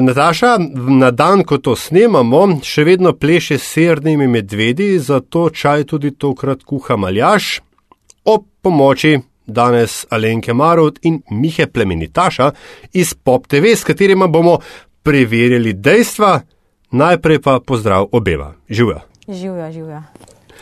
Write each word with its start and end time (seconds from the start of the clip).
Nataša, 0.00 0.56
na 0.88 1.10
dan, 1.10 1.44
ko 1.44 1.58
to 1.58 1.76
snemamo, 1.76 2.58
še 2.64 2.84
vedno 2.84 3.12
pleše 3.12 3.58
s 3.58 3.72
sernimi 3.76 4.26
medvedi, 4.26 4.98
zato 4.98 5.50
čaj 5.50 5.84
tudi 5.84 6.10
tokrat 6.10 6.64
kuha 6.64 6.96
maljaš. 6.96 7.60
Ob 8.24 8.44
pomoči 8.62 9.18
danes 9.46 10.06
Alenke 10.10 10.54
Marot 10.54 10.98
in 11.02 11.20
Mihe 11.30 11.66
Plemenitaša 11.66 12.50
iz 12.92 13.14
Pop 13.14 13.46
TV, 13.46 13.76
s 13.76 13.84
katerima 13.84 14.26
bomo 14.26 14.58
preverili 15.02 15.72
dejstva. 15.72 16.40
Najprej 16.90 17.42
pa 17.42 17.60
pozdrav 17.60 18.08
obeva. 18.12 18.54
Živijo. 18.70 19.00
Živijo, 19.28 19.72
živijo. 19.72 20.02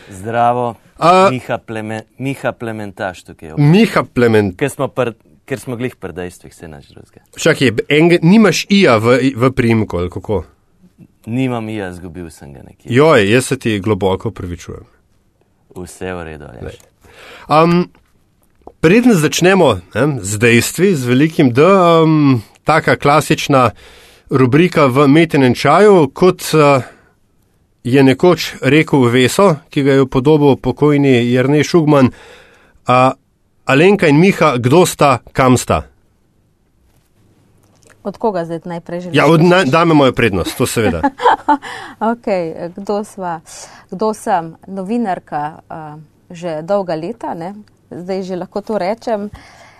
Zdravo. 0.09 0.84
A- 0.97 1.29
Miha, 1.31 1.57
pleme, 1.57 2.01
Miha 2.17 2.51
Plementaš 2.51 3.23
tukaj. 3.23 3.49
je. 3.49 3.55
Miha 3.57 4.03
Plement. 4.13 4.55
Ker 4.57 4.69
smo, 4.69 4.87
pr, 4.87 5.11
ker 5.45 5.59
smo 5.59 5.75
glih 5.75 5.95
pri 5.95 6.13
dejstvih, 6.13 6.53
se 6.55 6.67
naš 6.67 6.87
drugega. 6.87 7.25
Čakaj, 7.37 7.71
enega, 7.89 8.17
nimaš 8.21 8.65
ija 8.69 8.97
v, 8.97 9.19
v 9.35 9.51
primku 9.51 9.97
ali 9.97 10.09
kako? 10.09 10.43
Nimam 11.25 11.69
jaz, 11.69 11.95
zgubil 11.97 12.29
sem 12.29 12.53
ga 12.53 12.61
nekje. 12.63 12.93
Joj, 12.93 13.25
jaz 13.31 13.45
se 13.45 13.59
ti 13.59 13.79
globoko 13.79 14.31
pravičujem. 14.31 14.85
Vse 15.75 16.13
v 16.13 16.23
redu. 16.23 16.45
Ja. 16.45 16.71
Um, 17.63 17.89
preden 18.79 19.13
začnemo 19.13 19.73
ne, 19.95 20.05
z 20.21 20.37
dejstvi, 20.39 20.95
z 20.95 21.05
velikim 21.05 21.49
D, 21.53 21.65
um, 21.65 22.41
taka 22.63 22.95
klasična 22.95 23.71
rubrika 24.29 24.85
v 24.85 25.07
metenem 25.07 25.55
čaju, 25.55 26.07
kot 26.13 26.41
uh, 26.53 26.85
je 27.85 28.03
nekoč 28.03 28.55
rekel 28.65 29.05
Veso, 29.13 29.61
ki 29.69 29.83
ga 29.85 29.99
je 29.99 30.01
upodobil 30.01 30.57
pokojni 30.57 31.21
Jrnej 31.29 31.63
Šugman, 31.63 32.09
uh, 32.09 33.13
Alenka 33.65 34.09
in 34.09 34.17
Miha, 34.17 34.57
kdo 34.57 34.85
sta, 34.89 35.19
kam 35.33 35.57
sta. 35.57 35.85
Od 38.05 38.17
koga 38.17 38.45
zdaj 38.45 38.65
najprej 38.65 39.01
želiš? 39.01 39.17
Ja, 39.17 39.25
od, 39.29 39.41
na, 39.41 39.63
dame 39.65 39.93
mojo 39.93 40.13
prednost, 40.13 40.57
to 40.57 40.65
seveda. 40.65 41.01
Okay, 42.01 42.73
kdo, 42.75 43.03
sva? 43.05 43.39
kdo 43.93 44.13
sem? 44.17 44.57
Novinarka 44.67 45.61
uh, 45.69 46.01
že 46.29 46.65
dolga 46.65 46.97
leta, 46.97 47.37
ne? 47.37 47.53
zdaj 47.93 48.25
že 48.25 48.35
lahko 48.35 48.65
to 48.65 48.81
rečem. 48.81 49.29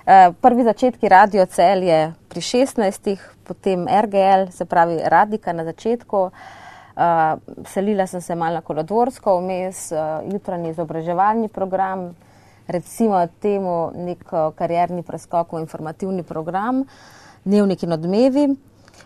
Uh, 0.06 0.30
prvi 0.42 0.62
začetki 0.62 1.10
Radio 1.10 1.46
Cel 1.50 1.82
je 1.84 2.14
pri 2.30 2.42
16, 2.42 3.18
potem 3.44 3.90
RGL, 3.90 4.54
se 4.54 4.66
pravi 4.66 5.02
Radika 5.02 5.54
na 5.54 5.66
začetku. 5.66 6.18
Uh, 6.30 6.65
selila 7.68 8.08
sem 8.08 8.22
se 8.22 8.36
malo 8.36 8.56
na 8.56 8.62
Kolodvorsko, 8.62 9.40
vmes 9.40 9.92
uh, 9.92 10.24
jutranji 10.32 10.70
izobraževalni 10.72 11.48
program, 11.48 12.14
recimo 12.68 13.20
temu 13.40 13.92
nek 13.96 14.24
uh, 14.32 14.54
karierni 14.56 15.04
preskok 15.04 15.54
v 15.54 15.60
informativni 15.66 16.24
program, 16.24 16.86
dnevnik 17.44 17.84
in 17.84 17.92
odmevi. 17.92 18.46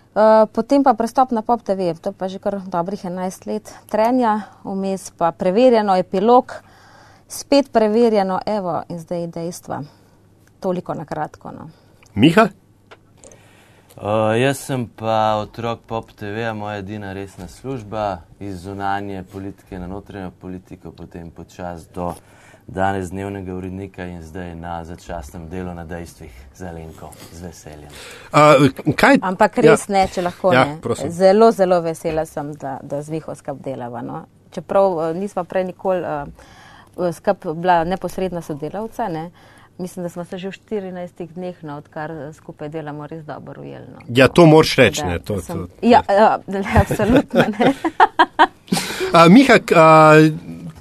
Uh, 0.09 0.45
potem 0.53 0.83
pa 0.83 0.93
prestop 0.93 1.31
na 1.31 1.41
Pop 1.41 1.61
TV, 1.65 1.93
to 1.97 2.13
pa 2.13 2.29
že 2.29 2.39
kar 2.41 2.61
dobrih 2.65 3.05
11 3.05 3.45
let 3.49 3.73
trenja, 3.89 4.49
vmes 4.63 5.09
pa 5.17 5.31
preverjeno, 5.31 5.97
epilog, 5.97 6.53
spet 7.29 7.69
preverjeno, 7.73 8.39
evo 8.45 8.83
in 8.89 8.99
zdaj 8.99 9.28
dejstva. 9.33 9.83
Toliko 10.59 10.94
na 10.94 11.05
kratko. 11.05 11.51
No. 11.51 11.69
Miha? 12.16 12.49
Uh, 13.99 14.31
jaz 14.39 14.57
sem 14.57 14.85
pa 14.87 15.35
otrok 15.41 15.79
Pop 15.87 16.11
TV, 16.11 16.53
moja 16.53 16.77
edina 16.77 17.13
resna 17.13 17.47
služba 17.47 18.17
iz 18.39 18.61
zunanje 18.61 19.23
politike 19.31 19.79
na 19.79 19.87
notranjo 19.87 20.31
politiko, 20.41 20.91
potem 20.91 21.31
počas 21.31 21.87
do 21.95 22.13
danes 22.67 23.09
dnevnega 23.09 23.53
urednika 23.55 24.05
in 24.05 24.21
zdaj 24.21 24.55
na 24.55 24.85
začasnem 24.85 25.49
delu 25.49 25.73
na 25.73 25.83
dejstvih 25.85 26.31
za 26.55 26.71
Lenko 26.71 27.11
z 27.33 27.41
veseljem. 27.41 27.89
Uh, 28.31 28.95
kaj, 28.95 29.19
Ampak 29.21 29.57
res 29.57 29.89
ja. 29.89 29.93
ne, 29.93 30.07
če 30.07 30.21
lahko 30.21 30.53
Ja, 30.53 30.66
ne. 30.66 30.79
prosim. 30.81 31.11
Zelo, 31.11 31.51
zelo 31.51 31.81
vesela 31.81 32.25
sem, 32.25 32.53
da, 32.55 32.77
da 32.83 33.01
z 33.01 33.09
Viho 33.17 33.35
skup 33.35 33.59
delava. 33.66 34.01
No. 34.01 34.25
Čeprav 34.55 35.09
eh, 35.09 35.13
nisva 35.19 35.43
prej 35.43 35.73
nikoli 35.73 36.07
uh, 36.07 37.11
skup 37.11 37.51
bila 37.51 37.83
neposredna 37.83 38.41
sodelavca, 38.41 39.11
ne. 39.11 39.31
Mislim, 39.79 40.03
da 40.03 40.09
smo 40.09 40.25
se 40.25 40.38
že 40.38 40.47
v 40.47 40.51
14 40.51 41.34
dneh, 41.34 41.63
no, 41.63 41.78
odkar 41.78 42.12
eh, 42.12 42.34
skupaj 42.34 42.69
delamo, 42.69 43.07
res 43.07 43.23
dobro 43.25 43.62
ujeli. 43.62 43.85
No. 43.94 44.00
Ja, 44.09 44.28
to 44.28 44.45
moraš 44.45 44.75
reči. 44.75 45.03
Ne, 45.03 45.19
To, 45.19 45.41
sem- 45.41 45.67
to, 45.67 45.88
Ja, 45.88 46.03
ja, 46.09 46.40
absolutno 46.81 47.41
ne. 47.59 47.73
A, 49.13 49.28
Miha, 49.28 49.57
a, 49.75 50.13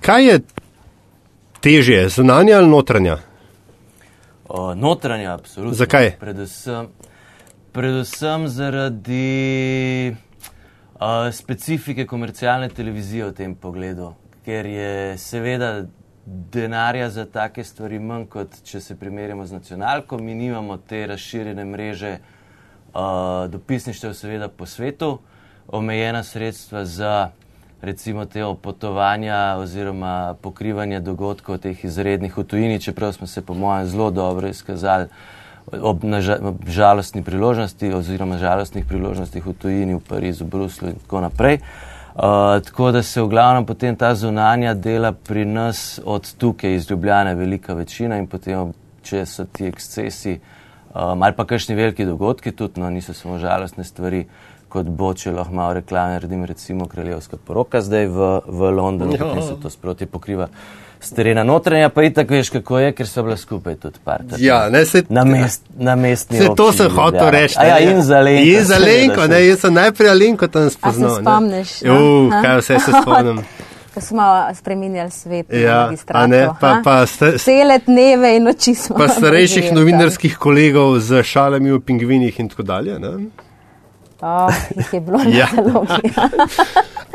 kaj 0.00 0.25
je 0.26 0.41
težje, 1.60 2.09
zunanja 2.09 2.59
ali 2.59 2.69
notranja? 2.69 3.16
O, 4.48 4.75
notranja, 4.75 5.34
absolutno. 5.34 5.75
Zakaj? 5.75 6.10
Predvsem, 6.20 6.88
predvsem 7.72 8.48
zaradi 8.48 10.12
uh, 10.94 11.32
specifike 11.32 12.06
komercialne 12.06 12.69
televizije 12.69 13.30
v 13.30 13.32
tem 13.32 13.54
pogledu, 13.54 14.12
ker 14.44 14.66
je 14.66 15.16
seveda 15.19 15.86
denarja 16.53 17.11
za 17.11 17.25
take 17.25 17.65
stvari 17.65 17.99
manj, 17.99 18.27
kot 18.27 18.61
če 18.65 18.81
se 18.81 18.97
primerjamo 18.97 19.47
z 19.47 19.53
nacionalko. 19.53 20.19
Mi 20.19 20.34
nimamo 20.34 20.77
te 20.77 21.06
razširjene 21.06 21.65
mreže 21.65 22.12
uh, 22.19 23.00
dopisništev, 23.50 24.15
seveda 24.15 24.49
po 24.49 24.66
svetu, 24.66 25.19
omejena 25.69 26.22
sredstva 26.22 26.84
za 26.84 27.31
recimo 27.83 28.25
te 28.25 28.43
potovanja 28.62 29.56
oziroma 29.59 30.34
pokrivanje 30.43 31.00
dogodkov 31.00 31.59
teh 31.59 31.84
izrednih 31.84 32.39
v 32.39 32.45
tujini, 32.45 32.81
čeprav 32.81 33.12
smo 33.12 33.27
se 33.27 33.43
po 33.43 33.55
mojem 33.55 33.87
zelo 33.87 34.10
dobro 34.10 34.49
izkazali 34.49 35.06
ob, 35.83 36.05
naža, 36.05 36.39
ob 36.43 36.65
žalostni 36.66 37.22
priložnosti 37.22 37.93
oziroma 37.95 38.39
žalostnih 38.39 38.87
priložnostih 38.89 39.47
v 39.47 39.55
tujini, 39.55 39.95
v 39.95 40.00
Parizu, 40.09 40.45
Bruslu 40.45 40.89
in 40.89 40.99
tako 41.05 41.21
naprej. 41.21 41.60
Uh, 41.62 41.97
tako 42.64 42.90
da 42.92 43.02
se 43.02 43.22
v 43.22 43.28
glavnem 43.28 43.66
potem 43.66 43.96
ta 43.96 44.14
zunanja 44.14 44.74
dela 44.74 45.12
pri 45.12 45.44
nas 45.44 46.00
od 46.04 46.34
tukaj 46.34 46.74
iz 46.74 46.90
Ljubljane 46.90 47.34
velika 47.34 47.74
večina 47.74 48.18
in 48.18 48.26
potem, 48.26 48.72
če 49.02 49.26
so 49.26 49.44
ti 49.44 49.66
ekscesi 49.66 50.40
um, 50.94 51.22
ali 51.22 51.36
pa 51.36 51.44
kakšni 51.46 51.76
veliki 51.78 52.04
dogodki, 52.04 52.52
tudi 52.52 52.80
no, 52.80 52.90
niso 52.90 53.14
samo 53.14 53.38
žalostne 53.38 53.84
stvari, 53.84 54.24
kot 54.68 54.90
bo, 54.90 55.12
če 55.14 55.32
lahko 55.32 55.54
malo 55.54 55.78
reklame 55.78 56.18
naredim, 56.18 56.44
recimo 56.44 56.88
kraljevska 56.88 57.38
poroka 57.46 57.80
zdaj 57.80 58.06
v, 58.06 58.28
v 58.46 58.70
Londonu, 58.74 59.14
Ja. 59.14 59.24
potem 59.24 59.42
se 59.42 59.56
to 59.62 59.70
sproti 59.70 60.06
pokriva. 60.06 60.48
S 61.00 61.10
terena 61.10 61.44
notranja 61.44 61.88
pa 61.88 62.03
itak 62.03 62.28
veš, 62.28 62.50
kako 62.50 62.78
je, 62.78 62.92
ker 62.92 63.06
so 63.06 63.22
bila 63.22 63.36
skupaj 63.36 63.76
tudi 63.76 63.98
parta. 64.04 64.36
Ja, 64.38 64.69
ne, 64.69 64.84
se, 64.84 65.03
Na, 65.09 65.25
mest, 65.25 65.62
na 65.78 65.94
mestni 65.94 66.38
se 66.38 66.48
to 66.56 66.72
sem 66.72 66.88
hotel 66.88 67.04
Ljubljana. 67.20 67.31
reči. 67.32 67.54
A 67.56 67.64
Ja, 67.64 67.75
ne. 67.76 67.84
in 67.86 68.03
za 68.03 68.19
Lenko. 68.19 68.42
In 68.48 68.64
za 68.64 68.78
Lenko, 68.78 69.20
ne, 69.22 69.34
se- 69.34 69.47
jaz 69.47 69.60
sem 69.60 69.75
najprej 69.75 70.10
Alenko 70.10 70.48
tam 70.48 70.70
spoznal. 70.70 71.10
ne. 71.10 71.22
spomniš, 71.22 71.69
Ha? 72.28 72.42
kaj 72.42 72.56
vse 72.59 72.78
se 72.78 72.92
spomnim. 73.03 73.38
Ko 73.94 74.00
smo 74.00 74.22
spremenjali 74.54 75.10
svet, 75.12 75.48
na 75.48 75.59
Ja, 75.59 75.91
ne, 76.26 76.48
pa, 76.60 76.69
ha? 76.69 76.81
pa, 76.84 77.06
sta, 77.06 77.38
Cele 77.38 77.78
dneve 77.80 78.36
in 78.36 78.44
noči 78.44 78.75
smo. 78.75 78.97
pa 78.97 79.09
starejših 79.16 79.65
tam. 79.65 79.75
novinarskih 79.75 80.36
kolegov 80.36 80.98
z 80.98 81.22
šalami 81.24 81.71
o 81.71 81.80
pingvinih 81.80 82.41
in 82.41 82.48
tako 82.48 82.62
dalje. 82.65 82.98
Ne? 82.98 83.09
Oh, 84.21 84.50
jih 84.77 84.92
je 84.92 85.00
bilo 85.00 85.18
Ja. 85.21 85.30
ja. 85.30 85.48
zelo 85.54 85.83
veliko. 85.83 86.21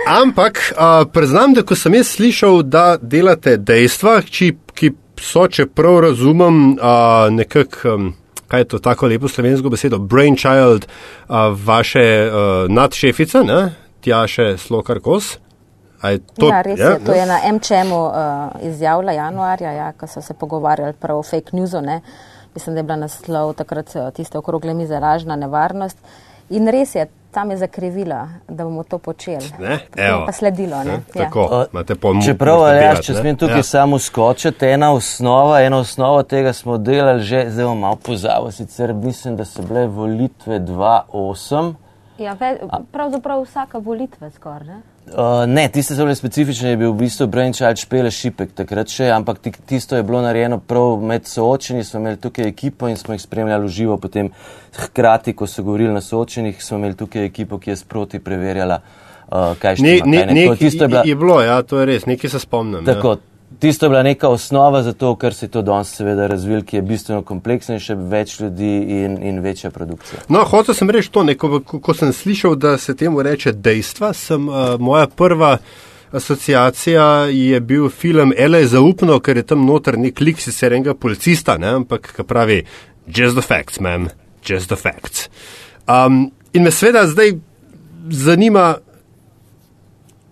Ampak 0.07 0.74
uh, 0.74 1.06
priznam, 1.13 1.54
da 1.54 1.63
ko 1.63 1.75
sem 1.75 1.94
jaz 1.94 2.16
slišal, 2.16 2.63
da 2.63 2.98
delate 2.98 3.56
dejstva, 3.57 4.19
ki, 4.25 4.51
ki 4.75 4.92
so, 5.22 5.45
če 5.48 5.68
prav 5.72 6.01
razumem, 6.07 6.60
uh, 6.75 7.30
nekako, 7.31 7.94
um, 7.94 8.10
kaj 8.51 8.66
je 8.66 8.69
to 8.74 8.80
tako 8.84 9.07
lepo 9.07 9.31
slovensko 9.31 9.72
besedo, 9.72 10.00
brainchild 10.00 10.88
uh, 10.88 11.54
vaše 11.56 12.04
uh, 12.28 12.50
nadšefice, 12.69 13.45
ne? 13.48 13.62
Tjaše 14.04 14.57
Slokar 14.57 15.00
Kos. 15.00 15.38
Je 16.04 16.19
To, 16.36 16.50
ja, 16.51 16.60
res 16.62 16.80
je. 16.80 17.00
To 17.06 17.12
ne? 17.12 17.18
je 17.18 17.25
na 17.25 17.38
MČM-u 17.56 18.01
uh, 18.04 18.68
izjavila 18.68 19.16
januarja, 19.16 19.72
ja, 19.72 19.92
ko 19.95 20.07
so 20.07 20.22
se 20.22 20.34
pogovarjali 20.34 20.94
prav 21.00 21.22
o 21.22 21.24
fake 21.24 21.56
newsu. 21.56 21.80
Ne. 21.81 22.01
Mislim, 22.56 22.75
da 22.75 22.80
je 22.80 22.84
bila 22.84 22.98
naslov 23.06 23.54
takrat 23.54 23.95
tiste 24.16 24.38
okrogle 24.38 24.74
mize 24.74 25.00
lažna 25.00 25.36
nevarnost. 25.40 25.98
In 26.50 26.68
res 26.68 26.95
je, 26.95 27.07
tam 27.33 27.51
je 27.51 27.57
zakrivila, 27.57 28.27
da 28.47 28.63
bomo 28.63 28.83
to 28.83 28.97
počeli. 28.97 29.50
Ne? 29.59 29.80
To 29.89 30.01
je 30.01 30.09
Evo. 30.09 30.25
pa 30.25 30.31
sledilo. 30.31 30.77
Ne? 30.77 30.85
Ne? 30.85 31.00
Ja. 31.15 31.24
Tako, 31.25 31.65
imate 31.74 31.95
pol 31.95 32.21
Čeprav, 32.21 32.62
ali 32.62 32.75
jaz, 32.75 32.81
delati, 32.83 33.03
če 33.03 33.13
smem 33.13 33.38
tukaj 33.38 33.57
Ja. 33.57 33.63
samo 33.63 34.00
skočiti, 34.00 34.65
ena 34.68 34.94
osnova, 34.94 35.62
ena 35.62 35.77
osnova 35.77 36.24
tega 36.24 36.53
smo 36.53 36.77
delali 36.77 37.24
že, 37.24 37.45
zdaj 37.50 37.65
bom 37.65 37.80
malo 37.80 37.95
pozabil, 37.95 38.51
sicer 38.51 38.94
mislim, 38.94 39.35
da 39.35 39.45
so 39.45 39.62
bile 39.62 39.88
volitve 39.88 40.59
2.8. 40.59 41.74
Ja, 42.18 42.35
pravzaprav 42.91 43.41
vsaka 43.41 43.77
volitva 43.77 44.30
skoraj. 44.30 44.93
Uh, 45.05 45.44
ne, 45.45 45.67
tiste 45.69 45.95
so 45.95 46.05
bile 46.05 46.15
specifične, 46.15 46.69
je 46.69 46.77
bil 46.77 46.91
v 46.91 46.97
bistvu 46.97 47.27
Brainchild 47.27 47.77
špele 47.77 48.07
šipek 48.09 48.53
takrat 48.53 48.88
še, 48.88 49.09
ampak 49.11 49.39
ti- 49.39 49.51
tisto 49.65 49.95
je 49.95 50.03
bilo 50.03 50.21
narejeno 50.21 50.57
prav 50.59 51.01
med 51.01 51.27
soočenji, 51.27 51.83
smo 51.83 52.00
imeli 52.00 52.17
tukaj 52.17 52.47
ekipo 52.47 52.88
in 52.88 52.95
smo 52.97 53.13
jih 53.13 53.21
spremljali 53.21 53.65
v 53.65 53.69
živo, 53.69 53.97
potem 53.97 54.31
hkrati, 54.73 55.33
ko 55.33 55.47
so 55.47 55.63
govorili 55.63 55.94
na 55.94 56.01
soočenjih, 56.01 56.63
smo 56.63 56.77
imeli 56.77 56.95
tukaj 56.95 57.25
ekipo, 57.25 57.59
ki 57.59 57.69
je 57.69 57.75
sproti 57.75 58.19
preverjala, 58.19 58.79
uh, 59.27 59.53
kaj 59.59 59.75
še 59.75 59.83
Ne, 59.83 60.00
ne, 60.05 60.25
ne. 60.25 60.45
Tako, 60.45 60.55
tisto 60.57 60.83
je 60.83 60.88
bila, 60.88 61.03
je 61.06 61.15
bilo, 61.15 61.41
ja, 61.41 61.61
to 61.61 61.79
je 61.79 61.85
res, 61.85 62.06
nekaj 62.06 62.29
se 62.29 62.39
spomnim. 62.39 62.85
ja. 63.13 63.17
Tisto 63.59 63.85
je 63.85 63.89
bila 63.89 64.03
neka 64.03 64.29
osnova 64.29 64.83
za 64.83 64.94
to, 64.94 65.15
kar 65.15 65.33
se 65.33 65.45
je 65.45 65.50
to 65.50 65.61
danes 65.61 65.95
seveda 65.95 66.27
razvil, 66.27 66.63
ki 66.63 66.75
je 66.75 66.81
bistveno 66.81 67.21
kompleksnejše, 67.21 67.95
več 67.95 68.39
ljudi 68.39 68.73
in, 69.03 69.17
in 69.23 69.39
večja 69.39 69.71
produkcija. 69.71 70.25
No, 70.29 70.44
hotel 70.44 70.75
sem 70.75 70.89
reči 70.89 71.11
to, 71.11 71.23
neko, 71.23 71.59
ko, 71.65 71.79
ko 71.79 71.94
sem 71.94 72.13
slišal, 72.13 72.55
da 72.55 72.77
se 72.77 72.95
temu 72.95 73.21
reče 73.21 73.51
dejstva, 73.51 74.13
sem 74.13 74.47
uh, 74.50 74.75
moja 74.79 75.07
prva 75.07 75.57
asociacija 76.13 77.25
je 77.25 77.59
bil 77.59 77.89
film 77.89 78.33
Ele 78.38 78.59
je 78.59 78.67
zaupno, 78.67 79.19
ker 79.19 79.38
je 79.38 79.47
tam 79.50 79.65
noter 79.65 79.97
nek 79.97 80.21
lik 80.21 80.41
sicer 80.41 80.73
enega 80.73 80.94
policista, 80.94 81.57
ne, 81.57 81.73
ampak 81.81 82.13
ki 82.15 82.25
pravi, 82.29 82.61
just 83.07 83.38
the 83.38 83.41
facts, 83.41 83.79
man, 83.79 84.09
just 84.45 84.69
the 84.69 84.77
facts. 84.77 85.29
Um, 85.88 86.31
in 86.53 86.63
me 86.63 86.71
seveda 86.71 87.07
zdaj 87.07 87.33
zanima, 88.09 88.75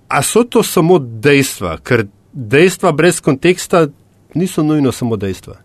a 0.07 0.21
so 0.23 0.43
to 0.43 0.63
samo 0.63 0.99
dejstva, 0.99 1.77
ker 1.83 2.05
dejstva 2.33 2.91
brez 2.91 3.21
konteksta 3.21 3.87
niso 4.33 4.63
nujno 4.63 4.91
samo 4.91 5.17
dejstva. 5.17 5.55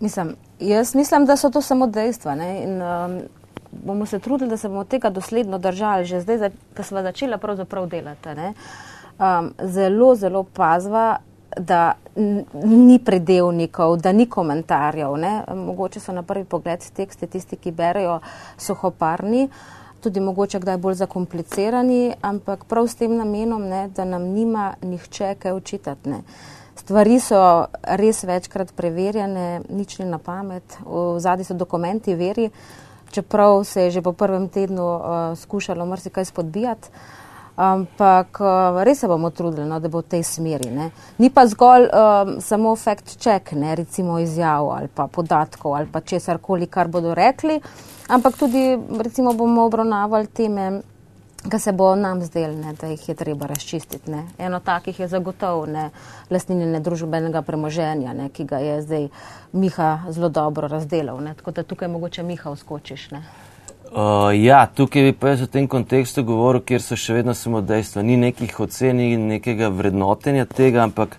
Mislim, 0.00 0.36
jaz 0.60 0.94
mislim, 0.94 1.26
da 1.26 1.36
so 1.36 1.50
to 1.50 1.62
samo 1.62 1.86
dejstva. 1.86 2.34
Ne? 2.34 2.62
In 2.62 2.82
um, 2.82 3.20
bomo 3.72 4.06
se 4.06 4.18
trudili, 4.18 4.50
da 4.50 4.56
se 4.56 4.68
bomo 4.68 4.84
tega 4.84 5.10
dosledno 5.10 5.58
držali, 5.58 6.04
že 6.04 6.20
zdaj, 6.20 6.50
ko 6.76 6.82
smo 6.82 7.02
začeli 7.02 7.38
pravzaprav 7.38 7.86
delati. 7.86 8.28
ne. 8.28 8.54
Um, 9.18 9.52
zelo, 9.62 10.14
zelo 10.14 10.42
pazva, 10.42 11.18
da 11.58 11.92
ni 12.64 12.98
predelnikov, 12.98 13.96
da 13.96 14.12
ni 14.12 14.26
komentarjev. 14.26 15.16
Ne? 15.16 15.44
Mogoče 15.54 16.00
so 16.00 16.12
na 16.12 16.22
prvi 16.22 16.44
pogled 16.44 16.80
teksti 16.96 17.26
tisti, 17.26 17.56
ki 17.56 17.70
berejo, 17.70 18.20
suhoparni. 18.58 19.48
Tudi 20.02 20.20
mogoče 20.20 20.58
kdaj 20.58 20.76
bolj 20.82 20.96
zakomplicirani, 20.98 22.14
ampak 22.26 22.64
prav 22.66 22.88
s 22.90 22.98
tem 22.98 23.14
namenom, 23.16 23.62
ne, 23.70 23.84
da 23.94 24.04
nam 24.04 24.24
nima 24.34 24.72
nihče 24.82 25.36
kaj 25.38 25.54
učitati. 25.54 26.10
Ne. 26.10 26.22
Stvari 26.74 27.20
so 27.22 27.38
res 28.00 28.24
večkrat 28.26 28.72
preverjene, 28.74 29.60
nič 29.70 30.00
ni 30.00 30.08
na 30.10 30.18
pamet, 30.18 30.78
v 30.82 31.20
zadnji 31.22 31.46
so 31.46 31.54
dokumenti 31.54 32.16
veri, 32.18 32.48
čeprav 33.14 33.62
se 33.64 33.86
je 33.86 33.90
že 33.90 34.02
po 34.02 34.12
prvem 34.12 34.48
tednu 34.48 34.82
uh, 34.82 35.38
skušalo 35.38 35.86
marsikaj 35.86 36.24
spodbijati. 36.24 36.88
Ampak 37.56 38.40
uh, 38.40 38.82
res 38.82 39.00
se 39.00 39.08
bomo 39.08 39.30
trudili, 39.30 39.66
no, 39.68 39.80
da 39.80 39.88
bo 39.92 40.00
v 40.00 40.08
tej 40.14 40.22
smeri. 40.24 40.70
Ne. 40.72 40.90
Ni 41.20 41.28
pa 41.30 41.44
zgolj 41.46 41.90
um, 41.92 42.38
samo 42.40 42.72
fact 42.76 43.18
check, 43.20 43.52
ne, 43.52 43.74
recimo 43.76 44.18
izjav 44.18 44.70
ali 44.72 44.88
pa 44.88 45.06
podatkov 45.06 45.76
ali 45.76 45.90
pa 45.92 46.00
česar 46.00 46.40
koli, 46.40 46.66
kar 46.66 46.88
bodo 46.88 47.14
rekli, 47.14 47.60
ampak 48.08 48.40
tudi 48.40 48.78
recimo 48.98 49.34
bomo 49.36 49.66
obravnavali 49.68 50.32
teme, 50.32 50.80
ki 51.50 51.58
se 51.58 51.72
bo 51.72 51.92
nam 51.96 52.22
zdel, 52.22 52.54
ne, 52.56 52.72
da 52.80 52.86
jih 52.86 53.08
je 53.08 53.14
treba 53.14 53.46
razčistiti. 53.46 54.10
Ne. 54.10 54.24
Eno 54.38 54.60
takih 54.60 55.00
je 55.00 55.08
zagotovo 55.08 55.66
ne, 55.66 55.90
lastninjenje 56.30 56.80
družbenega 56.80 57.42
premoženja, 57.42 58.14
ne, 58.16 58.28
ki 58.32 58.48
ga 58.48 58.64
je 58.64 58.82
zdaj 58.82 59.08
Miha 59.52 59.92
zelo 60.08 60.28
dobro 60.28 60.68
razdelal. 60.68 61.20
Ne, 61.20 61.34
tako 61.34 61.50
da 61.50 61.68
tukaj 61.68 61.88
mogoče 61.88 62.22
Miha 62.22 62.50
uskočiš. 62.50 63.10
Ne. 63.10 63.24
Uh, 63.92 64.32
ja, 64.44 64.66
tukaj 64.74 65.02
bi 65.04 65.12
pa 65.12 65.34
jaz 65.34 65.42
v 65.44 65.50
tem 65.52 65.66
kontekstu 65.68 66.22
govoril, 66.24 66.62
kjer 66.64 66.80
so 66.80 66.96
še 66.96 67.18
vedno 67.18 67.34
samo 67.36 67.60
dejstva. 67.60 68.00
Ni 68.00 68.16
nekih 68.16 68.54
ocen 68.64 69.02
in 69.04 69.26
nekega 69.28 69.68
vrednotenja 69.68 70.46
tega, 70.48 70.86
ampak 70.86 71.18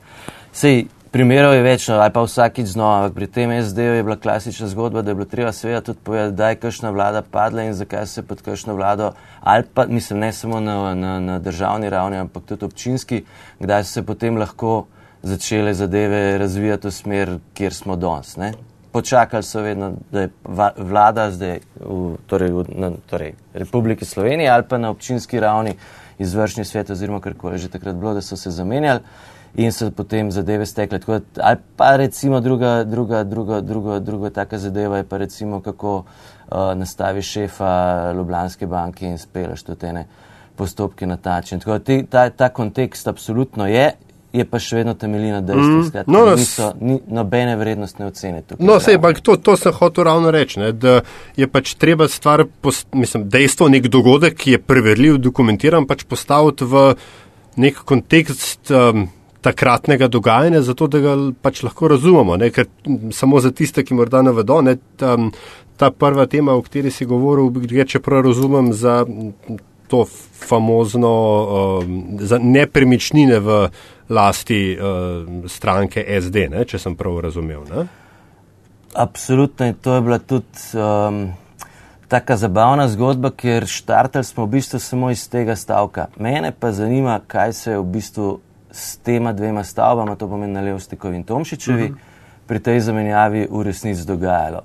sej 0.57 0.87
primerov 1.13 1.53
je 1.53 1.61
več, 1.61 1.85
no, 1.91 1.99
ali 2.01 2.09
pa 2.15 2.23
vsakič 2.25 2.71
znova. 2.73 3.03
Ampak 3.03 3.13
pri 3.19 3.29
tem 3.29 3.53
SD-ju 3.59 3.99
je 3.99 4.07
bila 4.09 4.17
klasična 4.17 4.71
zgodba, 4.73 5.05
da 5.05 5.13
je 5.13 5.19
bilo 5.21 5.29
treba 5.29 5.53
seveda 5.53 5.83
tudi 5.85 6.01
povedati, 6.01 6.37
da 6.41 6.49
je 6.49 6.59
kakšna 6.65 6.95
vlada 6.97 7.21
padla 7.21 7.69
in 7.69 7.77
zakaj 7.77 8.09
se 8.09 8.25
pod 8.25 8.41
kakšno 8.41 8.73
vlado, 8.73 9.13
ali 9.45 9.69
pa 9.69 9.85
mislim 9.85 10.25
ne 10.25 10.33
samo 10.33 10.57
na, 10.57 10.95
na, 10.97 11.19
na 11.21 11.39
državni 11.39 11.93
ravni, 11.93 12.17
ampak 12.25 12.49
tudi 12.49 12.65
občinski, 12.65 13.21
kdaj 13.61 13.85
so 13.85 13.99
se 13.99 14.07
potem 14.09 14.41
lahko 14.41 14.87
začele 15.21 15.77
zadeve 15.77 16.39
razvijati 16.41 16.89
v 16.89 16.91
smer, 16.91 17.37
kjer 17.53 17.73
smo 17.73 18.01
danes. 18.01 18.33
Počakali 18.93 19.43
so 19.43 19.61
vedno, 19.61 19.93
da 20.11 20.21
je 20.21 20.29
vlada 20.77 21.31
zdaj 21.31 21.59
v, 21.81 22.15
torej 22.29 22.51
v 22.53 22.65
na, 22.77 22.91
torej 23.09 23.33
Republiki 23.53 24.05
Sloveniji 24.05 24.49
ali 24.49 24.63
pa 24.69 24.77
na 24.77 24.89
občinski 24.89 25.39
ravni 25.39 25.73
izvršni 26.19 26.65
svet 26.65 26.89
oziroma 26.89 27.19
karkoli 27.19 27.57
že 27.57 27.69
takrat 27.73 27.95
bilo, 27.95 28.13
da 28.13 28.21
so 28.21 28.37
se 28.37 28.51
zamenjali 28.51 28.99
in 29.55 29.71
so 29.71 29.91
potem 29.91 30.31
zadeve 30.31 30.65
stekle. 30.65 30.99
Tako, 30.99 31.19
ali 31.41 31.57
pa 31.77 31.95
recimo 31.95 32.39
druga, 32.39 32.83
druga, 32.83 33.23
druga, 33.23 33.61
druga, 33.61 33.99
druga 33.99 34.29
taka 34.29 34.57
zadeva 34.57 34.97
je 34.97 35.03
pa 35.03 35.17
recimo 35.17 35.61
kako 35.61 35.97
uh, 35.97 36.73
nastavi 36.75 37.21
šefa 37.21 38.11
Ljubljanske 38.15 38.67
banke 38.67 39.05
in 39.05 39.17
speleš 39.17 39.63
tudi 39.63 39.87
ene 39.87 40.05
postopke 40.55 41.07
na 41.07 41.17
ta 41.17 41.29
način. 41.29 41.59
Tako 41.59 41.79
ti- 41.79 42.05
ta, 42.09 42.29
ta 42.29 42.49
kontekst 42.49 43.07
absolutno 43.07 43.67
je, 43.67 43.91
je 44.33 44.45
pa 44.49 44.59
še 44.61 44.79
vedno 44.79 44.93
temelji 44.97 45.31
na 45.31 45.41
dejstvih. 45.45 45.93
Mm. 45.93 46.11
No, 46.11 46.25
no, 46.25 46.35
niso 46.37 46.71
ni 46.81 46.97
nobene 47.13 47.53
vrednostne 47.59 48.07
ocene 48.09 48.41
tukaj. 48.41 48.65
No, 48.65 48.79
sej, 48.81 48.97
ampak 48.97 49.21
to, 49.21 49.37
to 49.37 49.53
sem 49.59 49.75
hotel 49.77 50.07
ravno 50.09 50.31
reči, 50.33 50.59
ne, 50.61 50.71
da 50.73 51.01
je 51.37 51.47
pač 51.49 51.75
treba 51.79 52.07
stvar, 52.09 52.47
pos, 52.65 52.83
mislim, 52.97 53.27
dejstvo, 53.33 53.69
nek 53.73 53.89
dogodek, 53.93 54.37
ki 54.41 54.55
je 54.55 54.61
preverljiv, 54.61 55.19
dokumentiran, 55.21 55.85
pač 55.89 56.07
postaviti 56.09 56.65
v 56.69 56.87
nek 57.61 57.83
kontekst 57.85 58.73
um, 58.73 59.05
takratnega 59.45 60.09
dogajanja, 60.09 60.63
zato 60.65 60.87
da 60.89 61.03
ga 61.03 61.13
pač 61.45 61.61
lahko 61.67 61.91
razumemo. 61.93 62.39
Ne, 62.41 62.49
ker 62.55 62.65
samo 63.13 63.41
za 63.43 63.53
tiste, 63.53 63.85
ki 63.85 63.93
morda 63.99 64.23
ne 64.25 64.33
vedo, 64.33 64.63
ne, 64.65 64.79
tam, 64.97 65.29
ta 65.77 65.91
prva 65.93 66.25
tema, 66.31 66.57
o 66.57 66.65
kateri 66.65 66.89
si 66.93 67.05
govoril, 67.05 67.53
gre, 67.67 67.85
če 67.85 68.01
prav 68.01 68.25
razumem, 68.25 68.73
za 68.73 69.03
to 69.93 70.07
famozno, 70.09 71.13
um, 71.83 71.97
za 72.17 72.41
nepremičnine 72.41 73.37
v 73.43 73.65
lasti 74.09 74.77
um, 74.77 75.43
stranke 75.49 76.03
SD, 76.21 76.47
ne, 76.51 76.65
če 76.65 76.79
sem 76.79 76.95
prav 76.95 77.19
razumel. 77.27 77.63
Ne? 77.69 77.85
Absolutno 78.95 79.65
in 79.65 79.77
to 79.81 79.95
je 79.95 80.01
bila 80.01 80.19
tudi 80.19 80.63
um, 80.77 81.25
taka 82.07 82.37
zabavna 82.37 82.87
zgodba, 82.87 83.31
ker 83.31 83.65
štartali 83.67 84.25
smo 84.25 84.45
v 84.45 84.57
bistvu 84.57 84.79
samo 84.79 85.09
iz 85.11 85.25
tega 85.29 85.55
stavka. 85.55 86.07
Mene 86.17 86.51
pa 86.51 86.71
zanima, 86.71 87.19
kaj 87.27 87.53
se 87.53 87.71
je 87.71 87.79
v 87.79 87.87
bistvu 87.95 88.27
s 88.71 88.97
tema 88.97 89.33
dvema 89.33 89.63
stavbama, 89.63 90.15
to 90.15 90.27
pomeni 90.29 90.53
na 90.53 90.61
Levstikovi 90.61 91.15
in 91.15 91.23
Tomšičevi, 91.23 91.89
uh 91.89 91.95
-huh. 91.95 92.47
pri 92.47 92.59
tej 92.59 92.79
zamenjavi 92.79 93.47
v 93.51 93.63
resnici 93.63 94.05
dogajalo. 94.05 94.61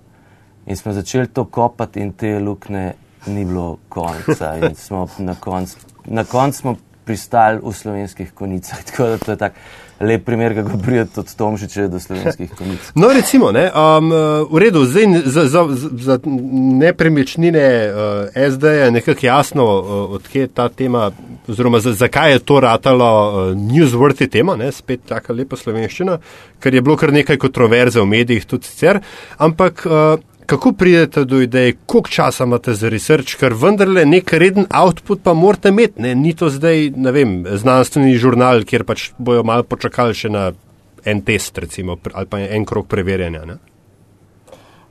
In 0.66 0.76
smo 0.76 0.92
začeli 0.92 1.26
to 1.26 1.44
kopati 1.44 2.00
in 2.00 2.12
te 2.12 2.38
lukne 2.38 2.94
ni 3.26 3.44
bilo 3.44 3.78
konca. 3.88 4.56
In 4.56 4.74
smo 4.74 5.08
na 5.18 5.34
koncu 5.34 5.76
konc 6.30 6.56
smo 6.56 6.76
pristali 7.08 7.60
v 7.64 7.72
slovenskih 7.72 8.32
konicah. 8.36 8.84
Tako 8.90 9.12
da 9.12 9.18
to 9.18 9.32
je 9.32 9.40
tak 9.40 9.60
lep 10.00 10.24
primer, 10.24 10.54
kako 10.54 10.78
prideti 10.78 11.20
od 11.20 11.34
Tomšiče 11.34 11.88
do 11.88 12.00
slovenskih 12.00 12.50
konic. 12.58 12.90
No, 12.94 13.08
recimo, 13.12 13.52
ne, 13.52 13.70
um, 13.74 14.12
v 14.50 14.60
redu, 14.62 14.84
zdaj 14.86 15.06
za, 15.24 15.44
za, 15.48 15.64
za 15.98 16.18
nepremičnine 16.78 17.66
uh, 17.90 18.52
SD 18.52 18.64
je 18.64 18.90
nekako 18.90 19.26
jasno, 19.26 19.64
uh, 19.64 20.14
odkje 20.18 20.40
je 20.40 20.48
ta 20.48 20.68
tema, 20.68 21.10
oziroma 21.48 21.80
za, 21.80 21.92
zakaj 21.92 22.32
je 22.32 22.38
to 22.38 22.60
ratalo 22.60 23.10
uh, 23.10 23.56
newsworthy 23.56 24.30
tema, 24.30 24.56
ne, 24.56 24.70
spet 24.72 25.00
taka 25.08 25.32
lepa 25.32 25.56
slovenščina, 25.56 26.18
ker 26.62 26.74
je 26.74 26.82
bilo 26.82 26.96
kar 26.96 27.12
nekaj 27.12 27.36
kontroverze 27.36 28.00
v 28.00 28.06
medijih 28.06 28.46
tudi 28.46 28.70
sicer, 28.70 29.02
ampak 29.38 29.82
uh, 29.86 30.20
kako 30.48 30.72
pridete 30.72 31.24
do 31.24 31.40
ideje, 31.40 31.74
koliko 31.86 32.08
časa 32.08 32.44
imate 32.44 32.72
za 32.74 32.88
research, 32.88 33.36
ker 33.36 33.52
vendarle 33.52 34.06
nek 34.06 34.32
reden 34.32 34.64
output 34.72 35.20
pa 35.22 35.34
morate 35.34 35.68
imeti, 35.68 36.00
ne, 36.02 36.14
ni 36.14 36.32
to 36.36 36.48
zdaj, 36.48 36.88
ne 36.96 37.12
vem, 37.12 37.34
znanstveni 37.52 38.14
žurnal, 38.16 38.64
kjer 38.64 38.86
pač 38.88 39.10
bojo 39.18 39.44
malo 39.44 39.66
počakali 39.68 40.16
še 40.16 40.30
na 40.32 40.46
en 41.04 41.20
test, 41.20 41.58
recimo, 41.60 41.98
ali 42.14 42.30
pa 42.32 42.40
en 42.40 42.64
krok 42.64 42.88
preverjanja. 42.88 43.44
Ne? 43.44 43.58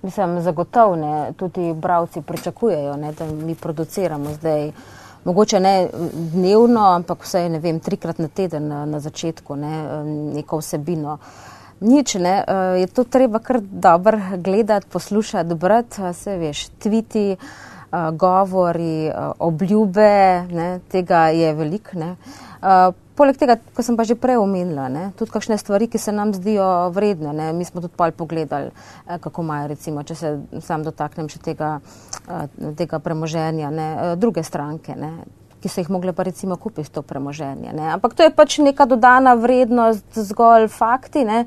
Mislim, 0.05 0.37
zagotovne 0.45 1.33
tudi 1.41 1.73
bravci 1.73 2.21
pričakujejo, 2.21 2.93
ne, 3.01 3.11
da 3.17 3.25
mi 3.25 3.55
produciramo 3.55 4.37
zdaj. 4.37 4.71
Mogoče 5.25 5.59
ne 5.59 5.75
dnevno, 6.13 6.85
ampak 7.01 7.25
vsaj 7.25 7.49
ne 7.49 7.59
vem, 7.59 7.81
trikrat 7.83 8.21
na 8.21 8.29
teden 8.29 8.69
na, 8.69 8.85
na 8.85 8.99
začetku 9.01 9.57
ne, 9.57 9.73
neko 10.37 10.61
vsebino. 10.61 11.17
Nič 11.79 12.15
ne, 12.17 12.41
eh, 12.41 12.79
je 12.81 12.87
to 12.87 13.03
treba 13.03 13.39
kar 13.39 13.61
dobro 13.61 14.17
gledati, 14.37 14.87
poslušati, 14.89 15.55
brati, 15.55 16.01
se 16.13 16.37
veš, 16.37 16.67
tviti, 16.79 17.37
uh, 17.37 18.17
govori, 18.17 19.09
uh, 19.09 19.31
obljube, 19.39 20.43
ne, 20.51 20.79
tega 20.91 21.27
je 21.27 21.53
velik. 21.53 21.93
Uh, 21.93 22.93
poleg 23.15 23.37
tega, 23.37 23.57
ko 23.73 23.83
sem 23.83 23.97
pa 23.97 24.03
že 24.03 24.17
prej 24.17 24.37
omenila, 24.41 24.89
ne, 24.89 25.11
tudi 25.17 25.31
kakšne 25.31 25.57
stvari, 25.57 25.87
ki 25.87 25.97
se 25.97 26.11
nam 26.11 26.33
zdijo 26.33 26.89
vredne. 26.89 27.33
Ne, 27.33 27.53
mi 27.53 27.65
smo 27.65 27.81
tudi 27.81 27.93
pol 27.97 28.11
pogledali, 28.11 28.71
kako 29.19 29.41
imajo, 29.41 29.67
recimo, 29.67 30.03
če 30.03 30.15
se 30.15 30.37
sam 30.61 30.83
dotaknem 30.83 31.29
še 31.29 31.39
tega, 31.39 31.79
tega 32.77 32.99
premoženja, 32.99 33.69
ne, 33.69 33.89
druge 34.17 34.43
stranke. 34.43 34.97
Ne, 34.97 35.13
ki 35.67 35.73
so 35.73 35.81
jih 35.81 35.89
mogli 35.91 36.13
pa 36.15 36.23
recimo 36.23 36.55
kupiti 36.55 36.91
to 36.91 37.01
premoženje. 37.01 37.73
Ne. 37.75 37.89
Ampak 37.93 38.13
to 38.15 38.23
je 38.23 38.31
pač 38.31 38.57
neka 38.63 38.85
dodana 38.87 39.33
vrednost, 39.35 40.05
zgolj 40.15 40.69
fakti, 40.71 41.25
uh, 41.27 41.43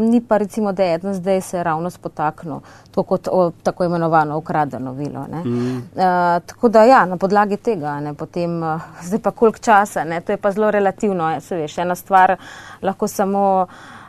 ni 0.00 0.20
pa 0.20 0.38
recimo, 0.42 0.72
da 0.72 0.84
je 0.84 0.94
eden 0.94 1.14
zdaj 1.14 1.40
se 1.40 1.62
ravno 1.64 1.90
spotaknil, 1.90 2.60
tako 2.90 3.02
kot 3.02 3.28
o, 3.32 3.50
tako 3.62 3.84
imenovano 3.84 4.36
ukradeno 4.38 4.92
vilo. 4.92 5.24
Mm. 5.44 5.76
Uh, 5.76 6.42
tako 6.46 6.68
da 6.68 6.84
ja, 6.84 7.04
na 7.06 7.16
podlagi 7.16 7.56
tega, 7.56 8.00
ne, 8.00 8.14
potem, 8.14 8.58
uh, 8.62 8.84
zdaj 9.02 9.22
pa 9.24 9.30
koliko 9.30 9.58
časa, 9.58 10.04
ne, 10.04 10.20
to 10.20 10.32
je 10.32 10.36
pa 10.36 10.52
zelo 10.52 10.70
relativno, 10.70 11.32
se 11.40 11.56
veš, 11.56 11.78
ena 11.78 11.94
stvar 11.94 12.36
lahko 12.82 13.08
samo 13.08 13.66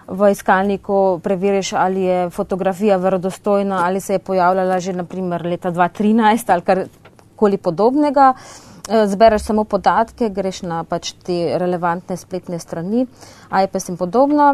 v 0.07 0.31
iskalniku 0.31 1.19
preveriš, 1.23 1.73
ali 1.79 2.03
je 2.03 2.29
fotografija 2.29 2.97
verodostojna, 2.97 3.85
ali 3.85 4.01
se 4.01 4.13
je 4.13 4.19
pojavljala 4.19 4.79
že 4.79 4.93
naprimer 4.93 5.45
leta 5.45 5.71
2013 5.71 6.51
ali 6.51 6.61
karkoli 6.61 7.57
podobnega. 7.57 8.33
Eh, 8.35 8.72
zbereš 9.07 9.41
samo 9.41 9.63
podatke, 9.63 10.29
greš 10.29 10.61
na 10.61 10.83
pač 10.83 11.13
te 11.23 11.57
relevantne 11.59 12.17
spletne 12.17 12.59
strani, 12.59 13.07
iPad 13.47 13.89
in 13.89 13.97
podobno. 13.97 14.53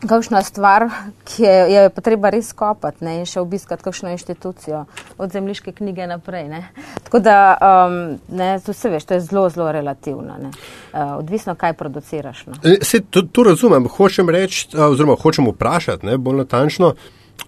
Kakšna 0.00 0.40
stvar, 0.42 0.86
ki 1.28 1.42
je, 1.42 1.56
je 1.72 1.80
treba 2.00 2.30
res 2.32 2.54
kopati 2.56 3.04
ne, 3.04 3.18
in 3.20 3.26
še 3.28 3.42
obiskati 3.42 3.84
kakšno 3.84 4.14
inštitucijo, 4.14 4.86
od 5.20 5.32
zemljiške 5.32 5.74
knjige 5.76 6.06
naprej. 6.08 6.46
Ne. 6.48 6.62
Tako 7.04 7.20
da, 7.20 7.36
um, 7.60 7.98
ne, 8.32 8.54
to 8.64 8.72
se 8.72 8.88
veš, 8.88 9.04
to 9.04 9.18
je 9.18 9.26
zelo, 9.26 9.44
zelo 9.52 9.68
relativno. 9.76 10.38
Uh, 10.40 11.18
odvisno, 11.18 11.52
kaj 11.54 11.76
produciraš. 11.76 12.46
No. 12.46 12.56
E, 12.64 12.78
se, 12.80 13.02
to, 13.04 13.26
to 13.28 13.44
razumem, 13.50 13.90
hočem 13.92 14.32
reči, 14.32 14.70
oziroma 14.72 15.18
hočem 15.20 15.50
vprašati, 15.52 16.08
ne, 16.08 16.16
bolj 16.16 16.46
natančno. 16.46 16.94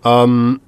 Um, 0.04 0.60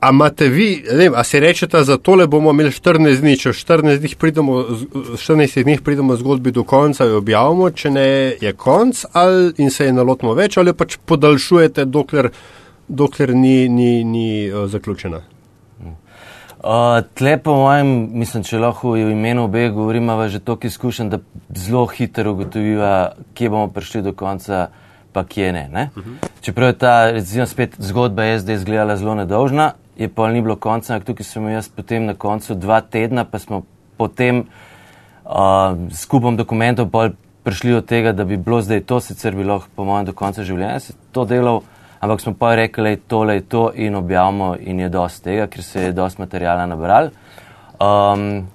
A 0.00 0.10
imate 0.10 0.46
vi, 0.48 0.84
vem, 0.94 1.12
a 1.16 1.24
se 1.24 1.40
rečete, 1.40 1.80
za 1.84 1.96
tole 1.98 2.26
bomo 2.26 2.52
imeli 2.54 2.70
14 2.70 3.18
dni, 3.18 3.32
če 3.36 3.50
v 3.50 3.58
14 3.58 3.98
dneh 3.98 4.12
pridemo, 4.14 4.58
14 5.18 5.64
dneh 5.66 5.80
pridemo 5.82 6.14
zgodbi 6.16 6.52
do 6.54 6.62
konca 6.62 7.06
in 7.08 7.16
objavimo, 7.18 7.70
če 7.74 7.90
ne 7.90 8.04
je 8.38 8.52
konc 8.54 9.00
ali 9.18 9.50
in 9.58 9.74
se 9.74 9.88
je 9.88 9.96
nalotimo 9.96 10.36
več 10.38 10.54
ali 10.62 10.70
pač 10.70 11.00
podaljšujete, 11.02 11.88
dokler, 11.90 12.30
dokler 12.86 13.34
ni, 13.34 13.66
ni, 13.68 14.04
ni 14.06 14.28
uh, 14.46 14.68
zaključena. 14.70 15.24
Uh, 16.58 17.00
tle 17.18 17.34
po 17.42 17.56
mojem, 17.58 17.90
mislim, 18.22 18.46
če 18.46 18.62
lahko 18.62 18.94
v 18.94 19.10
imenu 19.16 19.48
obeh 19.48 19.72
govorimo, 19.74 20.14
že 20.30 20.38
toliko 20.38 20.70
izkušen, 20.70 21.10
da 21.10 21.18
zelo 21.54 21.84
hitro 21.90 22.36
ugotoviva, 22.36 23.16
kje 23.34 23.50
bomo 23.50 23.66
prišli 23.74 24.04
do 24.06 24.14
konca, 24.14 24.68
pa 25.12 25.26
kje 25.26 25.52
ne. 25.52 25.66
ne? 25.74 25.90
Uh 25.90 26.02
mhm. 26.02 26.14
-huh. 26.14 26.30
Čeprav 26.40 26.68
je 26.68 26.78
ta, 26.78 27.10
recimo, 27.10 27.46
spet 27.46 27.74
zgodba 27.78 28.38
SD 28.38 28.58
izgledala 28.58 28.96
zelo 28.96 29.14
nedolžna, 29.14 29.72
je 29.98 30.08
pa 30.08 30.28
ni 30.32 30.42
bilo 30.42 30.56
konca, 30.56 30.94
ampak 30.94 31.06
tukaj 31.06 31.26
sem 31.26 31.48
jaz 31.50 31.68
potem 31.68 32.06
na 32.06 32.14
koncu 32.14 32.54
dva 32.54 32.80
tedna, 32.80 33.24
pa 33.24 33.38
smo 33.38 33.62
potem 33.96 34.44
uh, 34.44 35.74
s 35.90 36.06
kupom 36.06 36.36
dokumentov 36.38 36.90
prišli 37.42 37.72
do 37.72 37.80
tega, 37.80 38.12
da 38.12 38.24
bi 38.24 38.36
bilo 38.36 38.60
zdaj 38.62 38.84
to, 38.86 39.00
sicer 39.00 39.34
bilo 39.34 39.62
po 39.74 39.84
mojem 39.84 40.10
do 40.10 40.14
konca 40.14 40.44
življenja 40.44 40.80
se 40.80 40.94
to 41.12 41.24
delal, 41.24 41.62
ampak 42.00 42.20
smo 42.20 42.34
pa 42.38 42.54
rekli, 42.54 42.84
da 42.84 42.90
je 42.94 43.00
tole 43.08 43.34
je 43.34 43.48
to 43.48 43.64
in 43.74 43.96
objavimo 43.98 44.54
in 44.60 44.80
je 44.80 44.88
dosti 44.88 45.24
tega, 45.24 45.48
ker 45.50 45.64
se 45.64 45.88
je 45.88 45.96
dosti 45.96 46.22
materijala 46.22 46.66
nabral. 46.66 47.10
Um, 47.80 48.46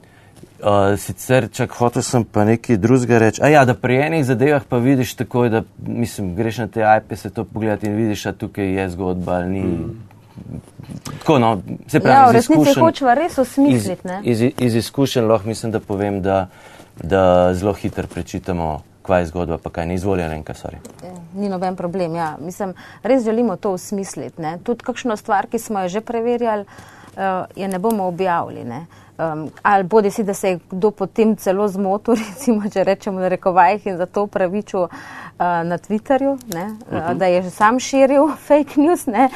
Uh, 0.64 0.94
sicer, 0.96 1.50
če 1.52 1.66
hotel 1.76 2.00
sem 2.08 2.24
pa 2.24 2.46
nekaj 2.48 2.78
drugega 2.80 3.18
reči, 3.20 3.42
a 3.44 3.50
ja, 3.52 3.66
da 3.68 3.74
pri 3.76 3.98
enih 4.06 4.22
zadevah 4.24 4.64
pa 4.64 4.78
vidiš 4.80 5.12
takoj, 5.20 5.50
da 5.52 5.60
mislim, 5.84 6.30
greš 6.38 6.62
na 6.62 6.68
te 6.72 6.86
IP, 6.88 7.12
se 7.20 7.34
to 7.36 7.44
pogledati 7.44 7.90
in 7.90 7.98
vidiš, 7.98 8.24
da 8.30 8.32
tukaj 8.46 8.72
je 8.72 8.86
zgodba, 8.94 9.42
ni, 9.44 9.60
mm. 9.60 10.13
Tako, 11.20 11.40
no, 11.40 11.62
se 11.88 12.00
pravi, 12.00 12.16
ja, 12.16 12.30
v 12.30 12.32
resnici 12.32 12.80
hočemo 12.80 13.14
res 13.16 13.38
osmisliti. 13.38 14.08
Iz, 14.24 14.42
iz, 14.42 14.52
iz 14.58 14.76
izkušenj 14.76 15.26
lahko 15.26 15.48
mislim, 15.48 15.72
da 15.72 15.80
povem, 15.80 16.22
da, 16.22 16.48
da 17.04 17.54
zelo 17.54 17.74
hitro 17.74 18.08
prečitamo, 18.08 18.82
kaj 19.04 19.22
je 19.22 19.26
zgodba, 19.26 19.58
pa 19.58 19.70
kaj 19.70 19.86
ni 19.86 19.94
izvoljeno 19.94 20.36
in 20.36 20.44
kaj 20.44 20.56
so. 20.56 20.72
Ja, 21.04 21.14
ni 21.36 21.50
noben 21.50 21.76
problem. 21.76 22.16
Ja. 22.16 22.36
Mislim, 22.40 22.74
res 23.04 23.24
želimo 23.24 23.56
to 23.56 23.72
osmisliti. 23.72 24.42
Tudi 24.64 24.84
kakšno 24.84 25.18
stvar, 25.18 25.48
ki 25.48 25.60
smo 25.60 25.82
jo 25.82 25.90
že 25.90 26.02
preverjali, 26.02 26.66
uh, 26.66 27.46
je 27.56 27.68
ne 27.68 27.80
bomo 27.80 28.08
objavili. 28.08 28.64
Ne. 28.64 28.86
Um, 29.18 29.50
ali 29.62 29.84
bodi 29.84 30.12
si, 30.12 30.24
da 30.24 30.34
se 30.34 30.50
je 30.50 30.60
kdo 30.72 30.92
potem 30.92 31.36
celo 31.36 31.68
zmotil, 31.68 32.16
recimo, 32.30 32.70
če 32.70 32.84
rečemo 32.84 33.20
na 33.20 33.28
rekovajih 33.28 33.88
in 33.88 33.98
zato 33.98 34.28
praviču 34.28 34.80
uh, 34.82 34.90
na 35.40 35.78
Twitterju, 35.78 36.38
ne, 36.54 36.66
uh 36.66 36.94
-huh. 36.94 36.98
uh, 36.98 37.10
mhm. 37.10 37.18
da 37.18 37.26
je 37.26 37.42
že 37.42 37.50
sam 37.50 37.80
širil 37.80 38.28
fake 38.48 38.82
news. 38.82 39.06
Ne. 39.06 39.30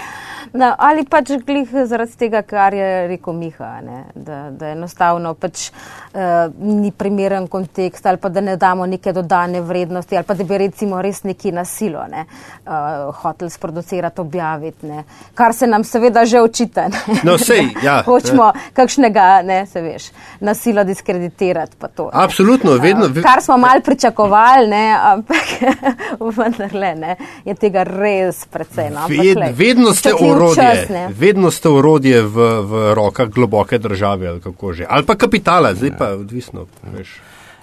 No, 0.53 0.69
ali 0.77 1.03
pač 1.05 1.31
glih 1.45 1.69
zaradi 1.89 2.15
tega, 2.17 2.41
kar 2.47 2.73
je 2.73 3.07
rekel 3.11 3.35
Miha, 3.35 3.71
ne, 3.83 4.03
da, 4.15 4.37
da 4.51 4.71
enostavno 4.71 5.33
pač 5.37 5.67
uh, 5.69 6.53
ni 6.59 6.91
primeren 6.91 7.47
kontekst 7.47 8.05
ali 8.05 8.17
pa 8.21 8.29
da 8.29 8.41
ne 8.41 8.55
damo 8.57 8.85
neke 8.85 9.13
dodane 9.13 9.61
vrednosti 9.61 10.17
ali 10.17 10.25
pa 10.25 10.33
da 10.33 10.43
bi 10.43 10.57
recimo 10.57 11.01
res 11.01 11.23
neki 11.23 11.51
nasilo 11.51 12.05
ne, 12.11 12.25
uh, 12.65 13.15
hotel 13.21 13.49
sproducirati, 13.49 14.21
objaviti, 14.21 14.87
ne, 14.87 15.03
kar 15.35 15.53
se 15.53 15.67
nam 15.67 15.83
seveda 15.83 16.25
že 16.25 16.41
očita. 16.41 16.87
Ne. 16.87 17.19
No, 17.23 17.37
sej, 17.37 17.67
ja. 17.87 17.99
Hočemo 18.05 18.51
kakšnega, 18.73 19.27
ne, 19.45 19.59
se 19.65 19.81
veš, 19.81 20.09
nasilo 20.39 20.83
diskreditirati 20.87 21.75
pa 21.79 21.87
to. 21.87 22.09
Ne. 22.13 22.23
Absolutno, 22.23 22.77
vedno. 22.81 23.11
Uh, 23.11 23.21
kar 23.23 23.43
smo 23.43 23.57
mal 23.57 23.81
pričakovali, 23.85 24.67
ne, 24.67 24.85
ampak 25.11 25.45
vendarle, 26.37 26.95
ne, 26.95 27.17
je 27.45 27.55
tega 27.55 27.83
res 27.87 28.45
precej. 28.51 28.91
No, 28.93 29.07
Ved, 29.07 29.37
vedno 29.57 29.93
ste 29.93 30.13
urodili 30.13 30.36
orodje, 30.37 31.09
vedno 31.09 31.51
ste 31.51 31.69
urodje 31.69 32.21
v, 32.21 32.47
v 32.61 32.93
rokah 32.93 33.29
globoke 33.29 33.77
države 33.77 34.27
ali 34.27 34.41
kako 34.41 34.73
že. 34.73 34.85
Ali 34.89 35.05
pa 35.05 35.15
kapitala, 35.15 35.73
zdaj 35.73 35.97
pa 35.97 36.13
odvisno. 36.15 36.65
Veš. 36.93 37.17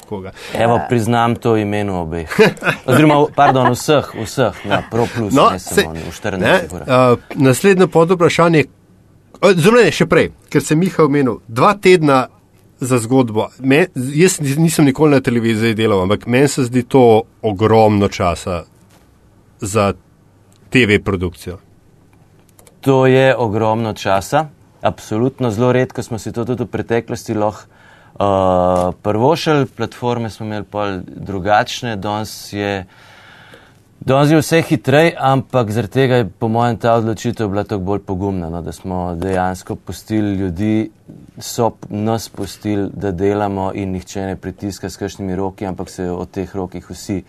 Koga. 0.09 0.33
Evo, 0.52 0.81
priznam 0.88 1.37
to 1.37 1.57
imenu 1.57 2.00
obeh. 2.00 2.28
Oziroma, 2.87 3.25
pardon, 3.35 3.73
vseh, 3.73 4.04
vseh, 4.25 4.52
ja, 4.69 4.83
pro 4.90 5.07
plus, 5.16 5.33
no, 5.33 5.49
ne 5.50 5.59
se, 5.59 5.81
samo 5.81 5.95
v 5.95 6.12
14 6.12 6.75
urah. 6.76 6.88
Uh, 6.88 7.19
naslednje 7.35 7.87
podvprašanje, 7.87 8.64
zelo 9.57 9.81
ne, 9.81 9.88
še 9.88 10.07
prej, 10.07 10.28
ker 10.52 10.61
sem 10.61 10.78
Miha 10.78 11.09
omenil, 11.09 11.40
dva 11.49 11.73
tedna 11.81 12.26
za 12.81 12.99
zgodbo. 12.99 13.49
Me, 13.59 13.87
jaz 13.95 14.40
nisem 14.40 14.85
nikoli 14.85 15.16
na 15.16 15.21
televiziji 15.25 15.75
delal, 15.75 16.04
ampak 16.04 16.26
meni 16.26 16.49
se 16.49 16.64
zdi 16.69 16.83
to 16.83 17.23
ogromno 17.43 18.09
časa 18.09 18.64
za 19.61 19.93
TV 20.71 21.00
produkcijo. 21.04 21.59
To 22.85 23.07
je 23.07 23.37
ogromno 23.37 23.93
časa, 23.93 24.47
absolutno 24.83 25.50
zelo 25.50 25.73
redko 25.73 26.03
smo 26.03 26.19
si 26.19 26.33
to 26.33 26.45
tudi 26.45 26.64
v 26.64 26.69
preteklosti 26.69 27.35
lahko 27.35 27.64
uh, 27.64 28.93
prvošali, 29.03 29.67
platforme 29.67 30.31
smo 30.31 30.47
imeli 30.47 30.64
pa 30.71 30.99
drugačne, 31.07 31.97
danes 31.97 32.53
je, 32.53 32.85
danes 34.00 34.31
je 34.31 34.41
vse 34.43 34.61
hitrej, 34.62 35.14
ampak 35.17 35.71
zaradi 35.71 35.93
tega 35.93 36.14
je 36.21 36.29
po 36.29 36.49
mojem 36.49 36.76
ta 36.76 36.93
odločitev 37.00 37.49
bila 37.49 37.64
tako 37.64 37.83
bolj 37.83 38.03
pogumna, 38.05 38.50
no, 38.50 38.61
da 38.62 38.73
smo 38.73 39.14
dejansko 39.14 39.76
pustili 39.76 40.35
ljudi, 40.35 40.91
so 41.38 41.71
nas 41.88 42.29
pustili, 42.29 42.91
da 42.93 43.11
delamo 43.11 43.73
in 43.75 43.97
nihče 43.97 44.21
ne 44.21 44.37
pritiska 44.37 44.91
s 44.91 45.00
kakšnimi 45.00 45.37
roki, 45.37 45.67
ampak 45.67 45.91
se 45.91 46.11
od 46.11 46.31
teh 46.31 46.57
rokih 46.57 46.91
vsi 46.91 47.23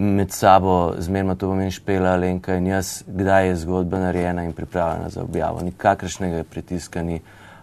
med 0.00 0.32
sabo 0.32 0.92
zmerno 0.98 1.34
to 1.34 1.46
pomeni 1.46 1.70
špela, 1.70 2.16
Lenka 2.16 2.54
in 2.56 2.66
jaz, 2.66 3.02
kdaj 3.06 3.46
je 3.46 3.56
zgodba 3.56 3.98
narejena 3.98 4.44
in 4.44 4.52
pripravljena 4.52 5.08
za 5.08 5.22
objavo. 5.22 5.60
Nikakršnega 5.60 6.44
pritiska 6.44 7.02
ni 7.02 7.20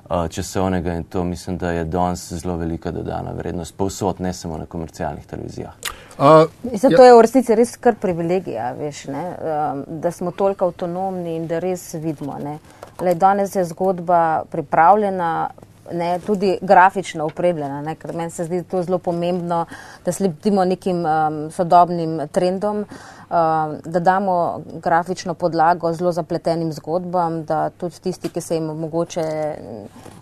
uh, 0.10 0.28
časovnega 0.30 0.94
in 0.94 1.04
to 1.04 1.24
mislim, 1.24 1.58
da 1.58 1.72
je 1.72 1.84
danes 1.84 2.34
zelo 2.34 2.58
velika 2.58 2.92
dodana 2.92 3.32
vrednost, 3.32 3.78
povsod, 3.78 4.22
ne 4.22 4.34
samo 4.34 4.58
na 4.58 4.66
komercialnih 4.66 5.26
televizijah. 5.26 5.74
Uh, 6.18 6.26
Zato 6.74 7.02
ja. 7.02 7.08
je 7.08 7.16
v 7.16 7.22
resnici 7.22 7.56
res 7.56 7.76
kar 7.78 7.96
privilegija, 7.96 8.72
veš, 8.78 9.06
ne, 9.06 9.26
um, 9.28 9.84
da 9.88 10.12
smo 10.12 10.32
toliko 10.32 10.66
avtonomni 10.66 11.36
in 11.36 11.48
da 11.48 11.60
res 11.60 11.94
vidimo. 11.94 12.38
Le 13.02 13.14
danes 13.14 13.56
je 13.56 13.66
zgodba 13.66 14.44
pripravljena, 14.52 15.50
ne, 15.92 16.20
tudi 16.20 16.58
grafično 16.62 17.26
upremljena, 17.26 17.82
ne, 17.82 17.96
ker 17.96 18.14
meni 18.16 18.32
se 18.32 18.46
zdi 18.46 18.64
to 18.64 18.82
zelo 18.84 18.98
pomembno, 18.98 19.66
da 20.06 20.12
sledimo 20.12 20.66
nekim 20.66 21.06
um, 21.06 21.40
sodobnim 21.52 22.20
trendom, 22.32 22.84
um, 22.84 23.76
da 23.86 24.00
damo 24.00 24.62
grafično 24.84 25.34
podlago 25.34 25.94
zelo 25.94 26.12
zapletenim 26.12 26.72
zgodbam, 26.74 27.44
da 27.46 27.70
tudi 27.70 28.02
tisti, 28.02 28.30
ki 28.30 28.42
se 28.42 28.56
jim 28.56 28.66
mogoče 28.66 29.24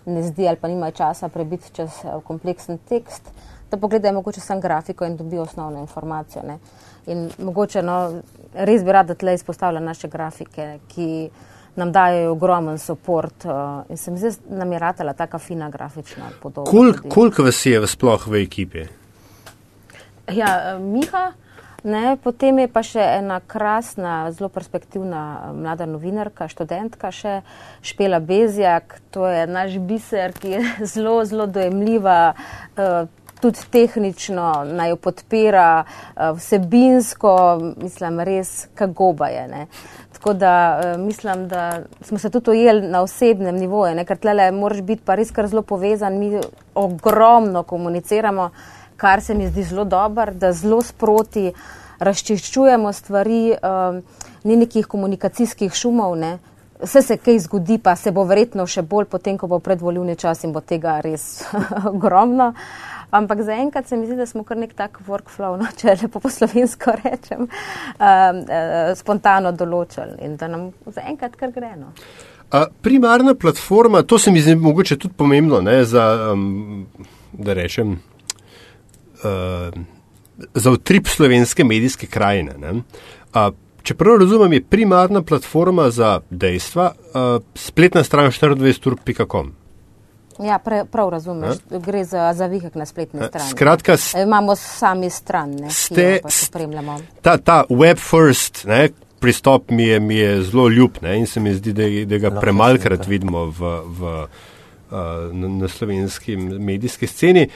ne 0.05 0.23
zdi 0.23 0.47
ali 0.47 0.57
pa 0.61 0.67
nimajo 0.67 0.91
časa 0.91 1.29
prebiti 1.29 1.73
čez 1.73 1.89
uh, 2.03 2.23
kompleksen 2.23 2.77
tekst, 2.77 3.31
da 3.71 3.77
pogledajo 3.77 4.13
mogoče 4.13 4.41
samo 4.41 4.61
grafiko 4.61 5.05
in 5.05 5.17
dobijo 5.17 5.41
osnovno 5.41 5.79
informacijo. 5.79 6.43
Ne. 6.47 6.59
In 7.07 7.29
mogoče 7.37 7.81
no, 7.81 8.21
res 8.53 8.83
bi 8.83 8.91
rada 8.91 9.15
tle 9.15 9.33
izpostavila 9.33 9.79
naše 9.79 10.07
grafike, 10.07 10.79
ki 10.87 11.29
nam 11.75 11.91
dajo 11.91 12.31
ogromen 12.31 12.77
podpor 12.87 13.25
uh, 13.25 13.83
in 13.89 13.97
se 13.97 14.11
mi 14.11 14.19
zdi, 14.19 14.31
da 14.49 14.57
nam 14.63 14.73
je 14.73 14.79
ratala 14.79 15.13
taka 15.13 15.39
fina 15.39 15.69
grafična 15.69 16.29
podoba. 16.41 16.71
Koliko 16.71 17.09
kolik 17.09 17.39
vas 17.39 17.65
je 17.65 17.87
sploh 17.87 18.27
v 18.27 18.43
ekipi? 18.43 18.85
Ja, 20.31 20.77
Miha, 20.79 21.31
ne, 21.83 22.17
potem 22.23 22.59
je 22.63 22.67
pa 22.71 22.81
še 22.83 23.03
ena 23.19 23.39
krasna, 23.39 24.31
zelo 24.33 24.49
perspektivna 24.49 25.51
mlada 25.53 25.85
novinarka, 25.85 26.47
študentka 26.49 27.11
še, 27.13 27.41
Špela 27.85 28.19
Bezjak, 28.19 28.97
to 29.13 29.27
je 29.29 29.45
naš 29.47 29.77
biser, 29.77 30.33
ki 30.33 30.55
je 30.55 30.63
zelo, 30.95 31.19
zelo 31.25 31.45
dojemljiva. 31.45 32.33
Uh, 32.75 33.24
tudi 33.45 33.61
tehnično 33.71 34.47
naj 34.65 34.89
jo 34.89 34.95
podpira, 34.95 35.83
eh, 35.83 36.31
vsebinsko, 36.37 37.35
mislim, 37.77 38.19
res 38.25 38.67
kagoba 38.75 39.27
je. 39.29 39.47
Ne. 39.47 39.67
Tako 40.13 40.33
da 40.33 40.53
eh, 40.83 40.97
mislim, 40.97 41.47
da 41.47 41.83
smo 42.01 42.17
se 42.19 42.29
tudi 42.29 42.49
ujeli 42.49 42.87
na 42.89 43.01
osebnem 43.05 43.55
nivoju, 43.55 43.95
ne, 43.95 44.05
ker 44.05 44.17
tlele 44.17 44.49
moraš 44.51 44.81
biti 44.81 45.05
pa 45.05 45.15
res 45.15 45.31
kar 45.31 45.47
zelo 45.47 45.61
povezan, 45.61 46.17
mi 46.17 46.39
ogromno 46.75 47.63
komuniciramo, 47.63 48.49
kar 48.97 49.21
se 49.21 49.35
mi 49.35 49.47
zdi 49.47 49.63
zelo 49.63 49.85
dober, 49.85 50.33
da 50.33 50.51
zelo 50.51 50.81
sproti 50.81 51.51
razčiščujemo 51.99 52.93
stvari, 52.93 53.53
um, 53.53 54.01
ni 54.43 54.57
nekih 54.57 54.87
komunikacijskih 54.87 55.73
šumov, 55.73 56.17
ne. 56.17 56.37
Vse 56.81 57.01
se 57.01 57.17
kaj 57.17 57.39
zgodi, 57.45 57.77
pa 57.79 57.95
se 57.95 58.11
bo 58.11 58.25
verjetno 58.27 58.65
še 58.67 58.81
bolj 58.81 59.05
potem, 59.11 59.37
ko 59.37 59.47
bo 59.47 59.61
predvoljivni 59.63 60.17
čas 60.19 60.43
in 60.43 60.51
bo 60.51 60.59
tega 60.59 60.97
res 61.05 61.45
ogromno. 61.93 62.53
Ampak 63.15 63.41
zaenkrat 63.47 63.87
se 63.87 63.97
mi 63.97 64.07
zdi, 64.09 64.17
da 64.19 64.25
smo 64.27 64.43
kar 64.43 64.57
nek 64.59 64.73
tak 64.75 64.99
workflow, 65.07 65.55
no, 65.59 65.69
če 65.79 65.95
lepo 66.01 66.19
po 66.23 66.31
slovensko 66.31 66.95
rečem, 67.03 67.45
um, 67.47 67.49
uh, 68.43 68.91
spontano 68.99 69.53
določili 69.55 70.19
in 70.27 70.35
da 70.39 70.49
nam 70.51 70.69
zaenkrat 70.91 71.37
kar 71.39 71.53
gre. 71.55 71.75
No. 71.79 71.93
A, 72.51 72.65
primarna 72.81 73.35
platforma, 73.35 74.03
to 74.03 74.19
se 74.19 74.31
mi 74.31 74.43
zdi 74.43 74.55
mogoče 74.59 74.99
tudi 75.01 75.15
pomembno, 75.17 75.61
ne, 75.65 75.79
za, 75.87 76.05
um, 76.33 76.85
da 77.31 77.55
rečem, 77.57 77.97
uh, 79.23 79.71
za 80.53 80.71
utrip 80.71 81.07
slovenske 81.07 81.63
medijske 81.63 82.07
krajine. 82.11 82.57
Ne. 82.59 82.79
A, 83.33 83.49
čeprav 83.83 84.19
razumem, 84.19 84.59
je 84.59 84.63
primarna 84.75 85.23
platforma 85.23 85.89
za 85.89 86.19
dejstva 86.29 86.91
uh, 86.91 87.43
spletna 87.55 88.03
stran 88.03 88.31
24.com. 88.31 89.53
Ja, 90.43 90.59
pre, 90.59 90.83
prav 90.91 91.09
razumeš, 91.09 91.55
A? 91.71 91.79
gre 91.79 92.03
za 92.03 92.33
zavihek 92.33 92.75
na 92.75 92.85
spletni 92.85 93.21
strani. 93.27 93.49
Skratka, 93.49 93.97
s, 93.97 94.15
e, 94.15 94.21
imamo 94.21 94.55
sami 94.55 95.09
stran, 95.09 95.55
ne, 95.55 95.69
ste, 95.71 96.19
pač 96.23 96.33
spremljamo. 96.49 96.99
Ta, 97.21 97.37
ta 97.37 97.63
web 97.69 97.97
first 97.97 98.65
ne, 98.67 98.89
pristop 99.19 99.71
mi 99.71 99.83
je, 99.83 99.99
mi 99.99 100.15
je 100.15 100.41
zelo 100.43 100.67
ljub 100.69 100.99
ne, 101.01 101.19
in 101.19 101.27
se 101.27 101.39
mi 101.39 101.53
zdi, 101.53 101.73
da, 101.73 101.87
da 102.05 102.17
ga 102.17 102.33
premalkrat 102.41 103.07
vidimo 103.07 103.45
v, 103.45 103.77
v, 103.85 104.17
na, 105.31 105.47
na 105.47 105.67
slovenski 105.67 106.35
medijski 106.37 107.07
sceni. 107.07 107.47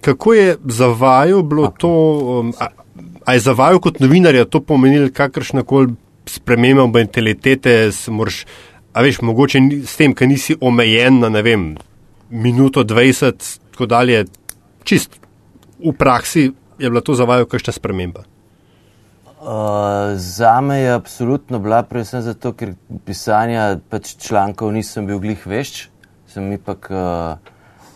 Kako 0.00 0.34
je 0.34 0.56
za 0.64 0.86
vaju 0.86 1.42
bilo 1.42 1.70
to, 1.78 1.92
um, 2.40 2.52
a, 2.60 2.66
a 3.24 3.34
je 3.34 3.40
za 3.40 3.52
vaju 3.52 3.80
kot 3.80 4.00
novinarja 4.00 4.44
to 4.44 4.60
pomenilo 4.60 5.08
kakršnakoli 5.14 5.94
sprememba 6.26 6.86
mentalitete, 6.98 7.90
moraš, 8.08 8.44
a 8.92 9.02
veš, 9.02 9.20
mogoče 9.22 9.60
s 9.86 9.96
tem, 9.96 10.14
ker 10.14 10.28
nisi 10.28 10.56
omejen 10.60 11.20
na, 11.22 11.28
ne 11.28 11.42
vem, 11.42 11.76
minuto 12.30 12.84
20, 12.84 13.58
tako 13.72 13.86
dalje, 13.86 14.24
čist 14.84 15.20
v 15.78 15.92
praksi 15.92 16.52
je 16.78 16.90
bila 16.90 17.00
to 17.00 17.14
za 17.14 17.24
vaju 17.24 17.46
kakšna 17.46 17.72
sprememba? 17.72 18.24
Uh, 19.36 20.16
za 20.16 20.60
me 20.60 20.78
je 20.78 20.92
absolutno 20.92 21.58
bila, 21.58 21.82
predvsem 21.82 22.22
zato, 22.22 22.52
ker 22.52 22.74
pisanja 23.04 23.76
pač 23.90 24.16
člankov 24.18 24.72
nisem 24.72 25.06
bil 25.06 25.20
glih 25.22 25.44
vešč, 25.46 25.86
sem 26.32 26.48
ipak 26.56 26.88
uh, 26.90 27.52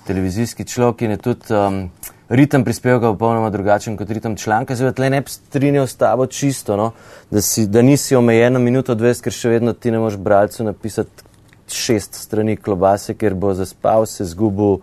televizijski 0.07 0.65
človek 0.65 1.03
in 1.03 1.17
je 1.17 1.17
tudi 1.17 1.55
um, 1.57 1.81
ritem 2.29 2.65
prispevka 2.65 3.11
popolnoma 3.13 3.51
drugačen 3.51 3.97
kot 3.97 4.11
ritem 4.11 4.37
članka. 4.37 4.77
Zdaj, 4.77 4.93
tle 4.93 5.11
ne 5.11 5.21
bi 5.25 5.33
strinjal 5.33 5.87
s 5.87 5.97
tabo 5.99 6.27
čisto, 6.27 6.77
no? 6.77 6.93
da, 7.31 7.43
si, 7.43 7.67
da 7.67 7.83
nisi 7.83 8.17
omejen 8.17 8.53
na 8.53 8.63
minuto 8.63 8.95
20, 8.95 9.25
ker 9.25 9.35
še 9.35 9.57
vedno 9.57 9.73
ti 9.73 9.91
ne 9.91 9.99
moreš 9.99 10.21
bralcu 10.21 10.65
napisati 10.65 11.30
šest 11.73 12.15
strani 12.15 12.57
klobase, 12.57 13.15
ker 13.15 13.35
bo 13.35 13.55
zaspal, 13.55 14.07
se 14.07 14.25
zgubil, 14.25 14.79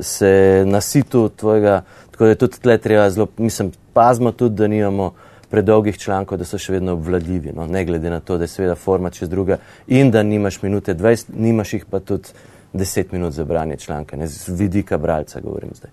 se 0.00 0.64
nasitil 0.66 1.28
tvojega. 1.36 1.82
Tako 2.10 2.24
da 2.24 2.30
je 2.30 2.40
tudi 2.40 2.60
tle 2.62 2.78
treba 2.78 3.10
zelo, 3.10 3.26
mislim, 3.36 3.72
pazmo 3.92 4.32
tudi, 4.32 4.54
da 4.56 4.66
nimamo 4.66 5.12
predolgih 5.50 5.98
člankov, 5.98 6.38
da 6.38 6.44
so 6.44 6.58
še 6.58 6.72
vedno 6.74 6.96
obvladljivi, 6.98 7.52
no? 7.54 7.66
ne 7.66 7.84
glede 7.84 8.10
na 8.10 8.20
to, 8.20 8.38
da 8.38 8.44
je 8.44 8.50
seveda 8.50 8.74
forma 8.74 9.10
čez 9.14 9.28
druga 9.30 9.58
in 9.86 10.10
da 10.10 10.22
nimaš 10.22 10.62
minute 10.62 10.94
20, 10.94 11.30
nimaš 11.36 11.72
jih 11.76 11.84
pa 11.90 12.00
tudi 12.00 12.34
10 12.74 13.12
minut 13.12 13.32
za 13.32 13.44
branje 13.44 13.76
članka, 13.76 14.16
ne 14.16 14.26
z 14.26 14.48
vidika 14.48 14.98
bralca 14.98 15.40
govorim 15.40 15.70
zdaj. 15.74 15.90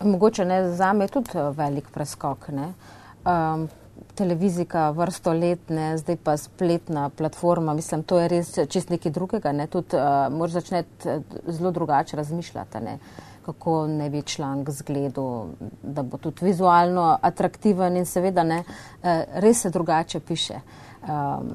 Mogoče 0.00 0.44
ne, 0.44 0.68
za 0.72 0.92
me 0.92 1.04
je 1.04 1.08
tudi 1.08 1.30
eh, 1.34 1.50
velik 1.56 1.90
preskok. 1.92 2.48
Um, 2.48 3.68
televizika 4.14 4.90
vrsto 4.90 5.32
let, 5.32 5.68
ne, 5.68 5.98
zdaj 5.98 6.16
pa 6.16 6.36
spletna 6.36 7.08
platforma, 7.08 7.74
mislim, 7.74 8.02
to 8.02 8.18
je 8.18 8.28
res 8.28 8.52
čist 8.68 8.90
nekaj 8.90 9.12
drugega, 9.12 9.52
ne, 9.52 9.66
tudi 9.66 9.96
uh, 9.98 10.26
moraš 10.32 10.60
začeti 10.60 11.08
eh, 11.08 11.20
zelo 11.46 11.70
drugače 11.70 12.16
razmišljati, 12.16 12.80
ne, 12.84 12.98
kako 13.44 13.86
ne 13.86 14.08
bi 14.10 14.22
članek 14.22 14.70
zgledal, 14.70 15.46
da 15.82 16.02
bo 16.02 16.18
tudi 16.18 16.44
vizualno 16.44 17.18
atraktiven 17.22 17.96
in 17.96 18.06
seveda 18.06 18.42
ne, 18.42 18.62
uh, 18.64 19.22
res 19.34 19.66
se 19.66 19.70
drugače 19.70 20.20
piše. 20.20 20.60
Um, 21.04 21.50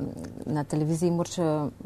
na 0.46 0.64
televiziji 0.64 1.12
moraš 1.12 1.38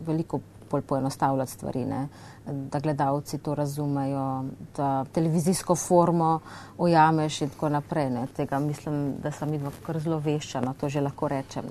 veliko 0.05 0.39
bolj 0.73 0.85
poenostavljati 0.89 1.51
stvari. 1.51 1.85
Ne 1.85 2.07
da 2.45 2.79
gledalci 2.79 3.37
to 3.37 3.55
razumejo, 3.55 4.43
da 4.77 5.05
televizijsko 5.11 5.75
formo 5.75 6.39
ujameš 6.77 7.41
in 7.41 7.49
tako 7.49 7.69
naprej. 7.69 8.09
Ne. 8.09 8.27
Tega 8.35 8.59
mislim, 8.59 9.13
da 9.23 9.31
sem 9.31 9.51
vidno 9.51 9.71
kar 9.85 9.99
zelo 9.99 10.19
veščana, 10.19 10.73
to 10.73 10.89
že 10.89 11.01
lahko 11.01 11.27
rečem. 11.27 11.63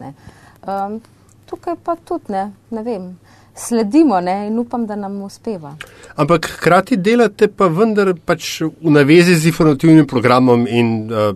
Um, 0.62 1.00
tukaj 1.46 1.76
pa 1.84 1.96
tudi 1.96 2.32
ne, 2.32 2.50
ne 2.70 2.82
vem. 2.82 3.12
Sledimo 3.54 4.20
ne, 4.20 4.46
in 4.46 4.58
upam, 4.58 4.86
da 4.86 4.96
nam 4.96 5.22
uspeva. 5.22 5.74
Ampak 6.16 6.48
hkrati 6.56 6.96
delate 6.96 7.50
pa 7.52 7.68
vendar 7.68 8.14
pač 8.24 8.62
v 8.62 8.90
navezi 8.90 9.34
z 9.36 9.52
informativnim 9.52 10.06
programom 10.08 10.64
in 10.66 11.12
uh, 11.12 11.34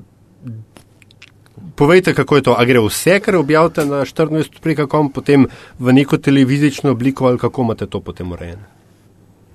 povejte, 1.77 2.15
kako 2.15 2.37
je 2.37 2.43
to. 2.43 2.55
A 2.59 2.65
gre 2.65 2.81
vse, 2.81 3.21
kar 3.21 3.37
objavite 3.37 3.85
na 3.85 4.05
14.com, 4.05 5.13
potem 5.13 5.47
v 5.79 5.93
neko 5.93 6.19
televizično 6.19 6.91
obliko 6.91 7.27
ali 7.27 7.39
kako 7.39 7.63
imate 7.63 7.87
to 7.87 8.01
potem 8.01 8.33
urejeno? 8.33 8.63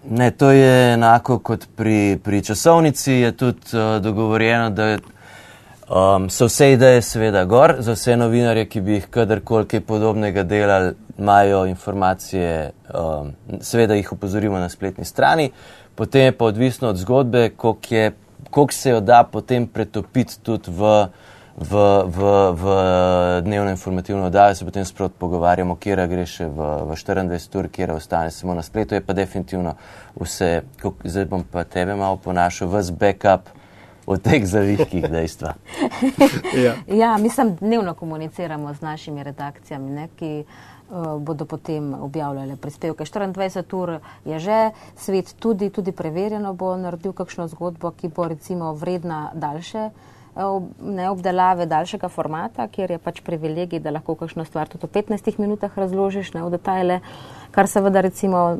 Ne, 0.09 0.31
to 0.31 0.51
je 0.51 0.93
enako 0.93 1.39
kot 1.39 1.67
pri, 1.75 2.17
pri 2.23 2.41
časovnici, 2.43 3.11
je 3.11 3.31
tudi 3.37 3.77
uh, 3.77 4.01
dogovorjeno, 4.01 4.69
da 4.69 4.97
um, 4.97 6.29
so 6.29 6.47
vse 6.49 6.71
ideje 6.73 7.01
seveda 7.01 7.45
gor, 7.45 7.75
za 7.79 7.93
vse 7.93 8.17
novinarje, 8.17 8.65
ki 8.65 8.81
bi 8.81 8.97
jih 8.97 9.05
kadarkoli 9.13 9.67
kaj 9.69 9.83
podobnega 9.85 10.43
delali, 10.43 10.95
imajo 11.17 11.65
informacije, 11.69 12.71
um, 12.97 13.33
seveda 13.61 13.95
jih 13.95 14.11
opozorimo 14.13 14.59
na 14.59 14.69
spletni 14.69 15.05
strani, 15.05 15.51
potem 15.95 16.31
je 16.31 16.37
pa 16.37 16.45
odvisno 16.45 16.89
od 16.89 16.97
zgodbe, 16.97 17.49
koliko 17.59 18.73
se 18.73 18.89
jo 18.89 19.01
da 19.01 19.23
potem 19.23 19.67
pretopiti 19.67 20.39
tudi 20.41 20.71
v 20.71 21.07
v, 21.57 21.71
v, 22.07 22.17
v 22.55 22.63
dnevno 23.41 23.69
informativno 23.69 24.25
oddajo, 24.25 24.55
se 24.55 24.65
potem 24.65 24.85
sprot 24.85 25.13
pogovarjamo, 25.19 25.75
kje 25.75 26.07
gre 26.07 26.25
še 26.25 26.47
v, 26.47 26.67
v 26.87 26.95
24 26.95 27.59
ur, 27.59 27.67
kje 27.67 27.91
ostane 27.91 28.31
samo 28.31 28.55
na 28.55 28.63
spletu. 28.63 28.95
Je 28.95 29.03
pa 29.03 29.13
definitivno 29.13 29.75
vse, 30.15 30.63
kuk, 30.81 31.03
zdaj 31.03 31.27
bom 31.27 31.43
pa 31.43 31.63
tebe 31.63 31.95
malo 31.95 32.17
ponašal, 32.17 32.71
vse 32.71 32.95
backup. 32.95 33.51
V 34.01 34.17
teh 34.17 34.41
zavihkih 34.43 35.05
dejstva. 35.07 35.53
ja. 36.65 36.73
ja, 36.89 37.11
mi 37.21 37.29
sem 37.29 37.53
dnevno 37.55 37.93
komuniciramo 37.93 38.73
z 38.73 38.81
našimi 38.81 39.23
redakcijami, 39.23 39.91
ne, 39.93 40.07
ki 40.17 40.31
uh, 40.41 41.21
bodo 41.21 41.45
potem 41.45 41.93
objavljali 41.93 42.57
prispevke. 42.57 43.05
24 43.05 43.61
ur 43.77 44.01
je 44.25 44.39
že, 44.41 44.59
svet 44.97 45.35
tudi, 45.39 45.69
tudi 45.69 45.93
preverjeno 45.93 46.51
bo 46.57 46.73
naredil 46.81 47.13
kakšno 47.13 47.45
zgodbo, 47.53 47.93
ki 47.93 48.09
bo 48.09 48.25
recimo 48.27 48.73
vredna 48.73 49.29
daljše 49.37 49.91
ne, 50.35 51.09
obdelave 51.09 51.65
daljšega 51.65 52.09
formata, 52.09 52.67
kjer 52.71 52.91
je 52.95 52.97
pač 53.03 53.19
privilegij, 53.25 53.81
da 53.83 53.91
lahko 53.91 54.15
kakšno 54.15 54.45
stvar 54.45 54.69
tudi 54.71 54.87
v 54.87 55.03
15 55.03 55.39
minutah 55.39 55.71
razložiš 55.75 56.33
ne, 56.33 56.43
v 56.45 56.53
detajle, 56.55 56.99
kar 57.51 57.67
seveda 57.67 58.01
recimo 58.01 58.59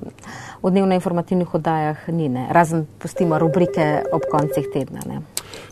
v 0.61 0.71
dnevno 0.71 0.95
informativnih 0.99 1.53
oddajah 1.55 2.09
ni, 2.11 2.27
ne, 2.29 2.47
razen 2.51 2.85
pustimo 2.99 3.39
rubrike 3.39 4.03
ob 4.11 4.27
koncih 4.31 4.67
tedna. 4.73 5.05
Ne. 5.07 5.21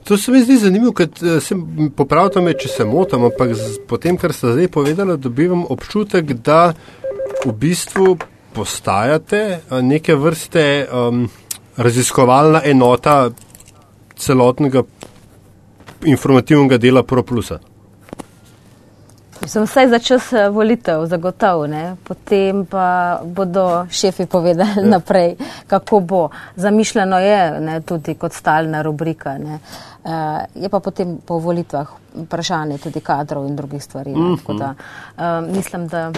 To 0.07 0.17
se 0.17 0.31
mi 0.31 0.41
zdi 0.43 0.57
zanimivo, 0.57 0.93
ker 0.95 1.09
eh, 1.21 1.39
se 1.43 1.55
popravite 1.95 2.41
me, 2.41 2.55
če 2.55 2.71
se 2.71 2.88
motam, 2.88 3.27
ampak 3.27 3.53
po 3.88 3.99
tem, 3.99 4.17
kar 4.17 4.33
ste 4.33 4.55
zdaj 4.55 4.71
povedali, 4.71 5.17
dobivam 5.19 5.65
občutek, 5.69 6.33
da 6.39 6.73
v 7.43 7.51
bistvu 7.51 8.15
postajate 8.55 9.43
eh, 9.59 9.81
neke 9.83 10.15
vrste 10.15 10.88
um, 10.88 11.27
raziskovalna 11.77 12.63
enota 12.65 13.29
celotnega 14.19 14.83
informativnega 16.05 16.77
dela 16.77 17.03
ProPlusa? 17.03 17.59
Sem 19.47 19.63
vsaj 19.63 19.88
za 19.88 19.99
čas 19.99 20.33
eh, 20.33 20.49
volitev 20.49 21.05
zagotovo, 21.05 21.67
potem 22.03 22.65
pa 22.65 23.19
bodo 23.23 23.88
šefi 23.91 24.25
povedali 24.25 24.83
ja. 24.83 24.85
naprej, 24.85 25.35
kako 25.67 25.99
bo. 25.99 26.29
Zamišljeno 26.55 27.19
je 27.19 27.59
ne, 27.59 27.81
tudi 27.81 28.15
kot 28.15 28.33
stalna 28.33 28.81
rubrika. 28.81 29.38
Ne. 29.38 29.59
Uh, 29.99 30.12
je 30.55 30.69
pa 30.69 30.79
potem 30.79 31.17
po 31.25 31.43
volitvah 31.43 31.88
vprašanje 32.15 32.77
tudi 32.77 33.01
kadrov 33.03 33.43
in 33.47 33.55
drugih 33.55 33.83
stvari. 33.83 34.15
Mm 34.15 34.35
-hmm. 34.35 34.57
da, 34.59 34.73
uh, 35.17 35.55
mislim, 35.55 35.88
da 35.88 36.12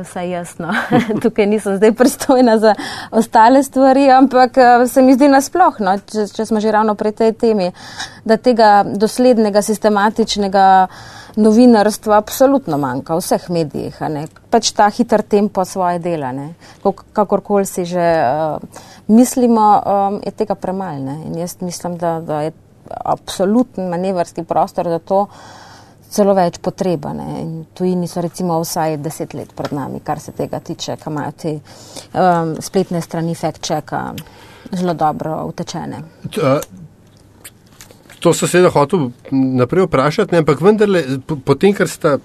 vse 0.00 0.30
jasno. 0.30 0.74
Tukaj 1.22 1.46
nisem 1.46 1.76
zdaj 1.76 1.92
pristojna 1.92 2.58
za 2.58 2.74
ostale 3.10 3.62
stvari, 3.62 4.10
ampak 4.10 4.56
uh, 4.56 4.90
se 4.90 5.02
mi 5.02 5.14
zdi 5.14 5.28
nasploh, 5.28 5.80
no, 5.80 5.98
če, 5.98 6.26
če 6.26 6.46
smo 6.46 6.60
že 6.60 6.70
ravno 6.70 6.94
pri 6.94 7.12
tej 7.12 7.32
temi, 7.32 7.72
da 8.24 8.36
tega 8.36 8.84
doslednega, 8.86 9.62
sistematičnega 9.62 10.86
novinarstva 11.36 12.16
absolutno 12.16 12.78
manjka 12.78 13.14
v 13.14 13.18
vseh 13.18 13.50
medijih. 13.50 13.98
Pač 14.50 14.70
ta 14.72 14.88
hiter 14.88 15.22
tempo 15.22 15.64
svoje 15.64 15.98
dela, 15.98 16.32
kakorkoli 17.12 17.66
si 17.66 17.84
že 17.84 18.22
uh, 18.22 18.62
mislimo, 19.06 19.82
um, 19.86 20.20
je 20.24 20.30
tega 20.30 20.54
premalo. 20.54 20.86
In 21.26 21.38
jaz 21.38 21.56
mislim, 21.60 21.96
da, 21.96 22.20
da 22.20 22.40
je 22.42 22.52
absoluten 22.90 23.88
manevrski 23.88 24.44
prostor 24.44 24.88
za 24.88 24.98
to 24.98 25.26
celo 26.10 26.34
več 26.34 26.58
potrebane. 26.62 27.26
In 27.42 27.52
tujini 27.74 28.08
so 28.08 28.22
recimo 28.24 28.58
vsaj 28.62 28.98
deset 29.02 29.34
let 29.34 29.52
pred 29.56 29.74
nami, 29.76 30.00
kar 30.04 30.20
se 30.22 30.32
tega 30.36 30.60
tiče, 30.60 30.96
kam 31.02 31.18
imajo 31.18 31.32
te 31.42 31.54
um, 31.58 32.54
spletne 32.62 33.02
strani 33.02 33.34
fact-checka 33.34 34.02
zelo 34.72 34.94
dobro 34.94 35.42
utečene. 35.50 36.02
To 38.20 38.32
so 38.32 38.48
seveda 38.48 38.70
hotel 38.72 39.10
naprej 39.30 39.86
vprašati, 39.86 40.34
ne, 40.34 40.40
ampak 40.42 40.62
vendarle, 40.64 41.02
po, 41.26 41.36
po 41.36 41.54
tem, 41.54 41.74
kar 41.76 41.90
sta 41.90 42.16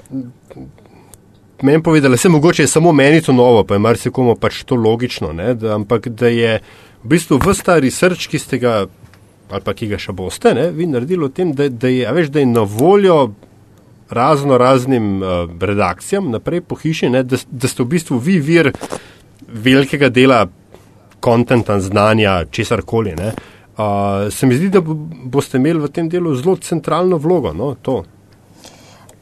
meni 1.61 1.83
povedali, 1.83 2.17
se 2.17 2.29
mogoče 2.29 2.63
je 2.63 2.71
samo 2.71 2.91
meni 2.91 3.21
to 3.21 3.33
novo, 3.33 3.63
pa 3.63 3.75
je 3.75 3.83
marsikomu 3.83 4.35
pač 4.35 4.63
to 4.65 4.75
logično, 4.75 5.33
ne, 5.33 5.53
da, 5.53 5.75
ampak 5.75 6.07
da 6.07 6.31
je 6.31 6.55
v 7.03 7.11
bistvu 7.11 7.37
vsta 7.43 7.77
research, 7.81 8.29
ki 8.31 8.39
ste 8.39 8.57
ga 8.61 8.85
ali 9.51 9.63
pa 9.65 9.73
ki 9.73 9.91
ga 9.91 9.99
še 9.99 10.15
boste, 10.15 10.53
ne, 10.57 10.69
vi 10.71 10.87
naredili 10.87 11.27
o 11.27 11.29
tem, 11.29 11.53
da, 11.55 11.67
da, 11.69 11.91
je, 11.91 12.07
veš, 12.15 12.31
da 12.31 12.39
je 12.39 12.49
na 12.49 12.63
voljo 12.67 13.31
razno 14.11 14.57
raznim 14.57 15.21
uh, 15.21 15.45
redakcijam 15.61 16.31
naprej 16.31 16.61
po 16.67 16.75
hiši, 16.75 17.09
ne, 17.09 17.23
da, 17.23 17.39
da 17.51 17.67
ste 17.67 17.83
v 17.83 17.91
bistvu 17.93 18.19
vi 18.19 18.39
vir 18.39 18.71
velikega 19.47 20.09
dela 20.09 20.45
kontenta, 21.21 21.79
znanja, 21.79 22.45
česar 22.51 22.81
koli. 22.81 23.13
Uh, 23.15 24.31
se 24.31 24.47
mi 24.47 24.57
zdi, 24.57 24.69
da 24.73 24.81
boste 24.81 25.61
imeli 25.61 25.79
v 25.79 25.91
tem 25.93 26.09
delu 26.09 26.33
zelo 26.35 26.57
centralno 26.57 27.17
vlogo. 27.21 27.53
No, 27.53 27.75
to. 27.81 28.01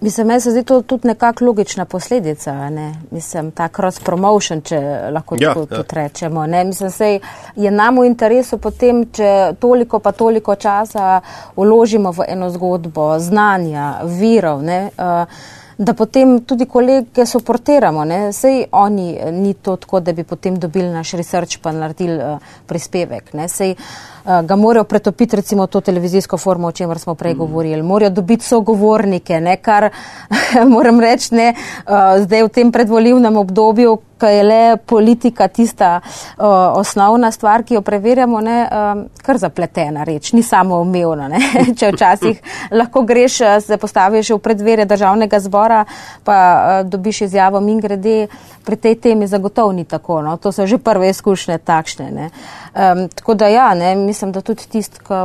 Mislim, 0.02 0.28
meni 0.28 0.42
se 0.42 0.52
zdi 0.52 0.64
to 0.64 0.82
tudi 0.82 1.08
nekako 1.08 1.46
logična 1.46 1.86
posledica, 1.86 2.70
ne? 2.70 2.94
mislim, 3.12 3.52
ta 3.52 3.68
cross 3.68 4.00
promotion, 4.00 4.62
če 4.62 4.80
lahko 5.12 5.36
ja, 5.40 5.54
tako 5.54 5.76
ja. 5.76 5.84
rečemo. 5.92 6.46
Ne? 6.48 6.64
Mislim, 6.64 6.92
sej 6.92 7.20
je 7.56 7.72
nam 7.72 8.00
v 8.00 8.06
interesu 8.08 8.58
potem, 8.58 9.06
če 9.12 9.54
toliko 9.60 10.00
pa 10.00 10.12
toliko 10.12 10.56
časa 10.56 11.22
uložimo 11.56 12.12
v 12.12 12.30
eno 12.30 12.50
zgodbo, 12.50 13.20
znanja, 13.20 14.00
virov, 14.04 14.64
ne? 14.64 14.86
Uh, 14.98 15.42
da 15.80 15.94
potem 15.94 16.42
tudi 16.44 16.66
kolege 16.66 17.26
soportiramo. 17.26 18.04
Sej 18.36 18.66
oni 18.72 19.18
ni 19.32 19.54
to 19.54 19.76
tako, 19.76 20.00
da 20.00 20.14
bi 20.14 20.24
potem 20.24 20.60
dobili 20.60 20.90
naš 20.92 21.12
research 21.12 21.60
pa 21.62 21.72
naredili 21.72 22.18
uh, 22.24 22.40
prispevek. 22.68 23.34
Ne? 23.34 23.48
Sej, 23.48 23.72
uh, 23.72 24.19
Eh, 24.19 24.19
ga 24.26 24.56
morajo 24.56 24.84
pretopiti 24.84 25.36
recimo 25.36 25.68
to 25.68 25.82
televizijsko 25.82 26.38
formo, 26.38 26.68
o 26.68 26.72
čemer 26.72 27.00
smo 27.00 27.16
prej 27.16 27.34
mm. 27.34 27.38
govorili. 27.38 27.82
Morajo 27.84 28.10
dobiti 28.10 28.46
sogovornike, 28.46 29.40
ne, 29.40 29.58
kar 29.58 29.90
moram 30.76 31.00
reči, 31.00 31.36
ne, 31.36 31.54
uh, 31.54 32.24
zdaj 32.24 32.44
v 32.44 32.50
tem 32.50 32.72
predvoljivnem 32.72 33.38
obdobju, 33.38 33.98
ko 34.20 34.28
je 34.28 34.44
le 34.44 34.78
politika 34.78 35.48
tista 35.48 36.02
uh, 36.04 36.46
osnovna 36.76 37.32
stvar, 37.32 37.64
ki 37.64 37.78
jo 37.78 37.82
preverjamo, 37.82 38.42
ne, 38.42 38.58
uh, 38.68 39.24
kar 39.24 39.38
zapletena 39.38 40.04
reč, 40.04 40.34
ni 40.34 40.44
samo 40.44 40.82
umevna. 40.82 41.30
Ne. 41.32 41.40
Če 41.80 41.94
včasih 41.96 42.42
lahko 42.72 43.06
greš, 43.08 43.40
se 43.64 43.78
postaviš 43.78 44.34
v 44.36 44.40
predvere 44.44 44.86
državnega 44.86 45.40
zbora, 45.40 45.86
pa 46.24 46.38
uh, 46.38 46.90
dobiš 46.90 47.22
izjavo 47.30 47.62
min 47.64 47.80
grede, 47.80 48.28
pri 48.70 48.76
tej 48.76 48.96
temi 49.02 49.28
zagotovo 49.28 49.72
ni 49.72 49.84
tako. 49.84 50.22
No. 50.22 50.38
To 50.38 50.52
so 50.52 50.68
že 50.68 50.78
prve 50.78 51.10
izkušnje 51.10 51.58
takšne. 51.58 52.12
Ne. 52.12 52.30
Um, 52.76 53.08
tako 53.10 53.34
da 53.34 53.48
ja, 53.48 53.74
ne, 53.74 53.96
mislim, 54.10 54.32
da 54.36 54.42
tudi 54.46 54.66
tist, 54.72 55.00
ki 55.06 55.20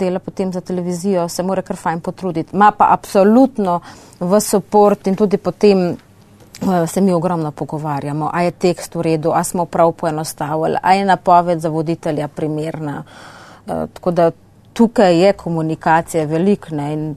dela 0.00 0.18
potem 0.18 0.52
za 0.52 0.60
televizijo, 0.60 1.28
se 1.28 1.44
mora 1.46 1.62
kar 1.62 1.76
fajn 1.76 2.00
potruditi. 2.00 2.56
Ma 2.56 2.72
pa 2.76 2.90
absolutno 2.92 3.80
v 4.20 4.40
support 4.40 5.06
in 5.06 5.18
tudi 5.20 5.38
potem 5.38 5.92
se 6.86 7.00
mi 7.00 7.12
ogromno 7.12 7.50
pogovarjamo, 7.50 8.30
a 8.32 8.42
je 8.42 8.50
tekst 8.50 8.94
v 8.94 9.02
redu, 9.02 9.32
a 9.34 9.44
smo 9.44 9.66
prav 9.66 9.92
poenostavili, 9.92 10.76
a 10.82 10.94
je 10.94 11.04
napoved 11.04 11.60
za 11.60 11.68
voditelja 11.68 12.28
primerna. 12.28 13.02
E, 13.02 13.86
tako 13.92 14.10
da 14.10 14.30
tukaj 14.72 15.24
je 15.24 15.32
komunikacija 15.32 16.24
velikna 16.24 16.92
in 16.92 17.14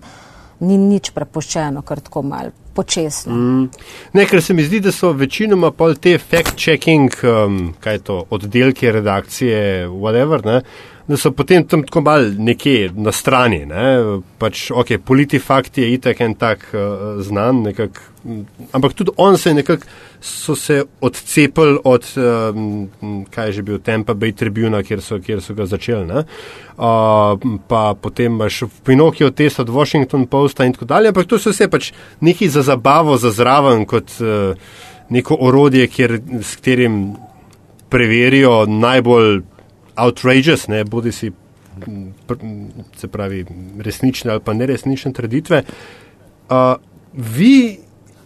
ni 0.60 0.78
nič 0.78 1.12
prepuščeno, 1.12 1.82
kar 1.82 1.99
tako 1.99 2.21
mal 2.21 2.49
počesno. 2.73 3.36
Mm. 3.36 3.69
Ne, 4.13 4.25
ker 4.25 4.41
se 4.43 4.54
mi 4.54 4.63
zdi, 4.63 4.80
da 4.80 4.91
so 4.91 5.12
večinoma 5.15 5.71
pol 5.71 5.95
te 5.95 6.17
fact-checking, 6.17 7.21
um, 7.30 7.60
kaj 7.80 8.01
to, 8.08 8.23
oddelke 8.30 8.91
redakcije, 8.91 9.88
whatever, 9.88 10.43
ne, 10.45 10.62
da 11.08 11.18
so 11.18 11.32
potem 11.32 11.63
tam 11.68 11.84
tako 11.86 12.02
mal 12.02 12.32
nekje 12.38 12.89
na 12.96 13.12
strani. 13.12 13.65
Ne? 13.70 13.86
Pač, 14.41 14.72
ok, 14.72 14.98
politifakt 15.06 15.78
je 15.78 15.91
itak 15.94 16.22
en 16.26 16.34
tak 16.36 16.65
uh, 16.74 17.22
znan, 17.22 17.62
nekak, 17.68 18.02
ampak 18.74 18.96
tudi 18.98 19.13
on 19.18 19.38
se 19.38 19.50
je 19.50 19.60
nekako 19.62 19.86
so 20.26 20.56
se 20.56 20.84
odcepili 21.02 21.78
od, 21.84 22.06
um, 22.18 22.89
kaj 23.30 23.48
je 23.48 23.52
že 23.52 23.62
bil, 23.62 23.80
Tampa 23.80 24.13
Bay 24.13 24.34
Tribuna, 24.34 24.82
kjer 24.84 25.02
so, 25.02 25.20
kjer 25.22 25.41
so 25.41 25.54
ga 25.54 25.65
začeli. 25.70 26.06
Uh, 26.13 26.26
pa 27.68 27.94
potem 28.02 28.34
imaš 28.34 28.63
Pinokio 28.84 29.30
test 29.30 29.60
od 29.60 29.70
Washington 29.70 30.26
Posta 30.26 30.65
in 30.65 30.74
tako 30.74 30.86
dalje, 30.86 31.13
ampak 31.13 31.28
to 31.28 31.39
so 31.39 31.54
vse 31.54 31.70
pač 31.70 31.91
neki 32.22 32.50
za 32.50 32.65
zabavo, 32.65 33.18
za 33.18 33.32
zraven, 33.32 33.86
kot 33.86 34.18
uh, 34.20 34.58
neko 35.10 35.38
orodje, 35.39 35.88
kjer, 35.88 36.20
s 36.41 36.56
katerim 36.56 37.13
preverijo 37.89 38.65
najbolj 38.65 39.44
outrageous, 39.96 40.68
ne 40.68 40.84
bodi 40.84 41.12
si 41.12 41.32
se 42.96 43.08
pravi 43.12 43.46
resnične 43.80 44.32
ali 44.32 44.40
pa 44.44 44.54
neresnične 44.54 45.14
trditve. 45.14 45.64
Uh, 46.50 46.76
vi 47.14 47.80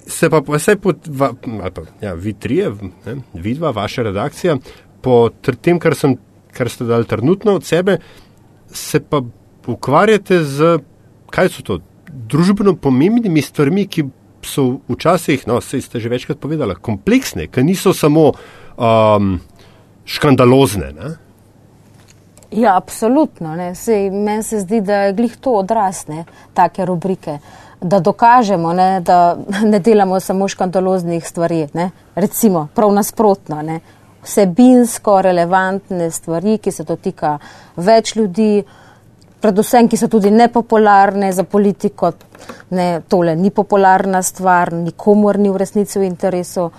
se 0.08 0.30
pa 0.30 0.42
vsaj 0.48 0.76
pod, 0.76 1.08
va, 1.08 1.32
ali 1.62 1.72
pa 1.72 1.82
ja, 2.02 2.14
vi 2.14 2.34
trije, 2.34 2.72
ne, 3.06 3.16
vidva, 3.34 3.72
vaša 3.72 4.04
redakcija, 4.04 4.58
po 5.02 5.30
tem, 5.62 5.80
kar, 5.80 5.96
sem, 5.96 6.18
kar 6.54 6.70
ste 6.70 6.88
dali 6.90 7.08
trenutno 7.08 7.56
od 7.56 7.66
sebe, 7.66 7.98
se 8.68 9.00
pa 9.00 9.22
ukvarjate 9.68 10.44
z, 10.44 10.78
kaj 11.30 11.52
so 11.54 11.66
to, 11.66 11.80
družbeno 12.10 12.74
pomembnimi 12.82 13.42
stvarmi, 13.42 13.86
ki 13.88 14.08
so 14.46 14.80
včasih, 14.90 15.46
no, 15.48 15.60
se 15.62 15.82
ste 15.82 16.00
že 16.00 16.10
večkrat 16.10 16.40
povedali, 16.42 16.76
kompleksne, 16.82 17.48
ki 17.48 17.64
niso 17.64 17.94
samo 17.94 18.32
um, 18.32 19.38
škandalozne. 20.06 20.92
Ne? 20.96 21.10
Ja, 22.52 22.78
absolutno. 22.78 23.56
Meni 24.12 24.44
se 24.44 24.60
zdi, 24.60 24.82
da 24.82 24.96
je 24.96 25.14
glih 25.14 25.38
to 25.38 25.52
odrasne, 25.52 26.26
take 26.54 26.86
rubrike, 26.86 27.38
da 27.82 28.00
dokažemo, 28.00 28.74
ne, 28.74 29.02
da 29.02 29.38
ne 29.72 29.80
delamo 29.80 30.20
samo 30.20 30.48
škandaloznih 30.48 31.28
stvari. 31.28 31.68
Ne. 31.74 31.92
Recimo, 32.16 32.68
prav 32.76 32.94
nasprotno, 32.94 33.62
ne. 33.62 33.80
vsebinsko 34.24 35.22
relevantne 35.22 36.12
stvari, 36.12 36.58
ki 36.58 36.72
se 36.72 36.84
dotika 36.84 37.38
več 37.76 38.16
ljudi, 38.16 38.64
predvsem, 39.42 39.88
ki 39.88 39.98
so 39.98 40.10
tudi 40.12 40.32
nepopularne 40.32 41.32
za 41.34 41.44
politiko. 41.44 42.12
Ne, 42.76 43.02
tole 43.08 43.36
ni 43.36 43.50
popularna 43.50 44.22
stvar, 44.24 44.74
nikomor 44.74 45.40
ni 45.40 45.50
v 45.50 45.58
resnici 45.58 46.00
v 46.00 46.10
interesu. 46.10 46.70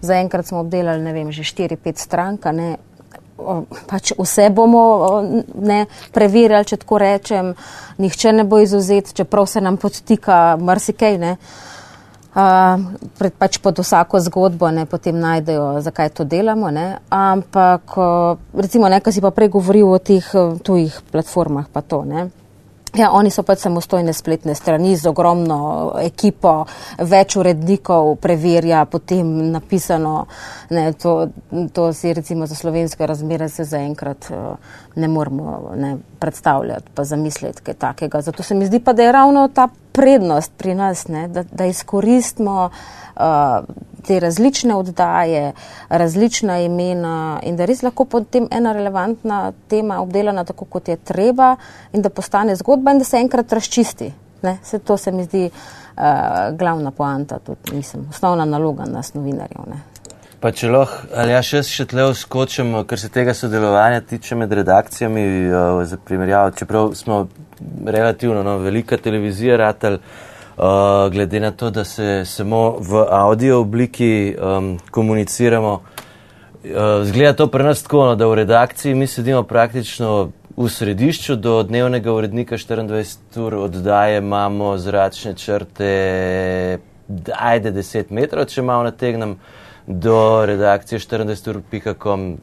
Zaenkrat 0.00 0.46
smo 0.46 0.60
obdelali, 0.60 1.02
ne 1.02 1.12
vem, 1.12 1.32
že 1.32 1.42
4-5 1.42 2.04
stranka, 2.04 2.52
ne, 2.52 2.76
pač 3.90 4.12
vse 4.18 4.48
bomo 4.54 4.82
ne, 5.54 5.84
preverjali, 6.14 6.68
če 6.68 6.80
tako 6.84 7.00
rečem, 7.02 7.52
nihče 7.98 8.32
ne 8.32 8.44
bo 8.44 8.60
izuzet, 8.62 9.12
čeprav 9.16 9.48
se 9.50 9.60
nam 9.60 9.78
podtika 9.80 10.56
marsikaj. 10.60 11.18
Ne. 11.20 11.36
Uh, 12.30 12.78
pred, 13.18 13.34
pač 13.34 13.58
pod 13.58 13.80
vsako 13.82 14.20
zgodbo 14.22 14.68
ne 14.70 14.84
potem 14.86 15.18
najdejo, 15.18 15.80
zakaj 15.82 16.12
to 16.14 16.24
delamo. 16.24 16.70
Ne. 16.70 17.00
Ampak, 17.10 17.96
recimo, 18.54 18.88
nekaj 18.88 19.12
si 19.12 19.24
pa 19.24 19.34
prej 19.34 19.50
govoril 19.50 19.90
o 19.90 19.98
teh 19.98 20.24
tujih 20.62 21.00
platformah, 21.10 21.66
pa 21.72 21.82
to. 21.82 22.04
Ne. 22.06 22.30
Ja, 22.98 23.12
oni 23.14 23.30
so 23.30 23.44
pač 23.46 23.62
samostojne 23.62 24.10
spletne 24.16 24.54
strani 24.58 24.96
z 24.98 25.06
ogromno 25.06 25.58
ekipo, 26.02 26.64
več 26.98 27.36
urednikov 27.38 28.16
preverja, 28.18 28.82
potem 28.90 29.28
napisano, 29.52 30.24
ne, 30.74 30.88
to, 30.98 31.28
to 31.72 31.90
si 31.94 32.10
recimo 32.16 32.48
za 32.50 32.58
slovenske 32.58 33.06
razmere 33.06 33.48
se 33.48 33.64
zaenkrat 33.64 34.30
uh, 34.34 34.56
ne 34.98 35.08
moramo 35.08 35.76
ne, 35.78 35.92
predstavljati 36.18 36.90
pa 36.94 37.04
zamisliti 37.04 37.62
kaj 37.62 37.74
takega. 37.74 38.22
Zato 38.26 38.42
se 38.42 38.54
mi 38.58 38.66
zdi 38.66 38.80
pa, 38.82 38.92
da 38.92 39.06
je 39.06 39.12
ravno 39.12 39.48
ta 39.54 39.68
prednost 39.92 40.52
pri 40.58 40.74
nas, 40.74 41.06
ne, 41.08 41.28
da, 41.28 41.44
da 41.46 41.70
izkoristimo 41.70 42.70
uh, 42.70 43.22
te 44.06 44.20
različne 44.20 44.74
oddaje, 44.74 45.52
različna 45.88 46.58
imena 46.60 47.40
in 47.42 47.56
da 47.56 47.64
res 47.64 47.82
lahko 47.82 48.04
potem 48.04 48.48
ena 48.50 48.72
relevantna 48.72 49.52
tema 49.68 50.00
obdelana 50.02 50.44
tako, 50.44 50.64
kot 50.64 50.88
je 50.88 50.96
treba 50.96 51.56
in 51.92 52.02
da 52.02 52.10
postane 52.10 52.56
zgodba 52.56 52.92
in 52.92 52.98
da 52.98 53.04
se 53.04 53.16
enkrat 53.16 53.52
razčisti. 53.52 54.12
Se 54.62 54.78
to 54.78 54.96
se 54.96 55.12
mi 55.12 55.24
zdi 55.24 55.50
uh, 55.50 56.02
glavna 56.58 56.90
poanta, 56.90 57.38
tudi 57.38 57.76
mislim, 57.76 58.06
osnovna 58.10 58.44
naloga 58.44 58.84
nas 58.84 59.14
novinarjev. 59.14 59.68
Ne. 59.68 59.82
Pa 60.40 60.52
če 60.56 60.70
lahko, 60.72 61.10
ali 61.20 61.34
ja 61.34 61.42
še 61.44 61.60
še 61.68 61.84
tle 61.90 62.06
skočim, 62.16 62.72
kar 62.88 62.98
se 62.98 63.10
tega 63.12 63.34
sodelovanja 63.36 64.00
tiče 64.00 64.38
med 64.40 64.52
redakcijami, 64.52 65.24
uh, 65.50 65.82
za 65.84 65.98
primerjavo, 66.00 66.54
čeprav 66.56 66.94
smo 66.96 67.26
relativno 67.84 68.42
no, 68.42 68.56
velika 68.64 68.96
televizija, 68.96 69.58
ratelj, 69.60 69.98
Uh, 70.60 71.12
glede 71.12 71.40
na 71.40 71.50
to, 71.50 71.70
da 71.70 71.84
se 71.84 72.24
samo 72.24 72.76
v 72.80 73.06
audio 73.10 73.60
obliki 73.60 74.36
um, 74.42 74.78
komuniciramo. 74.90 75.72
Uh, 75.72 77.04
zgleda 77.04 77.32
to 77.32 77.46
pri 77.46 77.64
nas 77.64 77.82
tako, 77.82 78.04
no, 78.06 78.14
da 78.14 78.26
v 78.26 78.34
redakciji 78.34 78.94
mi 78.94 79.06
sedimo 79.06 79.42
praktično 79.42 80.30
v 80.56 80.68
središču, 80.68 81.36
do 81.36 81.62
dnevnega 81.62 82.12
urednika 82.12 82.58
24 82.58 83.40
ur 83.40 83.54
oddaje 83.54 84.18
imamo 84.18 84.76
zračne 84.78 85.32
črte, 85.34 85.88
ajde 87.38 87.72
10 87.72 88.12
metrov, 88.12 88.44
če 88.44 88.62
malo 88.62 88.84
nategnem, 88.84 89.38
do 89.86 90.44
redakcije 90.46 90.98
24 90.98 91.50
ur 91.50 91.62
pika.com 91.70 92.36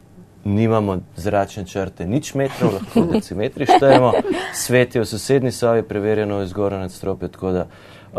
nimamo 0.44 0.98
zračne 1.16 1.66
črte, 1.66 2.06
nič 2.06 2.34
metrov, 2.34 2.74
lahko 2.80 3.06
decimetri 3.14 3.66
štejemo, 3.70 4.12
svet 4.54 4.96
je 4.96 5.06
v 5.06 5.06
sosednji 5.06 5.52
sobi, 5.52 5.86
preverjeno 5.86 6.40
je 6.42 6.48
zgoraj 6.48 6.80
nad 6.80 6.92
stropje, 6.92 7.30
tako 7.30 7.52
da 7.52 7.68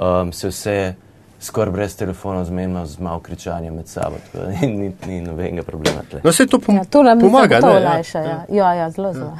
um, 0.03 0.33
se 0.33 0.49
vse 0.49 0.95
skoraj 1.41 1.73
brez 1.73 1.97
telefona 1.97 2.45
zmenimo 2.45 2.87
z 2.87 2.99
malo 2.99 3.21
kričanjem 3.21 3.75
med 3.75 3.89
sabo. 3.89 4.17
Ni, 4.61 4.69
ni, 4.69 4.93
ni 5.07 5.21
nobenega 5.21 5.63
problema. 5.63 6.03
Tle. 6.11 6.21
No, 6.25 6.33
se 6.33 6.47
to 6.47 6.59
pom 6.59 6.77
ja, 6.77 6.85
pomaga. 7.21 7.61
To 7.61 7.71
olajša, 7.77 8.19
ja. 8.19 8.45
Ja, 8.49 8.73
ja, 8.75 8.91
zelo, 8.91 9.13
zelo. 9.13 9.37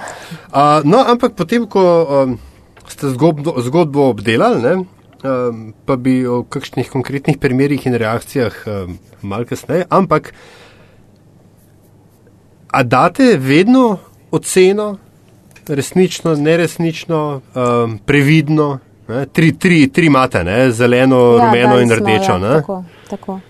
Ja. 0.55 0.83
No, 0.85 1.03
ampak 1.07 1.35
potem, 1.35 1.67
ko 1.67 1.83
um, 2.07 2.39
ste 2.89 3.11
zgodbo, 3.11 3.57
zgodbo 3.63 4.09
obdelali, 4.11 4.63
ne, 4.63 4.75
um, 5.25 5.75
pa 5.87 5.97
bi 5.97 6.23
o 6.27 6.43
kakšnih 6.43 6.91
konkretnih 6.91 7.39
primerjih 7.39 7.87
in 7.87 7.99
reakcijah 7.99 8.63
um, 8.67 8.99
mal 9.23 9.45
kasneje, 9.45 9.87
ampak 9.91 10.33
a 12.73 12.83
date 12.83 13.37
vedno 13.41 13.99
oceno, 14.31 14.99
resnično, 15.69 16.35
neresnično, 16.35 17.41
um, 17.55 17.99
previdno, 18.07 18.79
Ne, 19.09 19.27
tri, 19.33 19.57
tri, 19.57 19.91
tri 19.91 20.09
mate, 20.09 20.43
ne, 20.45 20.71
zeleno, 20.71 21.37
ja, 21.37 21.45
rumeno 21.45 21.79
in 21.81 21.95
rdečo. 21.95 22.37
Ja, 22.37 22.83
tako. 23.11 23.41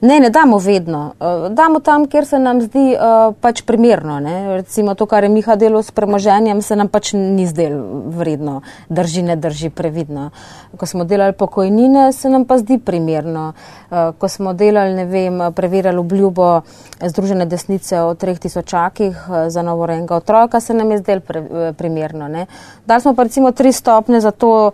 Ne, 0.00 0.20
ne 0.20 0.30
damo 0.30 0.58
vedno. 0.58 1.12
Uh, 1.20 1.48
damo 1.52 1.80
tam, 1.80 2.06
kjer 2.06 2.26
se 2.26 2.38
nam 2.38 2.60
zdi 2.60 2.94
uh, 2.94 3.34
pač 3.40 3.62
primerno. 3.62 4.18
Ne. 4.20 4.56
Recimo 4.56 4.94
to, 4.94 5.06
kar 5.06 5.24
je 5.24 5.30
Miha 5.32 5.56
delo 5.56 5.82
s 5.82 5.90
premoženjem, 5.90 6.62
se 6.62 6.76
nam 6.76 6.88
pač 6.88 7.12
ni 7.12 7.46
zdel 7.46 7.78
vredno, 8.12 8.60
drži, 8.88 9.22
ne 9.22 9.36
drži 9.36 9.70
previdno. 9.70 10.30
Ko 10.76 10.86
smo 10.86 11.04
delali 11.04 11.32
pokojnine, 11.32 12.12
se 12.12 12.28
nam 12.28 12.44
pa 12.44 12.58
zdi 12.58 12.78
primerno. 12.78 13.52
Uh, 13.90 14.12
ko 14.18 14.28
smo 14.28 14.52
delali, 14.52 14.94
ne 14.94 15.04
vem, 15.04 15.40
preverjali 15.54 15.98
obljubo 15.98 16.60
Združene 16.96 17.44
desnice 17.46 18.00
o 18.00 18.14
treh 18.14 18.38
tisočakih 18.40 19.26
za 19.48 19.62
novorenga 19.62 20.16
otroka, 20.16 20.60
se 20.60 20.74
nam 20.74 20.90
je 20.90 20.98
zdel 20.98 21.20
pre, 21.20 21.42
primerno. 21.76 22.28
Ne. 22.28 22.46
Dali 22.86 23.00
smo 23.00 23.14
pa 23.14 23.22
recimo 23.28 23.52
tri 23.52 23.72
stopne 23.72 24.20
za 24.20 24.30
to, 24.30 24.70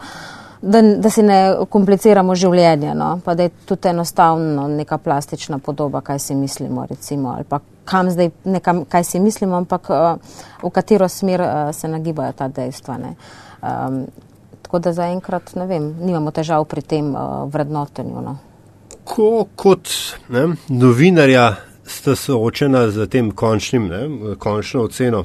da, 0.62 0.82
da 0.82 1.10
si 1.10 1.22
ne 1.22 1.38
kompliciramo 1.70 2.34
življenje, 2.38 2.94
no? 2.94 3.16
pa 3.24 3.34
da 3.34 3.48
je 3.48 3.52
tudi 3.66 3.88
enostavno 3.90 4.68
neka 4.70 4.98
plastična 5.02 5.58
podoba, 5.58 6.00
kaj 6.00 6.18
si 6.18 6.34
mislimo, 6.38 6.86
recimo, 6.90 7.32
ali 7.34 7.44
pa 7.48 7.58
kam 7.84 8.10
zdaj, 8.10 8.30
nekam, 8.44 8.84
kaj 8.84 9.04
si 9.04 9.20
mislimo, 9.20 9.56
ampak 9.58 9.90
uh, 9.90 10.36
v 10.62 10.70
katero 10.70 11.08
smer 11.08 11.42
uh, 11.42 11.50
se 11.74 11.90
nagibajo 11.90 12.32
ta 12.38 12.48
dejstva. 12.48 12.98
Um, 13.62 14.06
tako 14.62 14.78
da 14.78 14.92
zaenkrat, 14.92 15.54
ne 15.58 15.66
vem, 15.66 15.92
nimamo 16.00 16.30
težav 16.30 16.64
pri 16.70 16.82
tem 16.82 17.10
uh, 17.14 17.42
vrednotenju. 17.50 18.22
No? 18.22 18.38
Ko 19.04 19.46
kot 19.56 19.90
ne, 20.30 20.52
novinarja 20.68 21.56
ste 21.84 22.14
soočena 22.16 22.86
z 22.94 23.08
tem 23.10 23.32
končnim, 23.34 23.90
ne, 23.90 24.34
končno 24.38 24.86
oceno, 24.86 25.24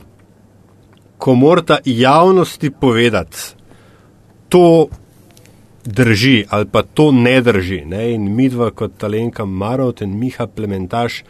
ko 1.17 1.35
morate 1.35 1.77
javnosti 1.85 2.71
povedati, 2.71 3.37
to 4.49 4.87
drži 5.87 6.45
ali 6.49 6.65
pa 6.65 6.83
to 6.83 7.11
ne 7.11 7.41
drži. 7.41 7.85
Ne? 7.85 8.11
In 8.13 8.35
mi 8.35 8.49
dva 8.49 8.71
kot 8.71 8.97
Talenka 8.97 9.45
Marot 9.45 10.01
in 10.01 10.19
Miha 10.19 10.47
Plementaš 10.47 11.23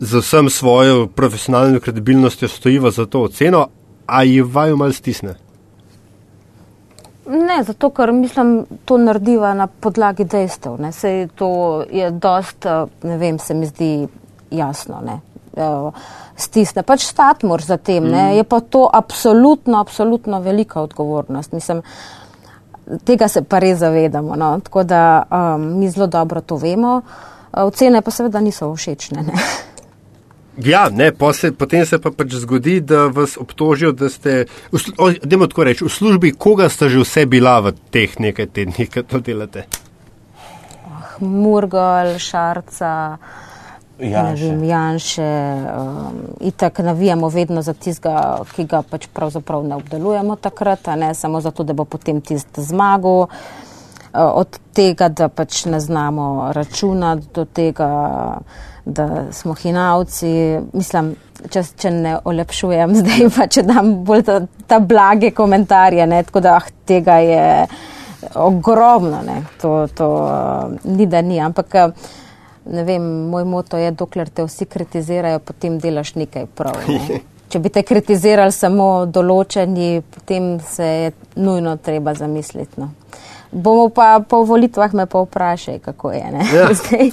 z 0.00 0.20
vsem 0.20 0.50
svojo 0.50 1.06
profesionalno 1.06 1.80
kredibilnostjo 1.80 2.48
stojiva 2.48 2.90
za 2.90 3.06
to 3.06 3.22
oceno, 3.22 3.68
a 4.06 4.22
je 4.22 4.42
vaju 4.42 4.76
mal 4.76 4.92
stisne? 4.92 5.34
Ne, 7.26 7.62
zato 7.64 7.88
ker 7.90 8.12
mislim, 8.12 8.66
to 8.84 8.98
narediva 8.98 9.54
na 9.54 9.66
podlagi 9.66 10.24
dejstev. 10.24 10.76
Ne. 10.80 10.92
Sej 10.92 11.28
to 11.38 11.84
je 11.90 12.10
dost, 12.10 12.66
ne 13.02 13.16
vem, 13.16 13.38
se 13.38 13.54
mi 13.54 13.66
zdi 13.66 14.08
jasno. 14.50 15.00
Ne. 15.06 15.20
Stisne. 16.36 16.82
Pač 16.82 17.06
stat 17.06 17.42
moraš 17.42 17.70
za 17.70 17.76
tem. 17.76 18.04
Mm. 18.04 18.36
Je 18.36 18.44
pa 18.44 18.60
to 18.60 18.90
absolutno, 18.92 19.80
absolutno 19.80 20.40
velika 20.40 20.82
odgovornost. 20.82 21.52
Mislim, 21.52 21.78
uh, 21.78 22.23
tega 23.04 23.28
se 23.28 23.42
pa 23.42 23.58
res 23.58 23.78
zavedamo. 23.78 24.36
No? 24.36 24.60
Tako 24.60 24.84
da 24.84 25.22
um, 25.30 25.78
mi 25.78 25.90
zelo 25.90 26.06
dobro 26.06 26.40
to 26.40 26.56
vemo. 26.56 27.00
Ocene 27.52 28.02
pa 28.02 28.10
seveda 28.10 28.40
niso 28.40 28.74
všečne. 28.74 29.22
Ne? 29.22 29.32
Ja, 30.56 30.88
ne, 30.88 31.12
se, 31.32 31.52
potem 31.52 31.86
se 31.86 31.98
pa 31.98 32.10
pač 32.14 32.36
zgodi, 32.38 32.80
da 32.80 33.08
vas 33.10 33.36
obtožijo, 33.40 33.92
da 33.92 34.08
ste, 34.08 34.44
da 35.22 35.46
tako 35.48 35.64
reči, 35.64 35.84
v 35.84 35.90
službi, 35.90 36.30
koga 36.38 36.68
ste 36.68 36.88
že 36.88 37.02
vse 37.02 37.26
bila 37.26 37.58
v 37.60 37.72
teh 37.90 38.14
nekaj 38.18 38.46
tednih, 38.54 38.86
ki 38.90 39.02
to 39.02 39.18
delate? 39.18 39.66
Oh, 40.86 41.18
Murgal, 41.26 42.14
Šarca. 42.22 43.18
Janše. 43.98 44.48
Vem, 44.48 44.64
Janše 44.64 45.22
um, 45.22 46.14
itak 46.40 46.78
navijamo 46.78 47.28
vedno 47.28 47.62
za 47.62 47.72
tistega, 47.72 48.38
ki 48.56 48.64
ga 48.64 48.82
pač 48.82 49.06
pravzaprav 49.06 49.62
ne 49.64 49.76
obdelujemo 49.76 50.36
takrat, 50.36 50.86
ne 50.96 51.14
samo 51.14 51.40
zato, 51.40 51.62
da 51.62 51.72
bo 51.72 51.84
potem 51.84 52.20
tist 52.20 52.58
zmagal. 52.58 53.28
Uh, 54.14 54.30
od 54.34 54.58
tega, 54.74 55.08
da 55.08 55.28
pač 55.28 55.64
ne 55.64 55.80
znamo 55.80 56.52
računati, 56.52 57.26
do 57.34 57.44
tega, 57.44 57.88
da 58.84 59.08
smo 59.32 59.54
hinavci. 59.54 60.58
Mislim, 60.72 61.14
če, 61.50 61.62
če 61.78 61.90
ne 61.90 62.16
olepšujem 62.24 62.94
zdaj, 63.00 63.28
pa 63.36 63.46
če 63.46 63.62
dam 63.62 63.94
bolj 64.04 64.26
ta, 64.26 64.40
ta 64.66 64.80
blage 64.82 65.30
komentarje, 65.30 66.06
ne, 66.06 66.22
tako 66.26 66.42
da 66.42 66.58
ah, 66.58 66.68
tega 66.86 67.20
je 67.22 67.46
ogromno, 68.34 69.22
ne, 69.22 69.42
to, 69.62 69.86
to 69.94 70.10
uh, 70.26 70.76
ni 70.84 71.06
da 71.06 71.22
ni, 71.22 71.38
ampak. 71.40 71.80
Uh, 71.86 72.20
ne 72.66 72.84
vem, 72.84 73.02
moj 73.30 73.44
moto 73.44 73.76
je, 73.76 73.90
dokler 73.90 74.28
te 74.30 74.44
vsi 74.44 74.66
kritizirajo, 74.66 75.38
potem 75.38 75.78
delaš 75.78 76.14
nekaj 76.14 76.46
prav. 76.54 76.80
Ne? 76.88 77.20
Če 77.52 77.60
bi 77.62 77.70
te 77.70 77.84
kritizirali 77.86 78.52
samo 78.52 79.06
določeni, 79.06 80.02
potem 80.14 80.56
se 80.64 80.86
je 80.86 81.12
nujno 81.36 81.76
treba 81.76 82.14
zamisliti. 82.14 82.80
No. 82.80 82.90
Bomo 83.52 83.88
pa 83.94 84.18
po 84.28 84.42
volitvah 84.48 84.94
me 84.98 85.06
pa 85.06 85.22
vprašaj, 85.22 85.78
kako 85.84 86.10
je. 86.10 86.24
Ja. 86.54 86.72
Zdaj, 86.80 87.10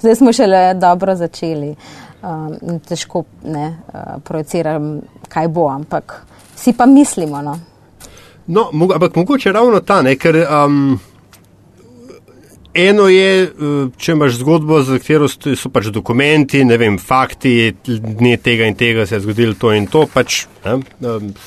zdaj 0.00 0.16
smo 0.16 0.32
šele 0.32 0.62
dobro 0.80 1.16
začeli. 1.16 1.74
Um, 2.22 2.78
težko 2.86 3.24
ne 3.44 3.66
uh, 3.68 4.22
projiciram, 4.24 5.00
kaj 5.28 5.48
bo, 5.50 5.66
ampak 5.68 6.20
vsi 6.54 6.72
pa 6.78 6.86
mislimo. 6.86 7.42
No. 7.42 7.58
No, 8.46 8.68
ampak 8.94 9.16
mogoče 9.16 9.52
ravno 9.52 9.80
ta, 9.80 10.02
ne, 10.02 10.16
ker. 10.16 10.44
Um... 10.46 11.00
Eno 12.74 13.08
je, 13.08 13.42
eh, 13.44 13.50
če 13.98 14.12
imaš 14.12 14.38
zgodbo, 14.40 14.80
za 14.82 14.96
katero 14.98 15.28
so 15.28 15.70
pač 15.72 15.90
dokumenti, 15.92 16.64
ne 16.64 16.78
vem, 16.80 16.98
fakti, 16.98 17.74
dne 17.84 18.36
tega 18.40 18.68
in 18.70 18.76
tega 18.80 19.06
se 19.06 19.18
je 19.18 19.24
zgodilo 19.26 19.54
to 19.60 19.72
in 19.76 19.86
to, 19.86 20.06
pač 20.08 20.46
ne, 20.64 20.78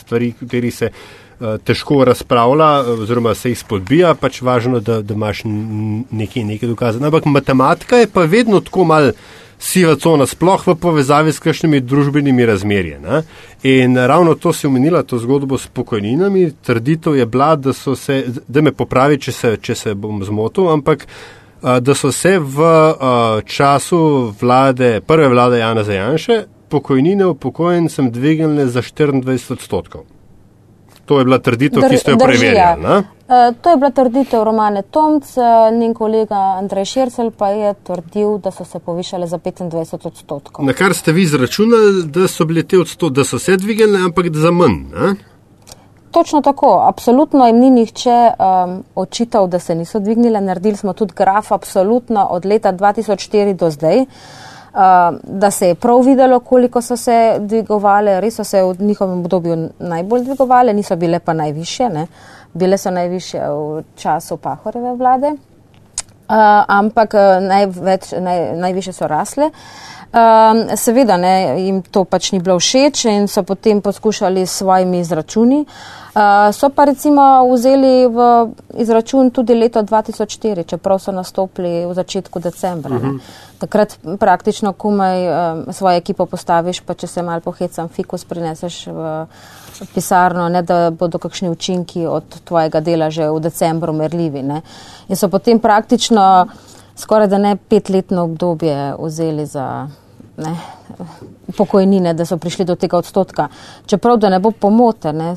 stvari, 0.01 0.33
kateri 0.39 0.71
se 0.71 0.91
težko 1.39 2.03
razpravlja 2.05 2.69
oziroma 2.93 3.35
se 3.35 3.49
jih 3.49 3.59
spodbija, 3.59 4.13
pač 4.15 4.41
važno, 4.41 4.79
da, 4.79 5.01
da 5.01 5.13
imaš 5.13 5.41
nekaj, 5.45 6.43
nekaj 6.43 6.69
dokazov. 6.69 7.03
Ampak 7.03 7.25
matematika 7.25 7.97
je 7.97 8.07
pa 8.07 8.23
vedno 8.29 8.59
tako 8.59 8.85
mal 8.85 9.11
siva 9.59 9.95
cona, 9.95 10.25
sploh 10.25 10.67
v 10.67 10.75
povezavi 10.79 11.33
s 11.33 11.39
kakšnimi 11.39 11.79
družbenimi 11.81 12.45
razmerji. 12.45 12.97
Ne? 13.03 13.21
In 13.63 13.97
ravno 13.97 14.35
to 14.35 14.53
si 14.53 14.67
omenila, 14.67 15.03
to 15.03 15.19
zgodbo 15.19 15.57
s 15.57 15.67
pokojninami. 15.67 16.51
Trditev 16.65 17.15
je 17.15 17.25
bila, 17.25 17.55
da 17.55 17.73
so 17.73 17.95
se, 17.95 18.23
da 18.47 18.61
me 18.61 18.71
popravi, 18.71 19.19
če 19.19 19.31
se, 19.31 19.55
če 19.61 19.75
se 19.75 19.95
bom 19.95 20.23
zmotil, 20.23 20.69
ampak 20.71 21.07
da 21.61 21.95
so 21.95 22.11
se 22.11 22.37
v 22.39 22.67
času 23.47 24.33
vlade, 24.41 24.99
prve 25.01 25.29
vlade 25.31 25.59
Jana 25.59 25.83
Zajanše, 25.83 26.43
pokojnine 26.69 27.25
upokojencem 27.25 28.11
dvignile 28.11 28.67
za 28.67 28.81
24 28.81 29.53
odstotkov. 29.53 30.05
To 31.05 31.19
je 31.19 31.25
bila 31.25 31.39
trditev, 31.39 31.81
Dr, 31.81 31.89
ki 31.89 31.97
ste 31.97 32.11
jo 32.11 32.17
preverjali. 32.17 32.81
Uh, 32.81 33.53
to 33.61 33.69
je 33.69 33.77
bila 33.77 33.91
trditev 33.91 34.43
Romane 34.43 34.81
Tomc, 34.81 35.35
njen 35.73 35.93
kolega 35.93 36.39
Andrej 36.57 36.85
Šircel 36.85 37.31
pa 37.31 37.49
je 37.49 37.73
trdil, 37.83 38.37
da 38.37 38.51
so 38.51 38.65
se 38.65 38.79
povišale 38.79 39.27
za 39.27 39.37
25 39.37 40.07
odstotkov. 40.07 40.65
Na 40.65 40.73
kar 40.73 40.93
ste 40.93 41.11
vi 41.11 41.21
izračunali, 41.21 42.03
da 42.05 42.27
so 42.27 42.45
bile 42.45 42.63
te 42.63 42.79
odstotke, 42.79 43.15
da 43.21 43.23
so 43.23 43.39
se 43.39 43.57
dvignile, 43.57 44.01
ampak 44.05 44.33
za 44.33 44.51
manj. 44.51 44.81
Ne? 44.93 45.15
Točno 46.11 46.41
tako, 46.41 46.79
absolutno 46.87 47.47
jim 47.47 47.59
ni 47.59 47.69
nihče 47.69 48.17
um, 48.39 48.83
očital, 48.95 49.47
da 49.47 49.59
se 49.59 49.75
niso 49.75 49.99
dvignile. 49.99 50.41
Naredili 50.41 50.77
smo 50.77 50.93
tudi 50.93 51.13
graf, 51.13 51.51
absolutno 51.51 52.27
od 52.31 52.45
leta 52.45 52.73
2004 52.73 53.53
do 53.53 53.69
zdaj. 53.69 53.99
Uh, 53.99 54.07
da 55.23 55.51
se 55.51 55.67
je 55.67 55.75
prav 55.75 56.01
videlo, 56.01 56.39
koliko 56.39 56.81
so 56.81 56.97
se 56.97 57.35
dvigovale, 57.39 58.19
res 58.21 58.35
so 58.35 58.43
se 58.43 58.63
v 58.63 58.75
njihovem 58.79 59.19
obdobju 59.19 59.69
najbolj 59.79 60.23
dvigovale, 60.23 60.73
niso 60.73 60.95
bile 60.95 61.19
pa 61.19 61.33
najviše, 61.33 61.89
ne. 61.89 62.07
bile 62.53 62.77
so 62.77 62.91
najviše 62.91 63.39
v 63.39 63.83
času 63.95 64.37
Pahoreve 64.37 64.95
vlade, 64.95 65.31
uh, 65.31 66.35
ampak 66.67 67.13
največ, 67.41 68.13
naj, 68.19 68.55
najviše 68.55 68.93
so 68.93 69.07
rasle. 69.07 69.49
Um, 70.15 70.77
seveda 70.77 71.17
ne, 71.17 71.33
jim 71.59 71.81
to 71.91 72.05
pač 72.07 72.29
ni 72.31 72.37
bilo 72.39 72.55
všeč 72.55 73.01
in 73.11 73.25
so 73.27 73.41
potem 73.43 73.81
poskušali 73.83 74.45
s 74.47 74.61
svojimi 74.61 75.01
izračuni. 75.03 75.65
Uh, 76.15 76.55
so 76.55 76.69
pa 76.71 76.85
recimo 76.87 77.43
vzeli 77.51 78.07
v 78.07 78.47
izračun 78.79 79.27
tudi 79.35 79.57
leto 79.59 79.83
2004, 79.83 80.63
čeprav 80.63 81.01
so 81.03 81.11
nastopili 81.11 81.83
v 81.83 81.93
začetku 81.93 82.39
decembra. 82.39 82.95
Uh 82.95 83.01
-huh. 83.01 83.19
Takrat 83.59 83.97
praktično 84.19 84.73
komaj 84.73 85.27
um, 85.27 85.73
svojo 85.73 85.97
ekipo 85.97 86.25
postaviš, 86.25 86.79
pa 86.79 86.93
če 86.93 87.07
se 87.07 87.21
mal 87.21 87.41
pohecam, 87.41 87.87
fikus 87.87 88.23
prineseš 88.25 88.87
v 88.87 89.25
pisarno, 89.93 90.49
ne 90.49 90.61
da 90.61 90.91
bodo 90.91 91.17
kakšni 91.17 91.49
učinki 91.49 92.05
od 92.05 92.23
tvojega 92.43 92.79
dela 92.79 93.09
že 93.09 93.29
v 93.29 93.39
decembru 93.39 93.93
merljivi. 93.93 94.43
Ne. 94.43 94.61
In 95.07 95.15
so 95.15 95.27
potem 95.27 95.59
praktično 95.59 96.47
skoraj 96.95 97.27
da 97.27 97.37
ne 97.37 97.55
petletno 97.55 98.23
obdobje 98.23 98.95
vzeli 98.99 99.45
za 99.45 99.87
ne, 100.37 100.55
pokojnine, 101.57 102.13
da 102.13 102.25
so 102.25 102.37
prišli 102.37 102.65
do 102.65 102.75
tega 102.75 102.97
odstotka. 102.97 103.47
Čeprav, 103.85 104.17
da 104.17 104.29
ne 104.29 104.39
bo 104.39 104.51
pomote, 104.51 105.13
ne, 105.13 105.33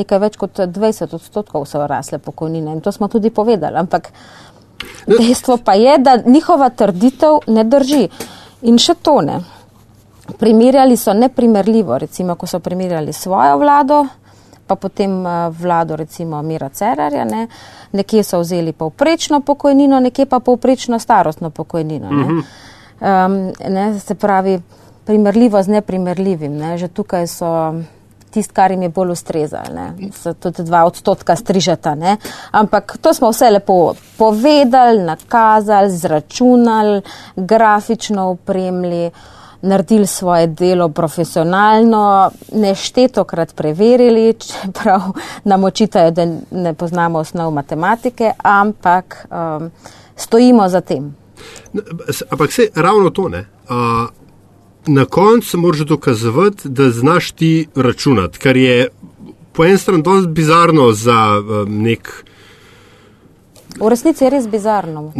nekaj 0.00 0.18
več 0.18 0.36
kot 0.36 0.58
20 0.58 1.14
odstotkov 1.14 1.66
so 1.66 1.86
rasle 1.86 2.18
pokojnine 2.18 2.72
in 2.72 2.80
to 2.80 2.92
smo 2.92 3.08
tudi 3.08 3.30
povedali. 3.30 3.76
Ampak 3.76 4.12
dejstvo 5.06 5.58
pa 5.64 5.74
je, 5.74 5.98
da 5.98 6.18
njihova 6.26 6.70
trditev 6.70 7.40
ne 7.46 7.64
drži. 7.64 8.08
In 8.62 8.78
še 8.78 8.94
to 9.02 9.20
ne. 9.22 9.40
Primerjali 10.38 10.96
so 10.96 11.14
neprimerljivo, 11.14 11.98
recimo, 11.98 12.34
ko 12.34 12.46
so 12.46 12.58
primerjali 12.60 13.12
svojo 13.12 13.56
vlado, 13.58 14.02
pa 14.66 14.76
potem 14.76 15.26
eh, 15.26 15.50
vlado 15.50 15.96
recimo 15.96 16.42
Mira 16.42 16.68
Cerarja, 16.68 17.24
ne. 17.24 17.46
nekje 17.92 18.22
so 18.22 18.40
vzeli 18.40 18.72
povprečno 18.72 19.40
pokojnino, 19.40 20.00
nekje 20.00 20.26
pa 20.26 20.40
povprečno 20.40 20.98
starostno 20.98 21.50
pokojnino. 21.50 22.10
Ne. 22.10 22.24
Mhm. 22.24 22.40
Um, 23.00 23.52
ne, 23.68 24.00
se 24.00 24.14
pravi, 24.14 24.60
primerljivo 25.04 25.62
z 25.62 25.68
neprimerljivim. 25.68 26.56
Ne. 26.56 26.78
Že 26.78 26.88
tukaj 26.88 27.26
so 27.26 27.52
tisti, 28.30 28.54
kar 28.54 28.70
jim 28.70 28.82
je 28.82 28.88
bolj 28.88 29.12
ustrezalo. 29.14 29.88
So 30.12 30.34
tudi 30.34 30.62
dva 30.62 30.84
odstotka 30.84 31.36
strižata. 31.36 31.94
Ne. 31.94 32.16
Ampak 32.50 32.98
to 33.00 33.14
smo 33.14 33.30
vse 33.30 33.50
lepo 33.50 33.94
povedali, 34.18 35.02
nakazali, 35.02 35.90
zračunali, 35.90 37.02
grafično 37.36 38.30
upremljali. 38.30 39.10
Naredili 39.62 40.06
svoje 40.06 40.46
delo 40.46 40.88
profesionalno, 40.88 42.30
neštetokrat 42.52 43.54
preverili, 43.54 44.34
čeprav 44.38 45.00
nam 45.44 45.64
očitajo, 45.64 46.10
da 46.10 46.26
ne 46.50 46.74
poznamo 46.74 47.18
osnov 47.18 47.50
matematike, 47.50 48.32
ampak 48.38 49.26
um, 49.30 49.70
stojimo 50.16 50.68
za 50.68 50.80
tem. 50.80 51.16
Ampak 52.30 52.52
se 52.52 52.68
ravno 52.74 53.10
to 53.10 53.28
ne. 53.28 53.46
Uh, 53.68 53.74
na 54.88 55.04
koncu 55.04 55.58
moraš 55.58 55.78
dokazovati, 55.78 56.68
da 56.68 56.90
znaš 56.90 57.30
ti 57.32 57.68
računati, 57.74 58.38
kar 58.38 58.56
je 58.56 58.88
po 59.52 59.64
eni 59.64 59.78
strani 59.78 60.02
dosti 60.02 60.28
bizarno 60.28 60.92
za 60.92 61.38
um, 61.38 61.82
nek. 61.82 62.24
V 63.80 63.88
resnici 63.88 64.24
je 64.24 64.30
res 64.30 64.48
bizarno. 64.48 65.12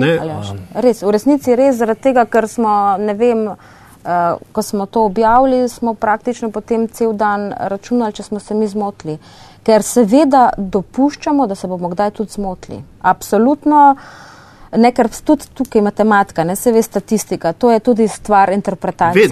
Res, 0.75 1.03
v 1.03 1.11
resnici 1.11 1.51
je 1.51 1.57
res 1.57 1.77
zaradi 1.77 2.01
tega, 2.01 2.25
ker 2.25 2.49
smo, 2.49 2.97
ne 2.99 3.15
vem, 3.15 3.45
uh, 3.49 4.39
ko 4.53 4.63
smo 4.63 4.87
to 4.87 5.05
objavili, 5.05 5.69
smo 5.69 5.95
praktično 5.95 6.51
potem 6.51 6.89
cel 6.89 7.13
dan 7.13 7.53
računali, 7.59 8.13
če 8.13 8.23
smo 8.23 8.41
se 8.41 8.55
mi 8.55 8.67
zmotili. 8.67 9.19
Ker 9.63 9.83
seveda 9.83 10.49
dopuščamo, 10.57 11.47
da 11.47 11.55
se 11.55 11.69
bomo 11.69 11.91
kdaj 11.93 12.11
tudi 12.11 12.33
zmotili. 12.33 12.83
Absolutno. 13.03 13.91
Uh, 13.93 14.29
Ne, 14.77 14.91
ker 14.93 15.09
tudi 15.25 15.47
tukaj 15.57 15.83
matematika, 15.83 16.45
ne 16.45 16.57
se 16.57 16.73
ve 16.73 16.83
statistika, 16.83 17.53
to 17.53 17.71
je 17.73 17.81
tudi 17.81 18.09
stvar 18.09 18.53
interpretacije. 18.53 19.29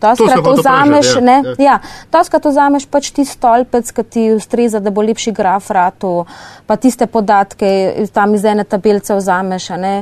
To 0.00 0.14
skrat 0.16 0.46
vzameš, 0.58 1.10
ja, 1.14 1.20
ne, 1.20 1.36
ja. 1.58 1.64
ja, 1.64 1.78
to 2.10 2.22
skrat 2.24 2.48
vzameš 2.48 2.86
pač 2.88 3.10
ti 3.12 3.24
stolpec, 3.28 3.92
ki 3.92 4.04
ti 4.04 4.24
ustreza, 4.32 4.80
da 4.80 4.90
bo 4.90 5.04
lepši 5.04 5.34
graf 5.36 5.68
ratu, 5.70 6.24
pa 6.66 6.76
tiste 6.80 7.06
podatke 7.06 8.08
tam 8.12 8.34
iz 8.34 8.48
ene 8.48 8.64
tabelce 8.64 9.18
vzameš, 9.18 9.68
ne, 9.76 9.94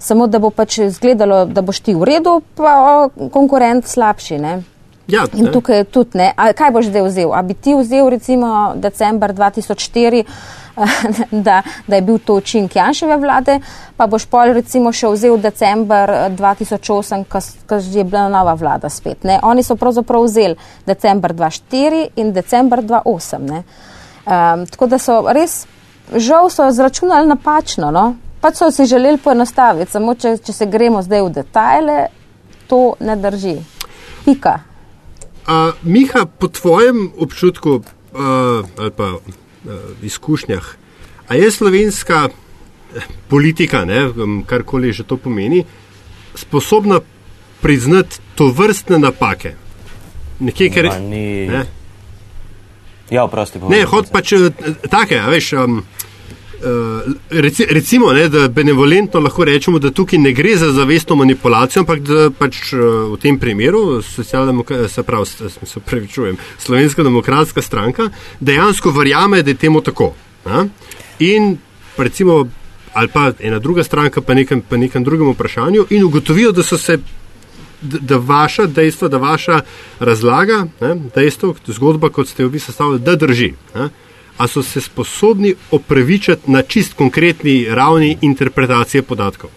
samo 0.00 0.26
da 0.26 0.40
bo 0.40 0.50
pač 0.50 0.78
izgledalo, 0.88 1.44
da 1.44 1.60
boš 1.60 1.84
ti 1.84 1.94
v 1.94 2.08
redu, 2.08 2.40
pa 2.56 3.08
konkurent 3.32 3.88
slabši, 3.88 4.40
ne. 4.40 4.60
Ja, 5.10 5.24
In 5.34 5.50
tukaj 5.52 5.84
tudi, 5.90 6.18
ne, 6.20 6.30
a 6.36 6.52
kaj 6.54 6.70
boš 6.70 6.88
zdaj 6.90 7.02
vzel? 7.08 7.32
A 7.34 7.42
bi 7.42 7.54
ti 7.58 7.74
vzel 7.74 8.08
recimo 8.12 8.72
december 8.78 9.34
2004, 9.34 10.24
da, 11.46 11.62
da 11.86 11.96
je 11.96 12.02
bil 12.02 12.18
to 12.18 12.34
učink 12.34 12.76
Janševe 12.76 13.16
vlade, 13.16 13.58
pa 13.96 14.06
boš 14.06 14.26
pol 14.30 14.54
recimo 14.56 14.92
še 14.92 15.10
vzel 15.12 15.36
december 15.42 16.10
2008, 16.38 17.24
ko 17.68 17.80
je 17.80 18.04
bila 18.04 18.28
nova 18.28 18.54
vlada 18.54 18.88
spet. 18.88 19.24
Ne. 19.24 19.40
Oni 19.42 19.62
so 19.62 19.76
pravzaprav 19.76 20.24
vzeli 20.24 20.56
december 20.86 21.34
2004 21.34 22.06
in 22.16 22.32
december 22.32 22.82
2008. 22.82 23.62
Um, 24.30 24.66
tako 24.70 24.86
da 24.86 24.98
so 24.98 25.22
res, 25.32 25.64
žal 26.12 26.50
so 26.50 26.68
zračunali 26.70 27.28
napačno, 27.28 27.90
no. 27.90 28.14
pač 28.40 28.56
so 28.56 28.70
si 28.70 28.86
želeli 28.86 29.18
poenostaviti, 29.18 29.92
samo 29.92 30.14
če, 30.14 30.36
če 30.44 30.52
se 30.52 30.66
gremo 30.66 31.02
zdaj 31.02 31.22
v 31.26 31.32
detajle, 31.40 31.96
to 32.68 32.94
ne 33.00 33.16
drži. 33.16 33.58
Pika. 34.24 34.60
A, 35.46 35.72
Miha, 35.82 36.26
po 36.38 36.48
tvojem 36.48 37.10
občutku 37.18 37.80
uh, 37.80 38.64
ali 38.78 38.90
pa 38.90 39.12
izkušnjah. 40.02 40.76
A 41.28 41.34
je 41.34 41.50
slovenska 41.50 42.28
eh, 42.28 43.00
politika, 43.28 43.84
ne, 43.84 44.10
karkoli 44.46 44.92
že 44.92 45.04
to 45.04 45.16
pomeni, 45.16 45.64
sposobna 46.34 47.00
priznati 47.60 48.18
to 48.34 48.50
vrstne 48.50 48.98
napake? 48.98 49.54
Nekje, 50.40 50.70
ker, 50.70 50.88
ni... 51.00 51.46
ne? 51.46 51.64
Ja, 53.10 53.26
prosti. 53.26 53.58
Ne, 53.68 53.84
hod 53.84 54.10
pač 54.12 54.32
eh, 54.32 54.50
take, 54.90 55.20
veš. 55.30 55.52
Um, 55.52 55.82
Reci, 57.30 57.64
recimo, 57.70 58.12
ne, 58.12 58.28
da 58.28 58.48
benevolentno 58.48 59.20
lahko 59.20 59.44
rečemo, 59.44 59.78
da 59.78 59.90
tukaj 59.90 60.18
ne 60.18 60.32
gre 60.32 60.56
za 60.56 60.72
zavestno 60.72 61.16
manipulacijo, 61.16 61.80
ampak 61.80 62.00
da 62.04 62.30
pač 62.30 62.72
v 62.72 63.16
tem 63.20 63.38
primeru 63.38 64.02
se 64.02 64.24
pravi, 65.02 65.26
se 65.64 65.80
pravi, 65.80 66.08
čujem, 66.08 66.36
slovenska 66.58 67.02
demokratska 67.02 67.62
stranka 67.62 68.10
dejansko 68.40 68.90
verjame, 68.90 69.42
da 69.42 69.50
je 69.50 69.56
temu 69.56 69.80
tako. 69.80 70.12
A? 70.44 70.66
In 71.18 71.56
recimo, 71.96 72.46
ali 72.92 73.08
pa 73.08 73.32
ena 73.38 73.58
druga 73.58 73.84
stranka 73.84 74.20
pa 74.20 74.34
nekem, 74.34 74.60
pa 74.60 74.76
nekem 74.76 75.04
drugem 75.04 75.32
vprašanju 75.32 75.86
in 75.90 76.04
ugotovijo, 76.04 76.52
da 76.52 76.62
so 76.62 76.78
se. 76.78 76.98
Da 77.82 78.18
vaša 78.18 78.66
dejstva, 78.66 79.08
da 79.08 79.16
vaša 79.16 79.60
razlaga, 80.00 80.66
ne, 80.80 80.96
dejstvo, 81.14 81.54
zgodba, 81.66 82.10
kot 82.12 82.28
ste 82.28 82.42
jo 82.42 82.48
vi 82.52 82.60
sestavili, 82.60 83.00
da 83.00 83.16
drži. 83.16 83.54
Ne 83.74 83.88
a 84.40 84.48
so 84.48 84.62
se 84.62 84.80
sposobni 84.80 85.54
opravičiti 85.70 86.50
na 86.50 86.62
čist 86.62 86.94
konkretni 86.94 87.66
ravni 87.68 88.18
interpretacije 88.20 89.02
podatkov? 89.02 89.50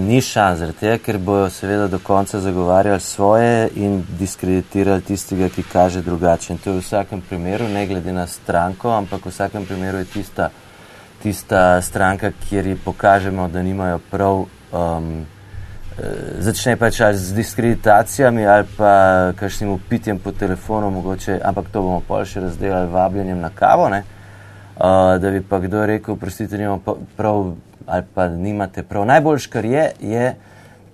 Ni 0.00 0.20
šans, 0.20 0.60
tega, 0.80 0.98
ker 1.00 1.18
bojo 1.18 1.50
seveda 1.50 1.86
do 1.88 1.98
konca 1.98 2.40
zagovarjali 2.40 3.00
svoje 3.00 3.68
in 3.76 4.02
diskreditirali 4.18 5.02
tistega, 5.02 5.48
ki 5.48 5.62
kaže 5.72 6.02
drugače. 6.02 6.52
In 6.52 6.58
to 6.58 6.70
je 6.70 6.76
v 6.76 6.84
vsakem 6.84 7.20
primeru, 7.20 7.68
ne 7.68 7.86
glede 7.86 8.12
na 8.12 8.26
stranko, 8.26 8.90
ampak 8.92 9.24
v 9.24 9.32
vsakem 9.32 9.66
primeru 9.66 9.98
je 9.98 10.04
tista, 10.04 10.50
tista 11.22 11.82
stranka, 11.82 12.32
kjer 12.48 12.66
ji 12.66 12.76
pokažemo, 12.84 13.48
da 13.48 13.62
nimajo 13.62 14.00
prav, 14.10 14.44
um, 14.72 15.26
začne 16.38 16.76
pač 16.76 17.00
ali 17.00 17.16
z 17.16 17.34
diskreditacijami 17.36 18.46
ali 18.46 18.66
pa 18.76 18.92
kakšnim 19.36 19.70
upitjem 19.70 20.18
po 20.18 20.32
telefonu, 20.32 20.90
mogoče, 20.90 21.40
ampak 21.44 21.68
to 21.72 21.82
bomo 21.82 22.00
pol 22.00 22.24
še 22.24 22.40
razdelali 22.40 22.88
vabljenjem 22.92 23.40
na 23.40 23.50
kavo, 23.54 23.88
ne? 23.88 24.04
Uh, 24.80 25.18
da 25.20 25.30
bi 25.30 25.42
pa 25.44 25.58
kdo 25.60 25.84
rekel, 25.86 26.16
prostite, 26.16 26.58
nimamo 26.58 26.96
prav 27.16 27.52
ali 27.86 28.04
pa 28.14 28.28
nimate 28.28 28.82
prav. 28.82 29.04
Najboljš, 29.06 29.46
kar 29.46 29.64
je, 29.64 29.90
je 30.00 30.34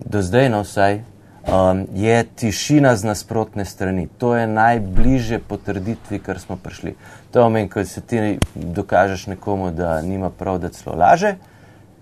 do 0.01 0.23
zdaj, 0.23 0.49
no 0.51 0.63
vsaj, 0.65 1.01
um, 1.47 1.87
je 1.95 2.25
tišina 2.25 2.97
z 2.97 3.05
nasprotne 3.05 3.65
strani. 3.65 4.09
To 4.19 4.35
je 4.37 4.47
najbližje 4.47 5.39
potrditvi, 5.39 6.19
kar 6.19 6.41
smo 6.41 6.57
prišli. 6.57 6.97
To 7.31 7.43
pomeni, 7.47 7.69
ko 7.69 7.85
se 7.85 8.01
ti 8.01 8.39
dokažeš 8.55 9.27
nekomu, 9.27 9.71
da 9.71 10.01
nima 10.03 10.31
prav, 10.31 10.59
da 10.59 10.69
celo 10.69 10.97
laže, 10.97 11.37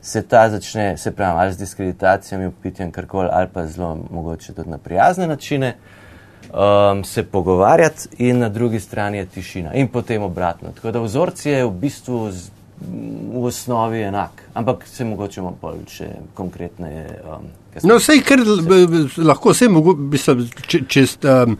se 0.04 0.22
ta 0.22 0.50
začne, 0.50 0.96
se 0.96 1.10
pravi, 1.10 1.40
ali 1.40 1.52
z 1.52 1.56
diskreditacijami, 1.56 2.46
upitjem, 2.46 2.90
karkoli, 2.92 3.28
ali 3.32 3.48
pa 3.52 3.66
zelo 3.66 3.98
mogoče 4.10 4.52
tudi 4.52 4.70
na 4.70 4.78
prijazne 4.78 5.26
načine. 5.26 5.76
Um, 6.54 7.04
se 7.04 7.22
pogovarjati, 7.22 8.08
in 8.18 8.38
na 8.38 8.48
drugi 8.48 8.80
strani 8.80 9.18
je 9.18 9.26
tišina, 9.26 9.72
in 9.74 9.88
potem 9.88 10.22
obratno. 10.22 10.68
Tako 10.74 10.90
da 10.90 11.00
vzorec 11.00 11.46
je 11.46 11.64
v 11.64 11.70
bistvu 11.70 12.30
z, 12.30 12.50
v 13.32 13.44
osnovi 13.44 14.02
enak, 14.02 14.44
ampak 14.54 14.86
se 14.86 15.04
mogoče 15.04 15.42
malo 15.42 15.56
bolj 15.62 15.80
še 15.88 16.10
konkretneje. 16.34 17.08
Um. 17.24 17.48
No, 17.82 17.96
vse, 17.96 18.20
kar 18.22 18.44
l- 18.44 18.60
b- 18.62 18.86
b- 18.86 19.24
lahko 19.24 19.56
vse 19.56 19.68
mogo, 19.72 19.96
mislim, 19.96 20.44
če, 20.68 20.84
če, 20.86 21.06
um, 21.32 21.56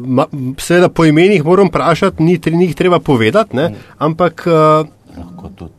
ma, 0.00 0.26
seveda 0.58 0.88
po 0.88 1.04
imenih 1.04 1.44
moram 1.44 1.68
vprašati, 1.68 2.24
ni, 2.24 2.40
ni 2.56 2.70
jih 2.70 2.74
treba 2.74 2.98
povedati, 2.98 3.56
ne, 3.56 3.74
ampak 3.98 4.46
uh, 4.48 4.88
lahko 5.12 5.52
tudi. 5.54 5.75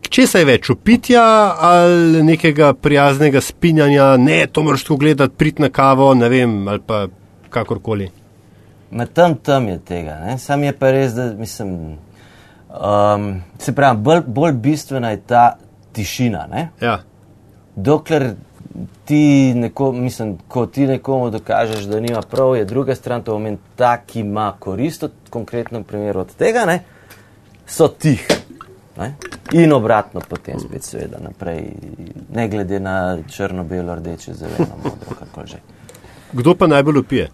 Če 0.00 0.26
se 0.26 0.42
je 0.42 0.48
več 0.48 0.70
upitja 0.70 1.22
ali 1.60 2.22
nekega 2.22 2.72
prijaznega 2.74 3.40
spinjanja, 3.40 4.16
ne, 4.16 4.46
to 4.46 4.62
moraš 4.62 4.84
tako 4.86 4.96
gledati, 4.96 5.36
prid 5.36 5.60
na 5.60 5.70
kavo, 5.70 6.12
ne 6.14 6.28
vem, 6.28 6.56
ali 6.68 6.82
pa 6.86 7.06
kakorkoli. 7.52 8.10
Ma 8.92 9.06
tam, 9.06 9.34
tam 9.34 9.68
je 9.68 9.78
tega. 9.78 10.18
Ne? 10.26 10.38
Sam 10.38 10.64
je 10.64 10.72
pa 10.76 10.90
res, 10.92 11.14
da 11.16 11.30
mislim. 11.32 11.96
Um, 12.72 13.42
se 13.60 13.74
pravi, 13.76 13.98
bolj, 14.00 14.20
bolj 14.26 14.52
bistvena 14.52 15.10
je 15.12 15.20
ta 15.28 15.42
tišina. 15.92 16.46
Ne? 16.50 16.68
Ja. 16.80 16.98
Dokler 17.76 18.34
ti, 19.04 19.52
neko, 19.56 19.92
mislim, 19.92 20.36
ko 20.48 20.66
ti 20.66 20.86
nekomu 20.86 21.30
dokažeš, 21.30 21.84
da 21.88 22.00
nima 22.00 22.22
prav, 22.22 22.56
je 22.56 22.64
druga 22.64 22.94
stran, 22.94 23.22
to 23.22 23.32
pomeni 23.32 23.58
ta, 23.76 23.96
ki 24.06 24.20
ima 24.20 24.52
korist 24.58 25.02
od 25.02 25.12
konkretnem 25.30 25.84
primeru 25.84 26.20
od 26.20 26.34
tega, 26.36 26.64
ne? 26.68 26.80
so 27.66 27.88
tih. 27.88 28.26
Ne? 28.96 29.14
In 29.52 29.72
obratno 29.72 30.20
potem 30.28 30.60
spet 30.60 30.84
seveda 30.84 31.18
naprej, 31.20 31.72
ne 32.32 32.48
glede 32.48 32.80
na 32.80 33.18
črno, 33.28 33.64
belo, 33.64 33.94
rdeče, 33.94 34.34
zeleno, 34.34 34.76
modro, 34.84 35.16
kako 35.18 35.46
že. 35.46 35.60
Kdo 36.32 36.54
pa 36.54 36.66
najbolj 36.66 36.98
upije? 36.98 37.28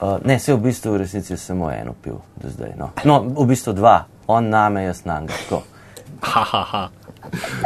Uh, 0.00 0.18
ne, 0.24 0.38
se 0.38 0.54
v 0.54 0.58
bistvu 0.58 0.92
v 0.92 0.96
resnici 0.96 1.36
samo 1.36 1.70
eno 1.72 1.94
pil 2.02 2.18
do 2.36 2.50
zdaj. 2.50 2.72
No, 2.76 2.90
no 3.04 3.20
v 3.22 3.46
bistvu 3.46 3.72
dva, 3.72 4.04
on 4.26 4.48
name, 4.48 4.84
jaz 4.84 5.04
na 5.04 5.20
njega. 5.20 5.62
Ha, 6.20 6.44
ha, 6.44 6.62
ha. 6.62 6.88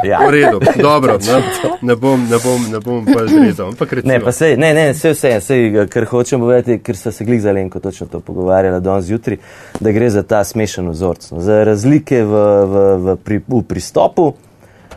Ja. 0.05 0.19
V 0.27 0.31
redu, 0.31 0.61
dobro, 0.83 1.19
ne, 1.29 1.43
ne 1.83 1.97
bom, 1.97 2.27
ne 2.31 2.39
bom, 2.45 2.71
ne 2.73 2.81
bom 2.81 3.05
pa 3.05 3.27
zrezal. 3.27 3.69
Ampak 3.69 3.93
recimo, 3.93 4.13
Ne, 4.13 4.21
pa 4.21 4.33
sej, 4.33 4.57
ne, 4.57 4.73
ne, 4.75 4.93
vse 4.93 5.13
vse, 5.13 5.39
vse, 5.39 5.87
kar 5.91 6.07
hočem 6.07 6.41
povedati, 6.41 6.79
ker 6.83 6.97
so 6.97 7.13
se 7.13 7.25
glik 7.25 7.41
za 7.41 7.53
Lenko 7.53 7.81
točno 7.81 8.07
to 8.07 8.21
pogovarjala 8.21 8.81
danes 8.81 9.05
zjutraj, 9.05 9.39
da 9.81 9.93
gre 9.93 10.11
za 10.11 10.23
ta 10.23 10.45
smešen 10.45 10.91
vzorc. 10.91 11.31
No, 11.31 11.41
za 11.41 11.65
razlike 11.65 12.23
v, 12.25 12.45
v, 12.65 12.85
v, 12.97 13.17
pri, 13.25 13.41
v 13.49 13.63
pristopu, 13.69 14.33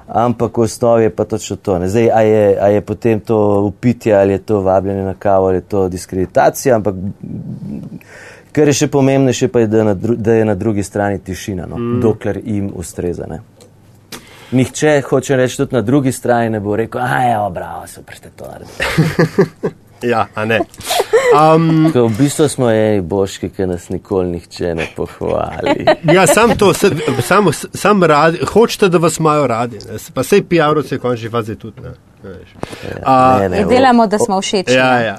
ampak 0.07 0.57
v 0.57 0.67
osnovi 0.67 1.03
je 1.03 1.15
pa 1.15 1.25
točno 1.25 1.55
to. 1.55 1.79
Ne. 1.79 1.89
Zdaj, 1.89 2.09
a 2.13 2.21
je, 2.21 2.57
a 2.61 2.67
je 2.67 2.81
potem 2.81 3.19
to 3.19 3.61
upitje, 3.61 4.15
ali 4.15 4.37
je 4.37 4.45
to 4.45 4.61
vabljanje 4.61 5.03
na 5.03 5.13
kavo, 5.13 5.47
ali 5.47 5.57
je 5.57 5.61
to 5.61 5.87
diskreditacija, 5.89 6.75
ampak 6.75 6.95
kar 8.51 8.67
je 8.67 8.73
še 8.83 8.87
pomembnejše, 8.91 9.47
pa 9.47 9.63
je, 9.63 9.67
da, 9.71 9.83
na 9.83 9.93
da 9.95 10.33
je 10.33 10.45
na 10.45 10.55
drugi 10.55 10.83
strani 10.83 11.19
tišina, 11.19 11.65
no, 11.65 11.77
mm. 11.77 12.01
dokler 12.01 12.41
jim 12.43 12.71
ustreza. 12.75 13.27
Ne. 13.29 13.39
Nihče, 14.51 15.01
hoče 15.09 15.35
reči, 15.35 15.57
tudi 15.57 15.75
na 15.75 15.81
drugi 15.81 16.11
strani 16.11 16.49
ne 16.49 16.59
bo 16.59 16.75
rekel, 16.75 17.01
a 17.01 17.21
je, 17.23 17.37
bravo, 17.51 17.87
super 17.87 18.15
ste 18.15 18.29
to 18.35 18.45
naredili. 18.51 19.75
Ja, 20.03 20.27
a 20.35 20.45
ne. 20.45 20.59
Um, 21.55 21.91
v 21.93 22.09
bistvu 22.17 22.47
smo 22.49 22.69
eni 22.71 23.01
boški, 23.01 23.49
ki 23.53 23.67
nas 23.69 23.89
nikoli 23.89 24.31
nihče 24.31 24.73
ne 24.75 24.87
pohvali. 24.95 25.85
ja, 26.15 26.25
sam 26.27 26.55
to, 26.57 26.73
se, 26.73 26.89
sam, 27.21 27.47
sam 27.53 28.03
radi, 28.03 28.39
hočete, 28.53 28.89
da 28.89 28.97
vas 28.97 29.19
imajo 29.19 29.47
radi, 29.47 29.79
ne. 29.85 29.99
pa 30.13 30.23
sej 30.23 30.41
PR-ovce 30.49 30.97
končni 30.99 31.29
fazi 31.29 31.55
tudi. 31.55 31.81
Ne. 31.81 31.93
Veš. 32.23 32.49
A, 33.05 33.37
Ne, 33.39 33.49
ne, 33.49 33.61
In 33.61 33.67
delamo, 33.67 34.07
da 34.07 34.19
smo 34.19 34.41
všeč. 34.41 34.69
Ja, 34.69 34.99
ja. 34.99 35.17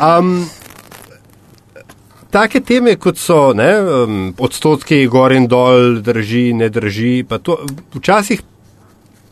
um, 0.18 0.50
take 2.32 2.62
teme, 2.64 2.96
kot 2.96 3.20
so 3.20 3.52
ne, 3.56 3.70
um, 3.80 4.20
odstotki 4.40 5.04
gor 5.12 5.34
in 5.36 5.48
dol, 5.50 6.00
drži, 6.04 6.52
ne 6.56 6.70
drži, 6.72 7.22
pa 7.28 7.38
to 7.38 7.58
včasih, 7.94 8.40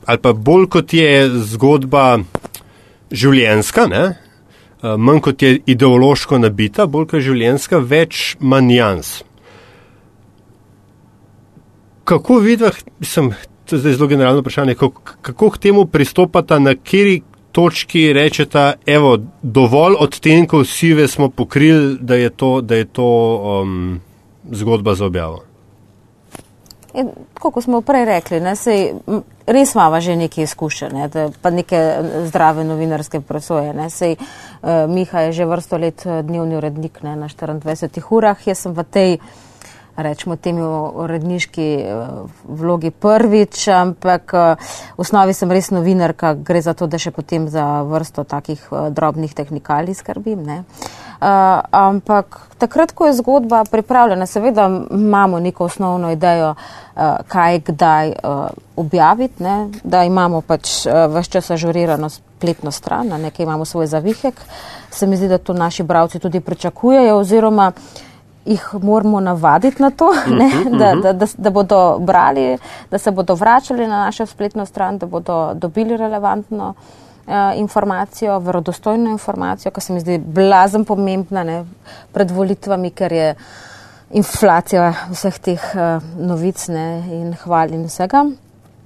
ali 0.06 0.20
pa 0.20 0.32
bolj 0.32 0.68
kot 0.76 0.94
je 0.94 1.28
zgodba 1.54 2.20
življenska, 3.10 3.86
ne, 3.90 4.04
uh, 4.12 4.94
manj 5.00 5.24
kot 5.30 5.42
je 5.46 5.56
ideološko 5.72 6.42
nabita, 6.44 6.86
bolj 6.86 7.08
kot 7.10 7.20
je 7.20 7.28
življenska, 7.30 7.80
več 7.80 8.34
manjans. 8.40 9.20
Kako 12.10 12.40
vidiš, 12.42 12.84
sem, 13.06 13.32
to 13.64 13.76
je 13.78 13.84
zdaj 13.84 13.96
zelo 13.96 14.10
generalno 14.10 14.42
vprašanje, 14.42 14.74
kako, 14.76 15.16
kako 15.22 15.50
k 15.54 15.66
temu 15.68 15.86
pristopata, 15.86 16.58
na 16.58 16.74
kateri 16.74 17.20
točki 17.52 18.12
rečeta, 18.12 18.72
evo, 18.86 19.18
dovolj 19.42 19.94
odtenkov 19.98 20.64
sive 20.64 21.08
smo 21.08 21.28
pokrili, 21.28 21.98
da 22.00 22.14
je 22.14 22.30
to, 22.30 22.60
da 22.60 22.74
je 22.74 22.84
to 22.84 23.36
um, 23.62 24.00
zgodba 24.50 24.94
za 24.94 25.06
objavo. 25.06 25.42
In, 26.94 27.10
tako 27.34 27.50
kot 27.50 27.64
smo 27.64 27.80
prej 27.86 28.04
rekli, 28.04 28.40
ne, 28.40 28.56
sej, 28.56 28.88
res 29.46 29.74
imamo 29.74 30.00
že 30.00 30.16
nekaj 30.16 30.44
izkušenj, 30.44 30.94
ne, 30.94 31.08
da- 31.08 31.28
pa 31.42 31.50
neke 31.50 31.76
eh, 31.76 32.08
zdrave 32.26 32.64
novinarske 32.64 33.20
presoje. 33.20 33.74
Ne, 33.74 33.90
sej, 33.90 34.16
uh, 34.16 34.90
Miha 34.90 35.20
je 35.20 35.32
že 35.32 35.46
vrsto 35.46 35.78
let 35.78 36.02
eh, 36.06 36.22
dnevni 36.22 36.56
urednik 36.56 37.02
ne, 37.02 37.16
na 37.16 37.28
24 37.28 38.02
urah, 38.10 38.46
jaz 38.46 38.58
sem 38.58 38.74
v 38.74 38.84
tej, 38.84 39.18
rečemo, 40.02 40.36
temi 40.36 40.62
uredniški 40.62 41.68
eh, 41.80 42.08
vlogi 42.44 42.90
prvič, 42.90 43.68
ampak 43.68 44.34
eh, 44.34 44.72
v 44.96 45.04
osnovi 45.04 45.34
sem 45.36 45.50
res 45.50 45.70
novinarka, 45.70 46.34
gre 46.34 46.62
za 46.62 46.74
to, 46.74 46.86
da 46.86 46.98
še 46.98 47.12
potem 47.14 47.48
za 47.48 47.82
vrsto 47.88 48.24
takih 48.24 48.60
eh, 48.70 48.90
drobnih 48.90 49.34
tehnikalij 49.34 49.98
skrbim. 50.00 50.42
Ne. 50.46 50.64
Uh, 51.20 51.60
ampak 51.70 52.48
takrat, 52.56 52.94
ko 52.96 53.06
je 53.06 53.18
zgodba 53.18 53.64
pripravljena, 53.68 54.24
seveda 54.26 54.64
imamo 54.90 55.40
neko 55.40 55.66
osnovno 55.68 56.10
idejo, 56.10 56.54
uh, 56.54 57.02
kaj 57.28 57.60
kdaj 57.60 58.08
uh, 58.08 58.46
objaviti, 58.76 59.42
ne? 59.42 59.68
da 59.84 60.00
imamo 60.04 60.40
pač 60.40 60.86
uh, 60.86 61.12
vse 61.12 61.30
čas 61.30 61.50
ažurirano 61.50 62.08
spletno 62.08 62.70
stran, 62.70 63.12
nekaj 63.20 63.44
imamo 63.44 63.64
svoj 63.64 63.86
zavihek. 63.86 64.40
Se 64.90 65.06
mi 65.06 65.16
zdi, 65.16 65.28
da 65.28 65.38
to 65.38 65.52
naši 65.52 65.82
bravci 65.82 66.18
tudi 66.18 66.40
pričakujejo 66.40 67.18
oziroma 67.18 67.72
jih 68.44 68.68
moramo 68.82 69.20
navaditi 69.20 69.82
na 69.82 69.90
to, 69.90 70.12
ne? 70.40 70.50
da, 70.78 70.94
da, 70.94 71.12
da, 71.12 71.26
da 71.36 71.50
bodo 71.50 71.98
brali, 71.98 72.58
da 72.90 72.98
se 72.98 73.10
bodo 73.10 73.34
vračali 73.34 73.86
na 73.86 74.04
našo 74.04 74.26
spletno 74.26 74.66
stran, 74.66 74.98
da 74.98 75.06
bodo 75.06 75.54
dobili 75.54 75.96
relevantno 75.96 76.74
eh, 77.26 77.52
informacijo, 77.56 78.38
verodostojno 78.38 79.10
informacijo, 79.10 79.72
ki 79.72 79.80
se 79.80 79.92
mi 79.92 80.00
zdi 80.00 80.18
blazen 80.18 80.84
pomembna 80.84 81.44
ne, 81.44 81.64
pred 82.12 82.30
volitvami, 82.30 82.90
ker 82.90 83.12
je 83.12 83.34
inflacija 84.10 84.92
vseh 85.10 85.38
teh 85.38 85.66
uh, 85.74 86.02
novic 86.18 86.66
ne, 86.68 86.86
in 87.14 87.34
hval 87.44 87.70
in 87.74 87.84
vsega. 87.86 88.24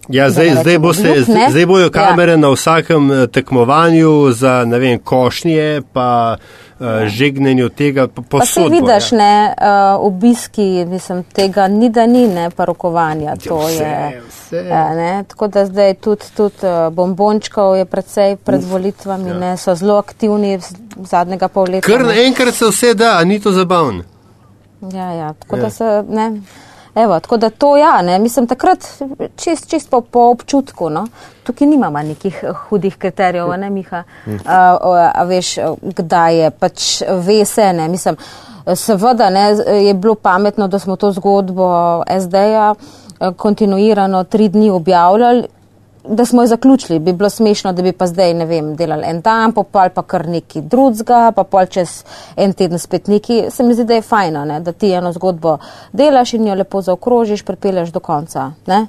Ja, 0.09 0.25
Da 0.25 0.31
zdaj, 0.31 0.51
zdaj, 0.61 0.79
bo 0.79 0.93
se, 0.93 1.03
glup, 1.03 1.51
zdaj 1.51 1.67
bojo 1.67 1.85
Ja. 1.85 1.91
kamere 1.91 2.33
ja. 2.33 2.37
na 2.37 2.49
vsakem 2.49 3.13
eh, 3.13 3.27
tekmovanju 3.27 4.33
za 4.33 4.65
ne 4.65 4.79
vem, 4.79 4.99
košnje, 4.99 5.83
pa 5.93 6.37
uh, 6.79 6.87
žegnenju 7.07 7.69
tega, 7.69 8.09
pa 8.09 8.23
Pa 8.29 8.47
se 8.47 8.61
vidiš, 8.61 9.13
ja. 9.13 9.19
ne, 9.19 9.55
uh, 9.61 10.07
obiski, 10.07 10.85
mislim, 10.89 11.23
tega 11.23 11.69
ni, 11.69 11.91
da 11.91 12.07
ni, 12.07 12.29
ne, 12.29 12.51
pa 12.51 12.65
rokovanja. 12.65 13.37
To 13.49 13.59
vse, 13.59 13.85
je, 13.85 14.23
vse. 14.29 14.57
Ja, 14.57 14.95
ne, 14.95 15.25
tako 15.29 15.49
da 15.49 15.67
zdaj 15.67 15.95
tudi, 15.95 16.25
tudi 16.37 16.57
bombončkov 16.91 17.77
je 17.77 17.85
predvsej 17.85 18.37
pred 18.37 18.65
volitvami, 18.65 19.29
ja. 19.29 19.39
ne, 19.39 19.57
so 19.57 19.75
zelo 19.75 19.97
aktivni 19.97 20.61
zadnjega 20.97 21.49
pol 21.49 21.67
leta. 21.71 21.87
Kar 21.87 22.05
naenkrat 22.07 22.55
se 22.55 22.67
vse 22.67 22.95
da, 22.95 23.17
a 23.19 23.25
ni 23.25 23.41
to 23.41 23.53
zabavno. 23.53 24.05
Ja, 24.93 25.13
ja, 25.13 25.33
tako 25.33 25.57
Ja. 25.57 25.63
ja. 25.63 25.65
da 25.65 25.71
se, 25.71 26.05
ne, 26.09 26.41
evo, 26.95 27.21
tako 27.21 27.37
da 27.37 27.51
to 27.51 27.77
ja, 27.77 28.03
ne, 28.03 28.19
mislim 28.19 28.47
takrat 28.47 28.79
čist, 29.37 29.71
čist 29.71 29.91
po, 29.91 30.01
po 30.01 30.21
občutku, 30.21 30.91
no. 30.91 31.07
Tukaj 31.43 31.67
nimamo 31.67 32.03
nekih 32.03 32.41
eh, 32.43 32.53
hudih 32.53 32.97
kriterijev, 32.99 33.49
ne, 33.59 33.71
Miha, 33.71 34.03
a, 34.47 34.59
a, 34.81 35.11
a 35.15 35.25
veš, 35.25 35.57
kdaj 35.83 36.39
je, 36.39 36.51
pač 36.51 37.03
ve 37.27 37.45
se, 37.45 37.73
ne, 37.73 37.89
mislim, 37.89 38.17
seveda, 38.75 39.31
ne, 39.31 39.49
je 39.87 39.95
bilo 39.95 40.15
pametno, 40.15 40.69
da 40.69 40.79
smo 40.79 40.97
to 40.97 41.13
zgodbo 41.13 42.03
SD-ja 42.21 42.75
eh, 42.75 43.33
kontinuirano 43.37 44.25
tri 44.25 44.49
dni 44.49 44.71
objavljali, 44.71 45.45
da 46.09 46.25
smo 46.25 46.43
jo 46.43 46.47
zaključili. 46.47 46.99
Bi 46.99 47.13
bilo 47.13 47.31
smešno, 47.31 47.73
da 47.73 47.83
bi 47.83 47.93
pa 47.93 48.07
zdaj, 48.07 48.35
ne 48.35 48.45
vem, 48.45 48.75
delali 48.77 49.05
en 49.07 49.21
dan, 49.21 49.53
pa 49.53 49.63
pol 49.63 49.89
pa 49.95 50.03
kar 50.03 50.29
neki 50.29 50.61
drugega, 50.61 51.33
pa 51.37 51.45
pol 51.45 51.67
čez 51.67 52.05
en 52.37 52.53
teden 52.53 52.79
spet 52.79 53.07
neki. 53.07 53.45
Se 53.51 53.63
mi 53.63 53.75
zdi, 53.75 53.85
da 53.85 53.95
je 53.95 54.03
fajno, 54.03 54.45
ne? 54.45 54.61
da 54.61 54.73
ti 54.73 54.93
eno 54.93 55.13
zgodbo 55.13 55.59
delaš 55.93 56.35
in 56.35 56.47
jo 56.47 56.55
lepo 56.55 56.83
zaokrožiš, 56.83 57.43
pripeleš 57.43 57.93
do 57.93 58.01
konca. 58.01 58.51
Ne? 58.67 58.87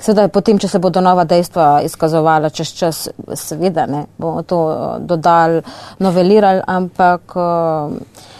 Sedaj, 0.00 0.28
potem, 0.28 0.58
če 0.58 0.68
se 0.68 0.78
bodo 0.78 1.00
nova 1.00 1.24
dejstva 1.24 1.80
izkazovala 1.84 2.50
čez 2.50 2.72
čas, 2.76 3.08
seveda 3.34 3.86
ne 3.86 4.04
bomo 4.18 4.42
to 4.42 4.62
eh, 4.70 4.86
dodali, 5.00 5.62
novelirali, 5.98 6.62
ampak. 6.66 7.36
Uh, 7.36 8.34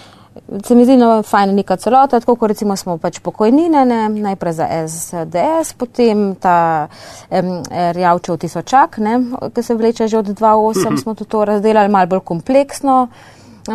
se 0.65 0.75
mi 0.75 0.85
zdi 0.85 0.97
no, 0.97 1.23
fajn 1.23 1.55
neka 1.55 1.77
celota, 1.77 2.21
tako 2.21 2.37
kot 2.37 2.53
recimo 2.53 2.77
smo 2.77 2.99
pač 2.99 3.21
pokojnine, 3.25 3.85
ne, 3.87 4.01
najprej 4.09 4.53
za 4.53 4.69
SDS, 4.89 5.77
potem 5.79 6.35
ta 6.41 6.89
um, 7.31 7.63
Rjavčev 7.71 8.37
tisočak, 8.43 8.99
ne, 8.99 9.21
ki 9.55 9.63
se 9.63 9.75
vleče 9.75 10.09
že 10.09 10.19
od 10.19 10.35
2.8, 10.35 11.01
smo 11.03 11.15
to 11.15 11.45
razdelali 11.45 11.93
malo 11.93 12.07
bolj 12.07 12.25
kompleksno. 12.25 13.09
Uh, 13.67 13.75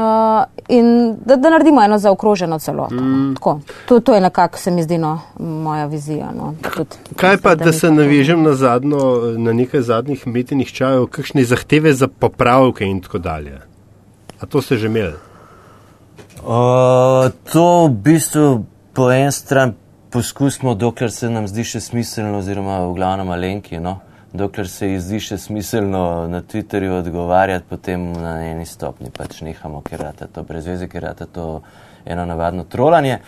in 0.72 1.18
da, 1.26 1.36
da 1.36 1.50
naredimo 1.50 1.84
eno 1.84 1.98
zaokroženo 2.00 2.60
celoto. 2.60 2.96
Mm. 2.96 3.36
To, 3.86 4.00
to 4.00 4.14
je 4.16 4.22
nekako, 4.22 4.58
se 4.58 4.72
mi 4.72 4.84
zdi, 4.84 4.98
no, 4.98 5.20
moja 5.40 5.86
vizija. 5.86 6.30
No, 6.32 6.54
tudi, 6.76 6.96
Kaj 7.16 7.38
pa, 7.44 7.56
da 7.56 7.74
se 7.74 7.92
navežem 7.92 8.44
na, 8.44 8.54
zadnjo, 8.56 9.34
na 9.38 9.54
nekaj 9.54 9.82
zadnjih 9.82 10.24
metenih 10.28 10.72
čajev, 10.72 11.10
kakšne 11.12 11.44
zahteve 11.44 11.94
za 11.94 12.08
popravke 12.08 12.88
in 12.88 13.02
tako 13.02 13.20
dalje? 13.20 13.60
A 14.40 14.46
to 14.46 14.62
ste 14.62 14.78
že 14.78 14.88
imeli? 14.88 15.31
To 17.52 17.88
v 17.88 17.90
bistvu 18.04 18.66
po 18.94 19.12
en 19.12 19.32
stran 19.32 19.74
poskusimo, 20.12 20.76
dokler 20.76 21.12
se 21.12 21.30
nam 21.30 21.48
zdi 21.48 21.64
še 21.64 21.80
smiselno, 21.80 22.40
oziroma 22.40 22.82
v 22.88 22.96
glavnem 22.96 23.28
malenki, 23.28 23.80
no? 23.80 24.00
dokler 24.34 24.68
se 24.68 24.88
ji 24.88 25.00
zdi 25.00 25.20
še 25.20 25.38
smiselno 25.38 26.28
na 26.32 26.42
Twitterju 26.42 27.02
odgovarjati, 27.02 27.68
potem 27.70 28.12
na 28.16 28.38
eni 28.48 28.66
stopni 28.66 29.12
pač 29.12 29.42
nehamo, 29.44 29.82
ker 29.84 30.06
je 30.08 30.28
to 30.32 30.44
brez 30.48 30.68
veze, 30.72 30.88
ker 30.88 31.10
je 31.10 31.28
to 31.28 31.48
eno 32.06 32.26
navadno 32.26 32.64
trolanje. 32.64 33.20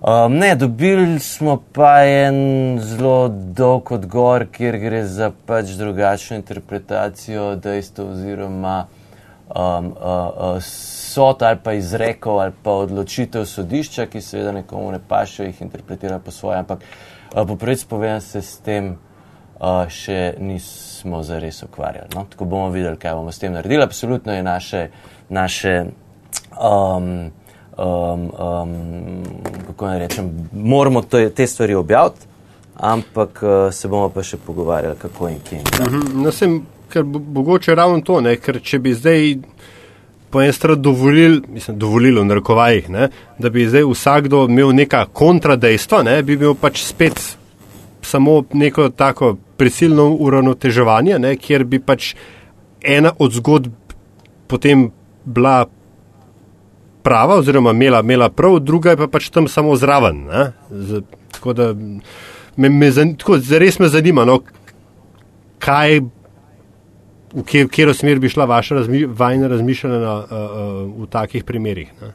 Um, 0.00 0.36
ne, 0.40 0.54
dobili 0.56 1.18
smo 1.20 1.58
pa 1.72 2.04
en 2.08 2.78
zelo 2.80 3.28
dolg 3.28 3.92
odgovor, 3.92 4.46
kjer 4.52 4.78
gre 4.80 5.02
za 5.04 5.30
pač 5.46 5.74
drugačno 5.76 6.36
interpretacijo 6.40 7.54
dejstva 7.60 8.06
oziroma 8.12 8.76
um, 9.54 9.86
uh, 9.86 9.92
uh, 10.56 10.62
sod 10.62 11.42
ali 11.42 11.58
pa 11.64 11.72
izrekov 11.72 12.40
ali 12.40 12.52
pa 12.62 12.70
odločitev 12.70 13.44
sodišča, 13.44 14.06
ki 14.06 14.20
seveda 14.20 14.52
nekomu 14.52 14.92
ne 14.92 15.00
paše, 15.08 15.44
jih 15.44 15.62
interpretira 15.62 16.18
po 16.18 16.30
svoje, 16.30 16.58
ampak 16.58 16.78
uh, 17.34 17.46
po 17.46 17.56
prvič 17.56 17.84
povem 17.84 18.20
se 18.20 18.42
s 18.42 18.58
tem 18.58 18.94
uh, 19.60 19.88
še 19.88 20.34
nismo 20.38 21.22
zares 21.22 21.62
ukvarjali. 21.62 22.08
No? 22.14 22.26
Tako 22.30 22.44
bomo 22.44 22.70
videli, 22.70 22.96
kaj 22.96 23.14
bomo 23.14 23.32
s 23.32 23.38
tem 23.38 23.52
naredili. 23.52 23.82
Absolutno 23.82 24.32
je 24.32 24.42
naše, 24.42 24.88
naše 25.28 25.84
um, 26.60 27.30
um, 27.78 28.30
um, 28.38 29.22
kako 29.66 29.86
naj 29.86 29.98
rečem, 29.98 30.48
moramo 30.52 31.02
to, 31.02 31.28
te 31.28 31.46
stvari 31.46 31.74
objaviti, 31.74 32.26
ampak 32.76 33.42
uh, 33.42 33.72
se 33.72 33.88
bomo 33.88 34.08
pa 34.08 34.22
še 34.22 34.38
pogovarjali, 34.46 34.98
kako 34.98 35.28
in 35.28 35.40
kje. 35.44 35.62
Mhm, 35.80 36.22
no, 36.22 36.32
sem, 36.32 36.60
ker 36.90 37.04
mogoče 37.06 37.74
ravno 37.74 38.00
to, 38.06 38.20
ne? 38.20 38.36
ker 38.36 38.60
če 38.62 38.78
bi 38.78 38.94
zdaj 38.94 39.34
po 40.30 40.42
eni 40.42 40.52
strani 40.52 40.82
dovolili, 40.82 41.42
mislim, 41.48 41.78
dovolili 41.78 42.20
v 42.20 42.24
narekovajih, 42.24 42.90
ne, 42.90 43.08
da 43.38 43.50
bi 43.50 43.66
zdaj 43.66 43.82
vsakdo 43.88 44.44
imel 44.48 44.70
neka 44.78 45.04
kontradejstva, 45.12 46.02
ne, 46.06 46.20
bi 46.22 46.36
bil 46.38 46.54
pač 46.54 46.84
spet 46.86 47.18
samo 48.06 48.42
neko 48.52 48.88
tako 48.94 49.34
prisilno 49.58 50.06
uravnoteževanje, 50.22 51.18
ne, 51.18 51.34
kjer 51.36 51.64
bi 51.66 51.82
pač 51.82 52.14
ena 52.80 53.12
od 53.18 53.34
zgodb 53.34 53.74
potem 54.50 54.90
bila 55.24 55.66
prava 57.02 57.38
oziroma 57.38 57.70
imela, 57.70 58.00
imela 58.00 58.28
prav, 58.28 58.58
druga 58.60 58.90
je 58.94 58.96
pa 58.96 59.06
pač 59.08 59.30
tam 59.30 59.48
samo 59.48 59.76
zraven. 59.76 60.24
Z, 60.70 61.02
tako 61.32 61.52
da 61.52 61.68
me, 62.56 62.68
me, 62.68 62.90
tako, 63.18 63.38
res 63.62 63.78
me 63.78 63.88
zanima, 63.88 64.24
no, 64.24 64.40
kaj 65.62 66.00
v 67.34 67.44
katero 67.44 67.94
smer 67.94 68.18
bi 68.18 68.28
šla 68.28 68.44
vaša 68.44 68.74
razmi, 68.74 69.04
vajna 69.06 69.48
razmišljanja 69.48 69.98
na, 69.98 70.14
uh, 70.16 70.24
uh, 70.30 71.02
v 71.04 71.06
takih 71.10 71.44
primerih? 71.44 71.92
Ne? 72.02 72.12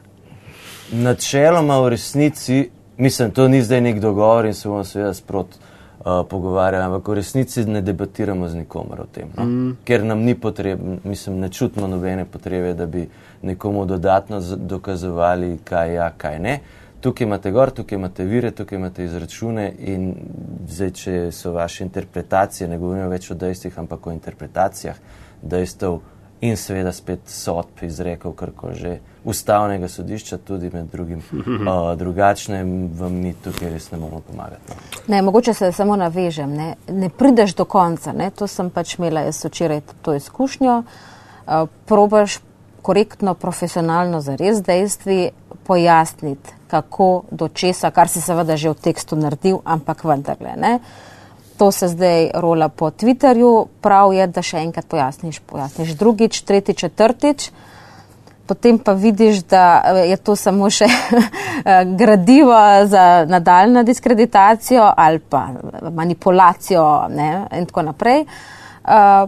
Načeloma 1.02 1.78
v 1.80 1.88
resnici, 1.88 2.68
mislim, 2.96 3.30
to 3.30 3.48
ni 3.48 3.62
zdaj 3.62 3.80
nek 3.80 4.00
dogovor 4.00 4.46
in 4.46 4.54
se 4.54 4.68
bomo 4.68 4.84
seveda 4.84 5.14
sprot 5.14 5.56
uh, 5.56 6.22
pogovarjali, 6.30 6.84
ampak 6.84 7.08
v 7.08 7.14
resnici 7.14 7.64
ne 7.64 7.82
debatiramo 7.82 8.48
z 8.48 8.62
nikomer 8.62 9.00
o 9.00 9.06
tem, 9.12 9.28
no? 9.36 9.44
mm. 9.44 9.76
ker 9.84 10.04
nam 10.04 10.22
ni 10.22 10.34
potrebno, 10.34 10.98
mislim, 11.04 11.40
ne 11.40 11.48
čutimo 11.48 11.86
nobene 11.86 12.24
potrebe, 12.24 12.74
da 12.74 12.86
bi 12.86 13.08
nekomu 13.42 13.86
dodatno 13.86 14.40
dokazovali, 14.56 15.58
kaj 15.64 15.94
ja, 15.94 16.10
kaj 16.16 16.38
ne. 16.38 16.60
Tukaj 17.06 17.24
imate 17.24 17.50
gor, 17.50 17.70
tukaj 17.70 17.96
imate 17.96 18.24
vire, 18.24 18.50
tukaj 18.50 18.76
imate 18.78 19.04
izračune 19.04 19.68
in 19.78 20.14
zdaj, 20.66 20.90
če 20.90 21.12
so 21.32 21.52
vaše 21.54 21.84
interpretacije, 21.84 22.66
ne 22.68 22.78
govorimo 22.82 23.06
več 23.12 23.28
o 23.30 23.36
dejstvih, 23.38 23.76
ampak 23.78 24.08
o 24.08 24.14
interpretacijah 24.14 24.98
dejstev 25.42 26.00
in 26.40 26.58
seveda 26.58 26.90
spet 26.92 27.30
sodb 27.30 27.84
izrekel, 27.86 28.34
kar 28.34 28.50
ko 28.58 28.72
že 28.74 28.96
ustavnega 29.22 29.86
sodišča, 29.88 30.40
tudi 30.42 30.72
med 30.74 30.90
drugim 30.90 31.22
uh, 31.22 31.92
drugačne, 31.94 32.64
vam 32.98 33.22
mi 33.22 33.36
tukaj 33.44 33.70
res 33.76 33.86
ne 33.94 34.02
bomo 34.02 34.24
pomagati. 34.26 34.74
No. 34.74 35.06
Ne, 35.14 35.22
mogoče 35.22 35.54
se 35.54 35.70
samo 35.72 35.94
navežem, 35.96 36.58
ne, 36.58 36.68
ne 36.90 37.12
prideš 37.22 37.54
do 37.54 37.70
konca, 37.70 38.16
ne, 38.18 38.32
to 38.34 38.50
sem 38.50 38.74
pač 38.74 38.98
imela 38.98 39.22
jaz 39.28 39.44
včeraj 39.46 39.84
to 40.02 40.18
izkušnjo, 40.18 40.82
uh, 40.82 41.70
probaš 41.86 42.40
korektno, 42.82 43.38
profesionalno, 43.38 44.20
za 44.20 44.34
res 44.34 44.58
dejstvi 44.66 45.30
pojasniti, 45.70 46.55
kako 46.68 47.24
do 47.30 47.48
česa, 47.48 47.90
kar 47.90 48.08
si 48.08 48.20
seveda 48.20 48.56
že 48.56 48.70
v 48.70 48.80
tekstu 48.80 49.16
naredil, 49.16 49.60
ampak 49.64 50.04
vendarle. 50.04 50.56
Ne. 50.56 50.78
To 51.56 51.72
se 51.72 51.88
zdaj 51.88 52.30
rola 52.34 52.68
po 52.68 52.90
Twitterju, 52.90 53.66
prav 53.80 54.12
je, 54.12 54.26
da 54.26 54.42
še 54.44 54.60
enkrat 54.60 54.86
pojasniš, 54.90 55.40
pojasniš 55.46 55.94
drugič, 55.96 56.42
tretjič, 56.44 56.84
četrtič. 56.84 57.50
Potem 58.46 58.78
pa 58.78 58.92
vidiš, 58.92 59.42
da 59.50 59.82
je 60.06 60.16
to 60.16 60.36
samo 60.36 60.70
še 60.70 60.86
gradivo 61.98 62.58
za 62.86 63.24
nadaljno 63.26 63.82
diskreditacijo 63.82 64.84
ali 64.96 65.18
pa 65.18 65.48
manipulacijo 65.90 67.08
ne, 67.10 67.30
in 67.58 67.66
tako 67.66 67.88
naprej. 67.88 68.26
Uh, 68.86 69.26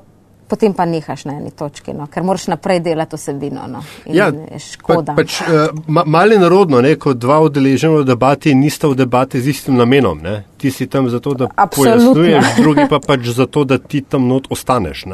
potem 0.49 0.73
pa 0.75 0.85
nehaš 0.85 1.25
na 1.25 1.37
eni 1.39 1.51
točki, 1.51 1.93
no, 1.93 2.07
ker 2.07 2.23
moraš 2.23 2.47
naprej 2.49 2.81
delati 2.81 3.15
osebino. 3.15 3.67
No, 3.69 3.83
ja, 4.07 4.31
škoda. 4.59 5.13
Pa, 5.13 5.23
pač, 5.23 5.41
uh, 5.43 5.69
ma, 5.87 6.05
mali 6.07 6.39
narodno, 6.39 6.81
ne, 6.81 6.95
ko 6.97 7.15
dva 7.15 7.41
udeležena 7.45 8.01
v 8.01 8.09
debati 8.09 8.55
nista 8.55 8.89
v 8.89 8.99
debati 8.99 9.41
z 9.41 9.55
istim 9.55 9.77
namenom. 9.77 10.25
Ne. 10.25 10.43
Ti 10.59 10.71
si 10.71 10.89
tam 10.91 11.11
zato, 11.13 11.35
da 11.35 11.49
pojasnjuješ, 11.49 12.57
drugi 12.59 12.89
pa 12.91 12.99
pač 12.99 13.31
zato, 13.37 13.65
da 13.65 13.79
ti 13.79 14.01
tam 14.01 14.29
not 14.29 14.49
ostaneš. 14.51 15.05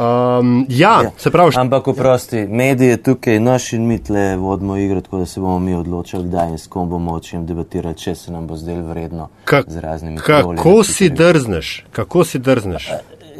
Um, 0.00 0.66
ja, 0.68 1.02
ja, 1.02 1.10
se 1.18 1.30
pravi. 1.30 1.52
Ampak, 1.56 1.88
oprosti, 1.88 2.46
medije 2.46 2.96
tukaj, 3.02 3.40
naš 3.40 3.72
in 3.72 3.86
mi 3.86 3.98
tle 3.98 4.36
vodimo 4.36 4.76
igro, 4.76 5.00
tako 5.00 5.18
da 5.18 5.26
se 5.26 5.40
bomo 5.40 5.58
mi 5.58 5.74
odločili, 5.74 6.24
kdaj 6.24 6.48
in 6.48 6.58
s 6.58 6.66
kom 6.66 6.88
bomo 6.88 7.12
o 7.12 7.20
čem 7.20 7.46
debatirati, 7.46 8.00
če 8.00 8.14
se 8.14 8.32
nam 8.32 8.46
bo 8.46 8.56
zdelo 8.56 8.86
vredno. 8.88 9.28
Ka, 9.44 9.62
z 9.66 9.82
raznimi 9.82 10.18
kako 10.18 10.84
si 10.84 11.10
drzneš? 11.10 11.84
Kako 11.92 12.24
si 12.24 12.38
drzneš? 12.38 12.88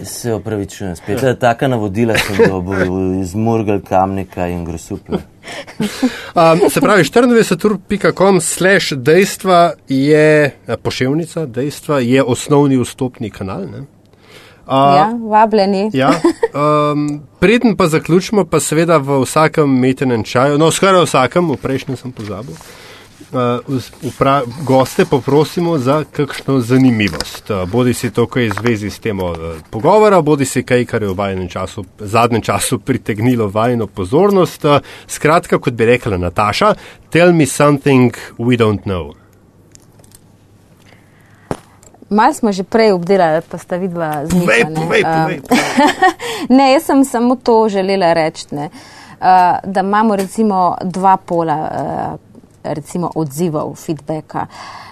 Se 0.04 0.34
opravičujem, 0.34 0.96
spet 0.96 1.22
je 1.22 1.38
taka 1.38 1.68
navodila, 1.68 2.14
sem 2.18 2.36
dobil 2.48 3.20
iz 3.20 3.34
Murgal, 3.34 3.80
Kamnika 3.88 4.46
in 4.48 4.64
Grosuple. 4.64 5.18
Um, 6.34 6.70
se 6.70 6.80
pravi, 6.80 7.02
94.com 7.02 8.40
slash 8.40 8.92
dejstva 8.92 9.72
je 9.88 10.56
poševnica, 10.82 11.46
dejstva 11.46 12.00
je 12.00 12.22
osnovni 12.22 12.78
vstopni 12.82 13.30
kanal. 13.30 13.60
Ne? 13.60 13.78
Uh, 13.78 13.86
ja, 14.96 15.18
vabljeni. 15.28 15.90
Ja, 15.92 16.10
um, 16.92 17.22
preden 17.38 17.76
pa 17.76 17.86
zaključimo, 17.86 18.44
pa 18.44 18.60
seveda 18.60 18.98
v 18.98 19.22
vsakem 19.24 19.78
metenem 19.80 20.24
čaju, 20.24 20.58
no 20.58 20.70
skoraj 20.70 21.04
vsakem, 21.04 21.50
v 21.50 21.56
prejšnjem 21.56 21.96
sem 21.96 22.12
pozabil 22.12 22.54
uh, 23.32 24.64
goste 24.64 25.04
poprosimo 25.04 25.78
za 25.78 26.04
kakšno 26.12 26.60
zanimivost. 26.60 27.50
Bodi 27.66 27.94
si 27.94 28.10
to, 28.10 28.26
kar 28.26 28.42
je 28.42 28.50
zvezi 28.50 28.90
s 28.90 28.98
tem 28.98 29.20
uh, 29.20 29.36
pogovora, 29.70 30.20
bodi 30.22 30.44
si 30.44 30.62
kaj, 30.62 30.84
kar 30.84 31.02
je 31.02 31.08
v 31.08 31.16
vajnem 31.16 31.48
času, 31.48 31.84
zadnjem 31.98 32.42
času 32.42 32.78
pritegnilo 32.78 33.48
vajno 33.48 33.86
pozornost. 33.86 34.64
Skratka, 35.06 35.58
kot 35.58 35.74
bi 35.74 35.86
rekla 35.86 36.16
Nataša, 36.16 36.74
tell 37.10 37.32
me 37.32 37.46
something 37.46 38.14
we 38.38 38.56
don't 38.56 38.82
know. 38.84 39.14
Mal 42.10 42.34
smo 42.34 42.52
že 42.52 42.66
prej 42.66 42.92
obdelali, 42.92 43.38
pa 43.46 43.58
sta 43.58 43.76
vidva 43.76 44.26
z 44.26 44.34
njim. 44.34 44.42
Povej, 44.42 44.64
povej, 44.74 45.02
povej. 45.02 45.38
ne, 46.58 46.72
jaz 46.72 46.82
sem 46.90 47.04
samo 47.04 47.36
to 47.36 47.68
želela 47.68 48.12
reči, 48.12 48.46
uh, 48.50 48.66
da 49.64 49.80
imamo 49.80 50.16
recimo 50.16 50.76
dva 50.82 51.16
pola. 51.16 51.58
Uh, 51.70 52.29
recimo 52.64 53.10
odzivov, 53.14 53.74
feedbacka. 53.80 54.46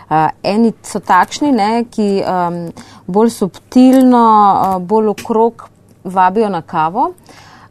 Uh, 0.09 0.31
eni 0.43 0.73
so 0.83 1.01
takšni, 1.05 1.51
ne, 1.53 1.85
ki 1.93 2.09
um, 2.23 2.63
bolj 3.07 3.35
subtilno, 3.35 4.25
uh, 4.25 4.79
bolj 4.81 5.13
okrog 5.13 5.69
vabijo 6.05 6.49
na 6.49 6.63
kavo. 6.63 7.11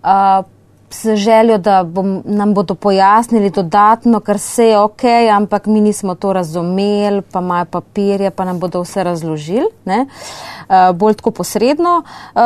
Uh, 0.04 0.46
z 0.90 1.16
željo, 1.16 1.58
da 1.58 1.84
bom, 1.84 2.22
nam 2.26 2.54
bodo 2.54 2.76
pojasnili 2.76 3.50
dodatno, 3.50 4.20
kar 4.20 4.40
se 4.40 4.66
je 4.66 4.80
ok, 4.80 5.04
ampak 5.36 5.66
mi 5.66 5.82
nismo 5.82 6.16
to 6.16 6.34
razumeli, 6.34 7.22
pa 7.22 7.40
imajo 7.40 7.66
papirje, 7.66 8.32
pa 8.32 8.46
nam 8.46 8.60
bodo 8.60 8.82
vse 8.82 9.04
razložili, 9.04 9.68
uh, 9.86 10.96
bolj 10.96 11.14
tako 11.14 11.32
posredno. 11.32 12.04
Uh, 12.36 12.42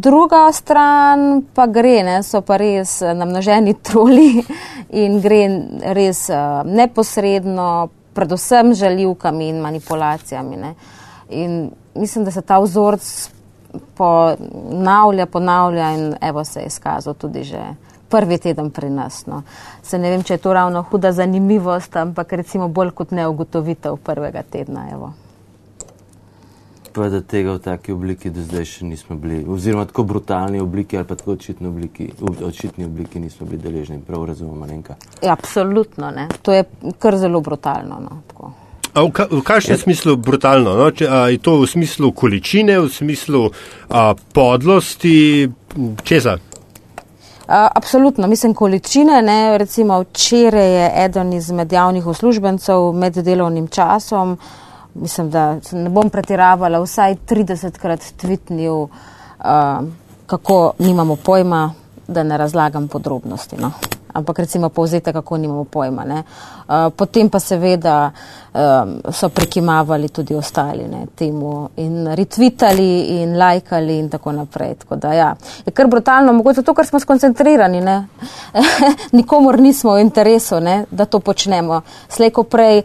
druga 0.00 0.52
stran 0.52 1.42
pa 1.54 1.66
gre, 1.66 2.02
ne? 2.02 2.22
so 2.22 2.40
pa 2.40 2.56
res 2.56 3.00
namnoženi 3.00 3.74
troli 3.86 4.42
in 4.90 5.20
gre 5.20 5.46
res 5.94 6.28
uh, 6.28 6.66
neposredno, 6.66 7.88
predvsem 8.14 8.74
žaljivkami 8.74 9.48
in 9.48 9.60
manipulacijami. 9.60 10.56
Ne? 10.56 10.74
In 11.30 11.70
mislim, 11.94 12.24
da 12.24 12.30
se 12.30 12.42
ta 12.42 12.58
vzorc 12.58 13.30
ponavlja, 13.96 15.26
ponavlja 15.26 15.90
in 15.94 16.14
evo 16.20 16.44
se 16.44 16.60
je 16.60 16.66
izkazal 16.66 17.14
tudi 17.14 17.42
že 17.44 17.74
prvi 18.08 18.38
teden 18.38 18.70
pri 18.70 18.90
nas. 18.90 19.26
No. 19.26 19.42
Se 19.82 19.98
ne 19.98 20.10
vem, 20.10 20.22
če 20.22 20.34
je 20.34 20.38
to 20.38 20.52
ravno 20.52 20.82
huda 20.82 21.12
zanimivost, 21.12 21.96
ampak 21.96 22.32
recimo 22.32 22.68
bolj 22.68 22.90
kot 22.94 23.10
neugotovitev 23.10 23.96
prvega 23.96 24.42
tedna. 24.42 24.86
Evo. 24.92 25.12
Pa 26.94 27.08
da 27.10 27.18
tega 27.26 27.56
v 27.56 27.58
taki 27.58 27.92
obliki 27.92 28.30
do 28.30 28.44
zdaj 28.46 28.68
še 28.70 28.86
nismo 28.86 29.16
bili, 29.18 29.40
oziroma 29.50 29.82
tako 29.90 30.04
brutalni 30.06 30.60
obliki 30.62 30.94
ali 30.94 31.08
pa 31.08 31.16
tako 31.18 31.34
očitni 31.34 31.66
obliki, 31.66 32.06
očitni 32.22 32.86
obliki 32.86 33.18
nismo 33.18 33.48
bili 33.50 33.58
deležni, 33.62 33.98
prav 34.06 34.28
razumemo, 34.30 34.66
Lenka? 34.66 34.94
Ja, 35.18 35.32
absolutno, 35.34 36.12
ne. 36.14 36.28
To 36.46 36.54
je 36.54 36.62
kar 37.02 37.18
zelo 37.18 37.40
brutalno, 37.42 37.98
no, 37.98 38.20
tako. 38.30 38.52
A 38.94 39.02
v, 39.02 39.10
ka, 39.10 39.26
v 39.26 39.42
kakšnem 39.42 39.78
smislu 39.78 40.14
brutalno? 40.16 40.76
No? 40.78 40.90
Če, 40.94 41.08
a, 41.10 41.26
je 41.26 41.42
to 41.42 41.58
v 41.58 41.66
smislu 41.66 42.12
količine, 42.14 42.78
v 42.78 42.86
smislu 42.86 43.50
a, 43.90 44.14
podlosti, 44.14 45.50
česa? 46.06 46.38
Absolutno, 47.50 48.26
mislim, 48.30 48.54
količine. 48.54 49.18
Ne, 49.22 49.58
recimo 49.58 49.98
včeraj 50.00 50.70
je 50.74 50.92
eden 51.04 51.32
izmed 51.32 51.72
javnih 51.72 52.06
uslužbencev 52.06 52.92
med 52.92 53.18
delovnim 53.18 53.66
časom, 53.68 54.38
mislim, 54.94 55.28
da 55.30 55.58
ne 55.72 55.90
bom 55.90 56.08
pretiravala, 56.10 56.80
vsaj 56.80 57.18
30 57.28 57.80
krat 57.82 58.06
tvitnil, 58.16 58.86
uh, 58.86 59.82
kako 60.26 60.72
nimamo 60.78 61.16
pojma, 61.16 61.74
da 62.08 62.22
ne 62.22 62.38
razlagam 62.38 62.88
podrobnosti. 62.88 63.56
No 63.58 63.72
ampak 64.14 64.38
recimo 64.38 64.68
povzete, 64.68 65.12
kako 65.12 65.36
nimamo 65.36 65.64
pojma. 65.64 66.04
Uh, 66.04 66.90
potem 66.96 67.28
pa 67.28 67.40
seveda 67.40 68.12
um, 68.54 69.00
so 69.12 69.28
prekimavali 69.28 70.08
tudi 70.08 70.34
ostali 70.34 70.88
ne, 70.88 71.06
temu 71.14 71.68
in 71.76 72.06
retvitali 72.14 73.20
in 73.20 73.36
lajkali 73.38 73.98
in 73.98 74.08
tako 74.08 74.32
naprej. 74.32 74.74
Tako 74.74 74.96
da, 74.96 75.12
ja. 75.12 75.34
Je 75.66 75.72
kar 75.72 75.86
brutalno, 75.86 76.32
mogoče 76.32 76.62
zato, 76.62 76.74
ker 76.74 76.86
smo 76.86 77.00
skoncentrirani. 77.00 77.82
Nikomor 79.18 79.60
nismo 79.60 79.94
v 79.94 80.06
interesu, 80.06 80.60
ne, 80.60 80.84
da 80.90 81.04
to 81.04 81.20
počnemo. 81.20 81.82
Slejko 82.08 82.42
prej, 82.42 82.82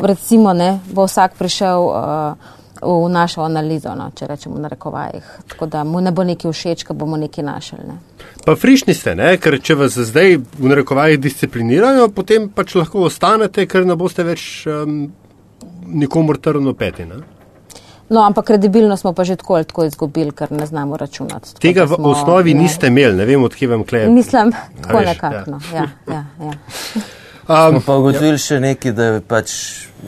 recimo, 0.00 0.52
ne, 0.52 0.78
bo 0.92 1.04
vsak 1.04 1.36
prišel. 1.38 1.80
Uh, 1.84 2.54
v 2.82 3.08
našo 3.08 3.42
analizo, 3.42 3.94
no, 3.94 4.10
če 4.16 4.26
rečemo 4.26 4.58
na 4.58 4.68
rekovajih. 4.68 5.28
Tako 5.48 5.66
da 5.66 5.84
mu 5.84 6.00
ne 6.00 6.12
bo 6.12 6.24
nekaj 6.24 6.52
všeč, 6.52 6.84
ko 6.84 6.94
bomo 6.94 7.16
nekaj 7.16 7.44
našli. 7.44 7.86
Ne. 7.86 7.98
Pa 8.44 8.56
frišni 8.56 8.94
ste, 8.94 9.14
ne? 9.14 9.36
ker 9.38 9.58
če 9.62 9.76
vas 9.78 9.98
zdaj 9.98 10.38
v 10.58 10.72
narekovajih 10.72 11.20
disciplinirajo, 11.22 12.08
potem 12.14 12.48
pač 12.52 12.74
lahko 12.78 13.06
ostanete, 13.08 13.66
ker 13.70 13.86
ne 13.86 13.96
boste 13.96 14.26
več 14.26 14.66
um, 14.66 15.06
nikomor 15.86 16.40
trno 16.42 16.74
peti. 16.74 17.06
Ne? 17.08 17.22
No, 18.08 18.20
ampak 18.20 18.52
kredibilno 18.52 18.96
smo 19.00 19.14
pa 19.16 19.24
že 19.24 19.36
tako 19.40 19.56
ali 19.56 19.64
tako 19.64 19.84
izgubili, 19.88 20.32
ker 20.32 20.52
ne 20.52 20.66
znamo 20.66 20.96
računati. 20.96 21.54
Tako, 21.54 21.62
Tega 21.62 21.84
v 21.88 21.96
smo, 21.96 22.10
osnovi 22.12 22.54
ne, 22.54 22.62
niste 22.66 22.92
imeli, 22.92 23.16
ne 23.16 23.24
vem, 23.24 23.44
odkje 23.44 23.68
vam 23.68 23.84
kleje. 23.84 24.10
Mislim, 24.10 24.52
tako 24.82 25.00
nekako. 25.00 25.58
Ja. 25.72 25.76
Ja, 25.82 25.88
ja, 26.06 26.24
ja. 26.46 26.56
Um, 27.48 27.82
pa 27.86 27.96
ugotovili 27.96 28.38
ja. 28.38 28.40
še 28.40 28.60
nekaj, 28.60 28.92
da 28.96 29.04
je 29.04 29.20
pač 29.20 29.52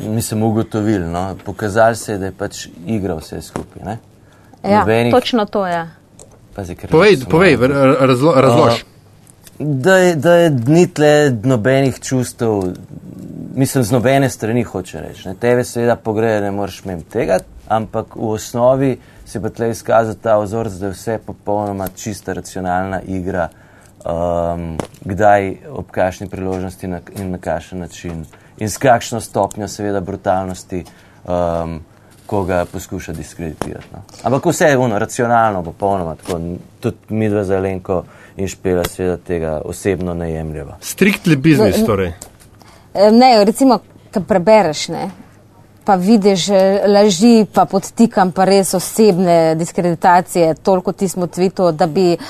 nisem 0.01 0.43
ugotovil. 0.43 1.05
No. 1.12 1.28
Pokazali 1.45 1.97
se 1.97 2.12
je, 2.12 2.18
da 2.18 2.30
je 2.30 2.37
pač 2.39 2.66
igra 2.87 3.18
vse 3.20 3.43
skupaj. 3.43 3.84
Ne? 3.84 3.99
Ja, 4.62 4.80
Nobenih... 4.80 5.12
točno 5.12 5.45
to 5.45 5.66
je. 5.66 5.74
Ja. 5.74 5.87
Pazi, 6.57 6.76
povej, 6.91 7.18
povej 7.28 7.59
razlo, 8.01 8.32
razlož. 8.41 8.80
Uh, 8.80 8.97
da, 9.59 9.97
je, 9.97 10.14
da 10.16 10.34
je 10.34 10.51
ni 10.51 10.87
tle 10.87 11.30
nobenih 11.43 12.01
čustev, 12.01 12.62
mislim, 13.55 13.84
z 13.84 13.93
nobene 13.93 14.30
strani 14.30 14.62
hoče 14.62 15.01
reči. 15.01 15.28
Ne. 15.28 15.34
Tebe 15.34 15.64
seveda 15.64 15.97
pogreje, 15.97 16.41
ne 16.41 16.51
moreš 16.51 16.84
mem 16.84 17.03
tega, 17.03 17.39
ampak 17.68 18.16
v 18.16 18.30
osnovi 18.30 18.97
se 19.26 19.43
pa 19.43 19.49
tle 19.49 19.70
izkazati 19.70 20.22
ta 20.22 20.39
ozor, 20.39 20.70
da 20.70 20.87
je 20.87 20.93
vse 20.93 21.18
popolnoma 21.26 21.89
čista 21.97 22.32
racionalna 22.32 23.01
igra, 23.07 23.49
um, 24.07 24.78
kdaj 25.04 25.57
ob 25.70 25.90
kakšni 25.90 26.28
priložnosti 26.28 26.86
na, 26.88 27.00
in 27.18 27.30
na 27.30 27.38
kakšen 27.38 27.78
način 27.78 28.24
in 28.59 28.70
s 28.70 28.78
kakšno 28.78 29.20
stopnjo, 29.20 29.68
seveda, 29.68 30.00
brutalnosti, 30.00 30.84
um, 31.24 31.80
ko 32.26 32.44
ga 32.44 32.64
poskuša 32.72 33.12
diskreditirati. 33.12 33.86
No. 33.92 34.02
Ampak 34.22 34.46
vse 34.46 34.64
je 34.64 34.78
ono, 34.78 34.98
racionalno, 34.98 35.62
popolnoma 35.62 36.14
tako. 36.14 36.40
Tudi 36.80 36.96
mi 37.09 37.28
dva 37.28 37.44
zelenko 37.44 38.02
in 38.36 38.48
špela, 38.48 38.84
seveda, 38.84 39.16
tega 39.16 39.61
osebno 39.64 40.14
ne 40.14 40.32
jemljeva. 40.32 40.78
Striktli 40.80 41.36
biznis, 41.36 41.78
no, 41.78 41.86
torej. 41.86 42.12
Ne, 43.12 43.44
recimo, 43.44 43.78
ki 44.12 44.24
prebereš, 44.28 44.88
ne. 44.88 45.11
Pa 45.84 45.94
vidiš 45.94 46.48
laži, 46.88 47.46
pa 47.54 47.64
podtikam, 47.64 48.32
pa 48.32 48.44
res 48.44 48.74
osebne 48.74 49.54
diskreditacije, 49.54 50.54
toliko 50.54 50.92
ti 50.92 51.09
smo 51.09 51.26
tvito, 51.26 51.70
da 51.72 51.86
bi 51.86 52.12
uh, 52.14 52.24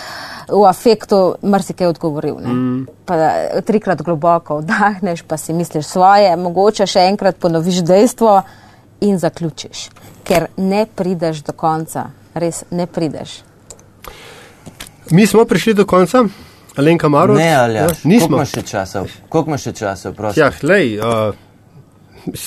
v 0.49 0.63
afektu 0.69 1.37
marsikaj 1.43 1.87
odgovoril. 1.87 2.39
Mm. 2.39 2.87
Trikrat 3.67 4.03
globoko 4.03 4.61
vdahneš, 4.61 5.23
pa 5.23 5.37
si 5.37 5.53
misliš 5.53 5.87
svoje, 5.87 6.37
mogoče 6.37 6.87
še 6.87 7.07
enkrat 7.11 7.39
ponoviš 7.43 7.83
dejstvo 7.87 8.41
in 9.07 9.19
zaključiš, 9.19 9.89
ker 10.25 10.49
ne 10.57 10.87
prideš 10.87 11.43
do 11.47 11.53
konca, 11.53 12.11
res 12.35 12.65
ne 12.71 12.87
prideš. 12.87 13.41
Mi 15.11 15.27
smo 15.27 15.45
prišli 15.45 15.75
do 15.75 15.87
konca. 15.87 16.25
Alenka 16.77 17.09
Maro? 17.09 17.35
Ne, 17.35 17.55
ali 17.55 17.75
ja. 17.75 17.87
nismo. 18.05 18.29
Koliko 18.29 18.35
imaš 18.37 18.51
še 18.53 18.63
časa? 18.63 19.05
Koliko 19.29 19.51
imaš 19.51 19.63
še 19.63 19.73
časa? 19.73 20.13
Ja, 20.37 20.51
lej, 20.63 20.99
uh, 21.01 21.33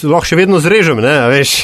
lahko 0.04 0.30
še 0.30 0.38
vedno 0.38 0.60
zrežem, 0.62 1.02
ne, 1.02 1.16
veš. 1.34 1.56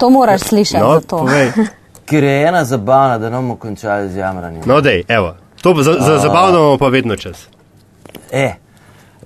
to 0.00 0.10
moraš 0.10 0.48
slišati. 0.50 0.82
No, 0.82 1.68
ker 2.10 2.24
je 2.24 2.42
ena 2.48 2.64
zabavna, 2.64 3.18
da 3.18 3.30
ne 3.30 3.36
bomo 3.36 3.56
končali 3.56 4.08
z 4.08 4.16
jamranjem. 4.16 4.62
No, 4.66 4.80
dej, 4.80 5.04
evo. 5.08 5.34
To 5.62 5.74
za, 5.82 5.92
za 6.00 6.18
zabavno 6.18 6.58
bomo 6.58 6.78
pa 6.78 6.88
vedno 6.88 7.16
čas. 7.16 7.46
E, 8.32 8.54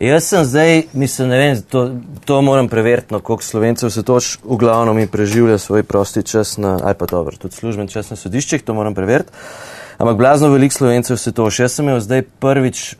jaz 0.00 0.24
sem 0.24 0.44
zdaj, 0.44 0.82
mislim, 0.92 1.28
ne 1.28 1.38
vem, 1.38 1.62
to, 1.62 1.90
to 2.24 2.42
moram 2.42 2.68
preveriti, 2.68 3.14
no, 3.14 3.20
koliko 3.20 3.44
slovencev 3.44 3.90
se 3.90 4.02
toč 4.02 4.36
v 4.44 4.58
glavnom 4.60 4.98
in 4.98 5.08
preživlja 5.08 5.58
svoj 5.58 5.82
prosti 5.82 6.22
čas 6.22 6.56
na, 6.58 6.76
aj 6.84 6.94
pa 7.00 7.06
dobro, 7.06 7.36
tudi 7.36 7.54
služben 7.54 7.88
čas 7.88 8.10
na 8.10 8.16
sodiščih, 8.20 8.62
to 8.62 8.74
moram 8.74 8.94
preveriti. 8.94 9.32
Ampak 9.98 10.16
blazno 10.16 10.48
veliko 10.50 10.74
slovencev 10.74 11.16
se 11.16 11.32
toč. 11.32 11.60
Jaz 11.60 11.72
sem 11.72 11.86
imel 11.88 12.00
zdaj 12.02 12.22
prvič 12.42 12.96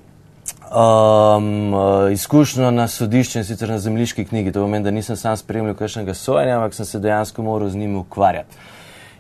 um, 0.71 1.75
uh, 1.75 2.13
izkušnjo 2.13 2.71
na 2.71 2.87
sodišču 2.89 3.41
in 3.41 3.45
sicer 3.45 3.69
na 3.69 3.79
zemljiški 3.83 4.25
knjigi. 4.25 4.53
To 4.55 4.63
pomeni, 4.63 4.85
da 4.85 4.95
nisem 4.95 5.17
sam 5.19 5.37
spremljal 5.37 5.75
kakšnega 5.75 6.15
sojenja, 6.15 6.61
ampak 6.61 6.79
sem 6.79 6.87
se 6.87 7.03
dejansko 7.03 7.43
moral 7.43 7.69
z 7.69 7.83
njimi 7.83 7.99
ukvarjati 7.99 8.57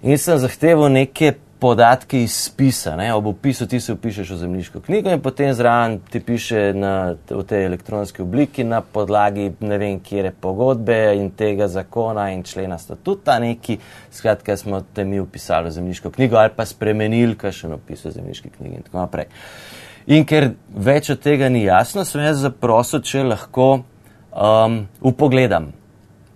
in 0.05 0.21
sem 0.21 0.39
zahteval 0.39 0.93
neke 0.93 1.33
podatke 1.65 2.19
iz 2.23 2.35
spisa. 2.45 2.93
Ne? 2.97 3.09
Ob 3.15 3.27
opisu 3.27 3.67
ti 3.67 3.81
se 3.81 3.93
upišeš 3.93 4.31
v 4.31 4.37
zemljiško 4.37 4.81
knjigo 4.85 5.11
in 5.11 5.21
potem 5.25 5.53
zraven 5.55 5.97
ti 6.11 6.21
piše 6.21 6.73
na, 6.77 7.15
v 7.31 7.43
tej 7.49 7.65
elektronski 7.65 8.23
obliki 8.23 8.65
na 8.69 8.83
podlagi 8.85 9.53
ne 9.61 9.79
vem 9.81 10.01
kjere 10.05 10.33
pogodbe 10.41 10.99
in 11.17 11.31
tega 11.31 11.69
zakona 11.69 12.27
in 12.35 12.43
člena 12.43 12.79
statuta 12.79 13.39
neki. 13.41 13.79
Skratka, 14.13 14.57
smo 14.57 14.83
te 14.95 15.05
mi 15.05 15.21
upisali 15.21 15.71
v 15.71 15.77
zemljiško 15.79 16.11
knjigo 16.11 16.37
ali 16.37 16.53
pa 16.57 16.67
spremenili 16.69 17.39
kakšen 17.41 17.73
opis 17.73 18.05
v 18.05 18.13
zemljiški 18.19 18.51
knjigi 18.59 18.77
in 18.77 18.83
tako 18.83 18.99
naprej. 18.99 19.31
In 20.07 20.27
ker 20.29 20.51
več 20.69 21.09
od 21.11 21.23
tega 21.25 21.49
ni 21.49 21.65
jasno, 21.65 22.05
sem 22.05 22.27
jaz 22.27 22.45
zaprosil, 22.45 23.01
če 23.01 23.25
lahko 23.25 23.71
um, 24.37 24.83
upogledam 25.01 25.73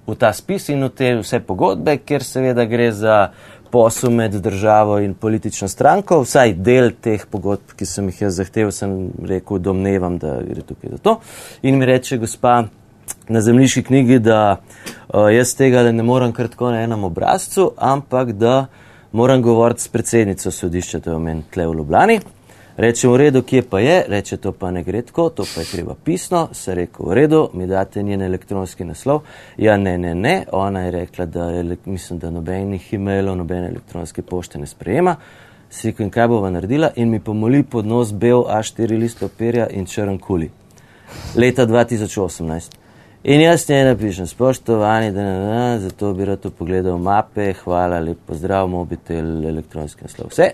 v 0.08 0.16
ta 0.16 0.32
spis 0.32 0.70
in 0.72 0.86
v 0.86 0.88
te 0.88 1.10
vse 1.20 1.42
pogodbe, 1.44 1.98
ker 2.00 2.24
seveda 2.24 2.64
gre 2.64 2.88
za 2.96 3.28
posel 3.70 4.10
med 4.10 4.34
državo 4.42 4.98
in 5.04 5.14
politično 5.14 5.68
stranko, 5.68 6.22
vsaj 6.24 6.54
del 6.54 6.92
teh 7.00 7.24
pogodb, 7.30 7.74
ki 7.76 7.86
sem 7.86 8.08
jih 8.10 8.22
jaz 8.26 8.40
zahteval, 8.40 8.72
sem 8.72 8.96
rekel, 9.28 9.60
domnevam, 9.62 10.18
da 10.18 10.38
gre 10.42 10.64
tukaj 10.66 10.96
za 10.96 10.98
to. 11.02 11.18
In 11.62 11.78
mi 11.78 11.86
reče 11.86 12.18
gospa 12.18 12.62
na 13.28 13.40
zemljiški 13.40 13.82
knjigi, 13.82 14.18
da 14.18 14.40
uh, 14.56 15.28
jaz 15.32 15.54
tega 15.56 15.84
ne 15.92 16.02
morem 16.02 16.32
kar 16.32 16.48
tako 16.48 16.72
na 16.72 16.82
enem 16.84 17.04
obrazcu, 17.04 17.70
ampak 17.76 18.32
da 18.32 18.66
moram 19.12 19.42
govoriti 19.42 19.82
s 19.82 19.88
predsednico 19.88 20.50
sodišča, 20.50 21.00
to 21.00 21.10
je 21.10 21.16
omen 21.16 21.42
tle 21.50 21.66
v 21.66 21.74
Ljubljani. 21.74 22.20
Rečem, 22.78 23.10
v 23.10 23.16
redu, 23.16 23.40
kje 23.42 23.62
pa 23.66 23.80
je, 23.80 24.04
reče, 24.08 24.36
to 24.36 24.52
pa 24.54 24.70
ne 24.70 24.84
gre 24.86 25.00
tako, 25.02 25.28
to 25.34 25.42
pa 25.54 25.60
je 25.60 25.66
treba 25.66 25.96
pisno, 26.04 26.48
se 26.52 26.74
rekel, 26.74 27.08
v 27.08 27.14
redu, 27.14 27.40
mi 27.54 27.66
date 27.66 28.02
njen 28.02 28.22
elektronski 28.22 28.84
naslov. 28.86 29.24
Ja, 29.56 29.76
ne, 29.76 29.96
ne, 29.98 30.14
ne, 30.14 30.44
ona 30.52 30.84
je 30.84 30.90
rekla, 30.90 31.26
da 31.26 31.48
je, 31.50 31.76
mislim, 31.84 32.18
da 32.22 32.30
nobenih 32.30 32.92
e-mailov, 32.94 33.36
nobene 33.36 33.66
elektronske 33.72 34.22
pošte 34.22 34.62
ne 34.62 34.66
sprejema. 34.66 35.16
Si 35.70 35.90
rekel, 35.90 36.06
in 36.06 36.14
kaj 36.14 36.28
bova 36.30 36.54
naredila, 36.54 36.92
in 36.96 37.10
mi 37.10 37.18
pomoli 37.20 37.64
pod 37.66 37.86
nos 37.86 38.14
bel 38.14 38.46
A4 38.46 38.98
list 38.98 39.18
papirja 39.20 39.66
in 39.74 39.86
črn 39.86 40.18
kuli. 40.22 40.50
Leta 41.34 41.66
2018. 41.66 42.78
In 43.24 43.40
jaz 43.40 43.68
njej 43.68 43.84
napišem, 43.84 44.26
spoštovani, 44.26 45.10
da 45.12 45.22
ne, 45.24 45.38
ne, 45.46 45.78
zato 45.80 46.14
bi 46.14 46.24
rad 46.24 46.46
pogledal 46.58 46.98
mape, 46.98 47.52
hvala, 47.64 47.98
lep 47.98 48.18
pozdrav, 48.26 48.68
mobitel, 48.70 49.48
elektronski 49.50 50.06
naslov. 50.06 50.30
Vse. 50.30 50.52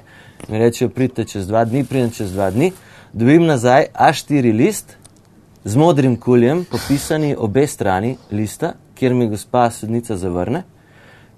Mi 0.48 0.58
rečejo, 0.58 0.88
pridite 0.88 1.24
čez 1.24 1.46
dva 1.46 1.64
dni, 1.64 1.84
pridem 1.84 2.10
čez 2.10 2.32
dva 2.32 2.50
dni, 2.50 2.72
dobim 3.12 3.46
nazaj 3.46 3.86
A4 3.94 4.52
list 4.52 4.96
z 5.64 5.76
modrim 5.76 6.16
kuljem, 6.20 6.64
popisani 6.70 7.34
obe 7.38 7.66
strani 7.66 8.16
lista, 8.30 8.74
kjer 8.94 9.14
mi 9.14 9.28
gospa 9.28 9.70
sodnica 9.70 10.16
zavrne, 10.16 10.62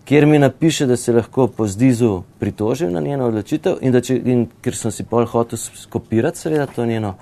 kjer 0.04 0.26
mi 0.26 0.38
napiše, 0.38 0.86
da 0.86 0.96
se 0.96 1.12
lahko 1.12 1.46
po 1.46 1.66
zdizu 1.66 2.22
pritožim 2.38 2.92
na 2.92 3.00
njeno 3.00 3.28
odločitev 3.30 3.78
in, 3.80 4.00
če, 4.02 4.16
in 4.24 4.46
ker 4.62 4.74
sem 4.74 4.90
si 4.90 5.06
pol 5.06 5.26
hotel 5.26 5.58
skopirati, 5.58 6.38
seveda, 6.38 6.66
to 6.66 6.86
njeno 6.86 7.14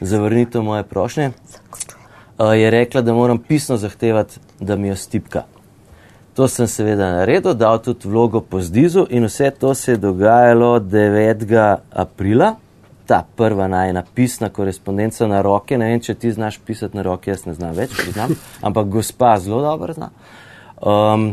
zavrnitev 0.00 0.62
moje 0.62 0.84
prošnje, 0.84 1.30
je 2.56 2.70
rekla, 2.70 3.00
da 3.00 3.14
moram 3.14 3.38
pisno 3.38 3.76
zahtevati, 3.76 4.40
da 4.60 4.76
mi 4.76 4.88
jo 4.88 4.96
stipka. 4.96 5.44
To 6.34 6.48
sem 6.48 6.66
seveda 6.70 7.10
naredil, 7.12 7.54
dal 7.54 7.80
tudi 7.82 8.08
vlogo 8.08 8.40
po 8.40 8.60
zdizu 8.62 9.06
in 9.10 9.26
vse 9.26 9.50
to 9.50 9.74
se 9.74 9.92
je 9.92 9.96
dogajalo 9.96 10.78
9. 10.80 11.76
aprila, 11.90 12.54
ta 13.06 13.24
prva 13.36 13.66
najna 13.68 14.04
pisna 14.14 14.48
korespondenca 14.48 15.26
na 15.26 15.42
roke. 15.42 15.78
Ne 15.78 15.88
vem, 15.90 16.00
če 16.00 16.14
ti 16.14 16.30
znaš 16.32 16.60
pisati 16.66 16.96
na 16.96 17.02
roke, 17.02 17.30
jaz 17.30 17.46
ne 17.46 17.54
znam 17.54 17.74
več, 17.74 17.96
priznam, 17.98 18.36
ampak 18.66 18.86
gospa 18.86 19.34
zelo 19.42 19.58
dobro 19.62 19.96
zna. 19.96 20.10
Um, 20.80 21.32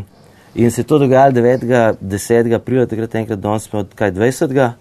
in 0.56 0.72
se 0.72 0.82
je 0.82 0.88
to 0.90 1.00
dogajalo 1.00 1.38
9. 1.38 2.02
10. 2.02 2.56
aprila, 2.56 2.88
takrat 2.90 3.16
enkrat 3.16 3.40
danes 3.40 3.70
smo 3.70 3.86
od 3.86 3.94
kaj 3.96 4.12
20. 4.12 4.72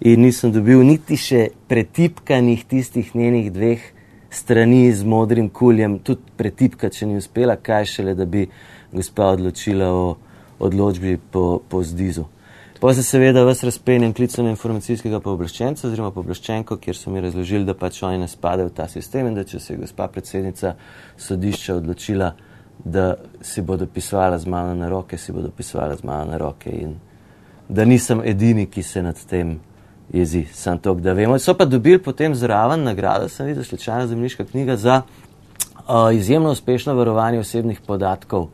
in 0.00 0.20
nisem 0.20 0.52
dobil 0.52 0.86
niti 0.86 1.16
še 1.16 1.48
pretipkanih 1.68 2.64
tistih 2.64 3.14
njenih 3.16 3.50
dveh 3.52 3.82
strani 4.30 4.92
z 4.92 5.04
modrim 5.04 5.48
kuljem, 5.48 5.98
tudi 5.98 6.22
pretipka, 6.36 6.90
če 6.90 7.06
ni 7.06 7.18
uspela, 7.18 7.56
kaj 7.56 7.86
šele, 7.86 8.14
da 8.14 8.26
bi 8.26 8.46
gospa 8.94 9.32
odločila 9.34 9.90
o 9.92 10.16
odločbi 10.58 11.18
po, 11.30 11.60
po 11.68 11.82
zdizu. 11.82 12.24
Pa 12.80 12.94
se 12.94 13.02
seveda 13.02 13.44
vas 13.44 13.62
razpenjem 13.64 14.12
klicem 14.12 14.46
informacijskega 14.46 15.20
pooblaščenca 15.24 15.86
oziroma 15.88 16.10
pooblaščenko, 16.12 16.76
kjer 16.76 16.96
so 16.96 17.10
mi 17.10 17.22
razložili, 17.24 17.64
da 17.64 17.74
pač 17.74 18.02
oni 18.04 18.18
ne 18.20 18.28
spadajo 18.28 18.68
v 18.68 18.74
ta 18.76 18.88
sistem 18.92 19.30
in 19.30 19.38
da 19.38 19.44
če 19.48 19.60
se 19.60 19.72
je 19.72 19.78
gospa 19.80 20.08
predsednica 20.12 20.74
sodišča 21.16 21.78
odločila, 21.80 22.34
da 22.84 23.14
si 23.40 23.62
bodo 23.62 23.86
pisala 23.86 24.38
z 24.38 24.50
mano 24.52 24.74
na 24.76 24.90
roke, 24.92 25.16
si 25.18 25.32
bodo 25.32 25.48
pisala 25.48 25.96
z 25.96 26.04
mano 26.04 26.32
na 26.32 26.40
roke 26.42 26.70
in 26.70 26.98
da 27.68 27.86
nisem 27.88 28.20
edini, 28.20 28.66
ki 28.66 28.82
se 28.82 29.02
nad 29.02 29.22
tem 29.30 29.54
jezi, 30.12 30.44
sam 30.52 30.78
to, 30.78 30.94
da 30.94 31.12
vemo. 31.16 31.38
So 31.38 31.54
pa 31.56 31.64
dobili 31.64 32.02
potem 32.02 32.34
zraven 32.34 32.84
nagrado, 32.84 33.28
sem 33.28 33.46
videl, 33.46 33.64
slučajna 33.64 34.06
zemljiška 34.06 34.44
knjiga 34.44 34.76
za 34.76 35.00
uh, 35.02 36.12
izjemno 36.14 36.50
uspešno 36.50 36.94
varovanje 36.94 37.38
osebnih 37.38 37.80
podatkov 37.86 38.48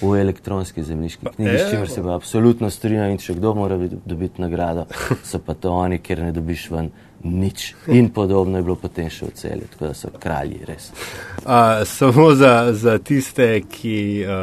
v 0.00 0.20
elektronski 0.20 0.82
zemljiški 0.82 1.26
knjigi, 1.36 1.58
s 1.58 1.70
čimer 1.70 1.88
se 1.90 2.02
pa 2.02 2.14
absolutno 2.14 2.70
strinjam 2.70 3.10
in 3.10 3.18
če 3.18 3.34
kdo 3.38 3.54
mora 3.54 3.78
dobiti 3.78 4.42
nagrado, 4.42 4.86
so 5.30 5.38
pa 5.38 5.54
to 5.54 5.72
oni, 5.72 5.98
ker 5.98 6.22
ne 6.22 6.32
dobiš 6.32 6.70
ven 6.70 6.90
nič. 7.24 7.74
In 7.88 8.10
podobno 8.12 8.58
je 8.58 8.62
bilo 8.62 8.76
potem 8.76 9.08
še 9.10 9.26
v 9.30 9.34
celju, 9.38 9.68
tako 9.72 9.86
da 9.88 9.94
so 9.96 10.10
kralji 10.20 10.60
res. 10.68 10.90
A, 11.44 11.84
samo 11.88 12.30
za, 12.36 12.72
za 12.76 12.98
tiste, 12.98 13.48
ki 13.70 13.98
a, 14.28 14.40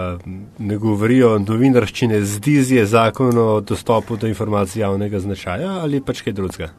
ne 0.59 0.77
govorijo 0.81 1.35
novinarščine, 1.39 2.23
zdi 2.25 2.57
se 2.65 2.85
zakon 2.89 3.37
o 3.37 3.49
dostopu 3.61 4.17
do 4.17 4.29
informacij 4.29 4.81
javnega 4.81 5.21
značaja 5.21 5.77
ali 5.81 6.01
pač 6.01 6.25
kaj 6.25 6.33
drugega? 6.33 6.71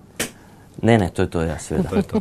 Ne, 0.82 0.98
ne, 0.98 1.10
to 1.10 1.22
je 1.22 1.30
to, 1.30 1.42
ja, 1.42 1.58
seveda. 1.58 1.88
To 1.88 2.02
to. 2.02 2.20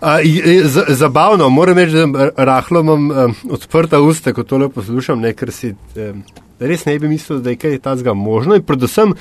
A, 0.00 0.18
z, 0.64 0.84
zabavno, 0.88 1.48
moram 1.48 1.78
reči, 1.78 1.92
da 1.92 2.30
rahlo 2.36 2.80
imam 2.80 3.10
um, 3.10 3.34
odprta 3.50 4.00
usta, 4.00 4.32
ko 4.32 4.42
tole 4.42 4.68
poslušam, 4.68 5.20
ne, 5.20 5.34
ker 5.34 5.52
si 5.52 5.74
um, 5.74 6.22
res 6.60 6.86
ne 6.86 6.98
bi 6.98 7.08
mislil, 7.08 7.42
da 7.44 7.50
je 7.50 7.58
kaj 7.60 7.78
tazga 7.84 8.14
možno 8.14 8.56
in 8.56 8.62
predvsem, 8.62 9.14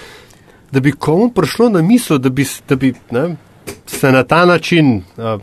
da 0.72 0.80
bi 0.80 0.92
komu 0.92 1.32
prišlo 1.34 1.70
na 1.70 1.82
misel, 1.82 2.18
da 2.18 2.30
bi, 2.30 2.46
da 2.70 2.76
bi 2.76 2.94
ne, 3.12 3.36
se 3.86 4.12
na 4.12 4.24
ta 4.24 4.46
način 4.46 4.96
uh, 5.18 5.42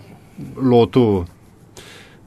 lotil, 0.57 1.25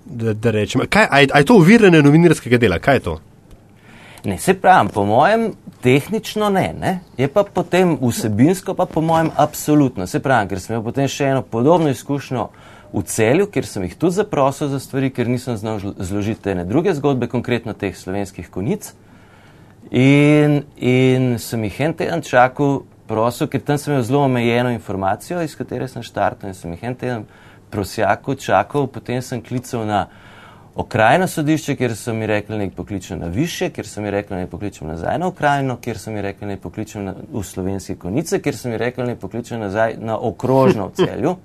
da, 0.05 0.33
da 0.33 0.51
rečem. 0.51 0.83
Kaj, 0.89 1.07
a, 1.09 1.25
a 1.33 1.39
je 1.39 1.45
to 1.45 1.55
uviranje 1.57 2.01
novinarskega 2.03 2.57
dela? 2.57 2.79
Kaj 2.79 2.95
je 2.95 2.99
to? 3.07 3.19
Ne, 4.25 4.37
se 4.37 4.53
pravim, 4.53 4.87
po 4.87 5.03
mojem, 5.05 5.49
tehnično 5.81 6.49
ne, 6.49 6.73
ne, 6.79 6.99
je 7.17 7.27
pa 7.27 7.43
potem 7.43 7.97
vsebinsko, 8.01 8.73
pa 8.73 8.85
po 8.85 9.01
mojem, 9.01 9.31
absolutno. 9.35 10.07
Se 10.07 10.21
pravim, 10.23 10.47
ker 10.47 10.61
sem 10.63 10.75
imel 10.75 10.85
potem 10.85 11.09
še 11.11 11.27
eno 11.33 11.41
podobno 11.43 11.91
izkušnjo 11.91 12.45
v 12.93 13.03
celju, 13.09 13.49
kjer 13.51 13.67
sem 13.67 13.83
jih 13.83 13.97
tudi 13.99 14.15
zaprosil 14.21 14.71
za 14.71 14.79
stvari, 14.79 15.11
ker 15.11 15.27
nisem 15.27 15.57
znal 15.59 15.81
zložiti 15.97 16.53
ene 16.53 16.63
druge 16.63 16.93
zgodbe, 16.95 17.27
konkretno 17.27 17.75
teh 17.75 17.97
slovenskih 17.97 18.47
konic. 18.53 18.93
In, 19.91 20.61
in 20.79 21.35
sem 21.41 21.67
jih 21.67 21.81
en 21.83 21.99
teden 21.99 22.23
čakal, 22.23 22.85
prosil, 23.11 23.49
ker 23.51 23.59
tam 23.59 23.81
sem 23.81 23.91
imel 23.91 24.05
zelo 24.07 24.23
omejeno 24.29 24.71
informacijo, 24.71 25.41
iz 25.43 25.57
katere 25.59 25.89
sem 25.91 26.05
štartal 26.05 26.53
in 26.53 26.55
sem 26.55 26.71
jih 26.71 26.87
en 26.87 26.95
teden 26.95 27.25
prosjakal, 27.73 28.39
čakal, 28.39 28.87
potem 28.87 29.19
sem 29.25 29.43
klical 29.43 29.83
na 29.89 30.05
okrajno 30.75 31.27
sodišče, 31.27 31.75
kjer 31.75 31.95
so 31.95 32.13
mi 32.13 32.27
rekli, 32.27 32.55
da 32.55 32.57
naj 32.57 32.69
pokličem 32.69 33.19
na 33.19 33.27
više, 33.27 33.69
kjer 33.69 33.87
so 33.87 34.01
mi 34.01 34.11
rekli, 34.11 34.35
da 34.35 34.41
naj 34.41 34.47
pokličem 34.47 34.87
nazaj 34.87 35.19
na 35.19 35.27
okrajno, 35.27 35.77
kjer 35.81 35.97
so 35.97 36.11
mi 36.11 36.21
rekli, 36.21 36.47
da 36.47 36.53
naj 36.53 36.57
pokličem 36.57 37.05
na, 37.05 37.13
v 37.33 37.43
slovenske 37.43 37.95
konice, 37.95 38.41
kjer 38.41 38.57
so 38.57 38.69
mi 38.69 38.77
rekli, 38.77 39.03
da 39.03 39.07
naj 39.11 39.19
pokličem 39.21 39.59
nazaj 39.59 39.95
na 39.99 40.17
okrožno 40.17 40.87
v 40.87 41.05
celju. 41.05 41.35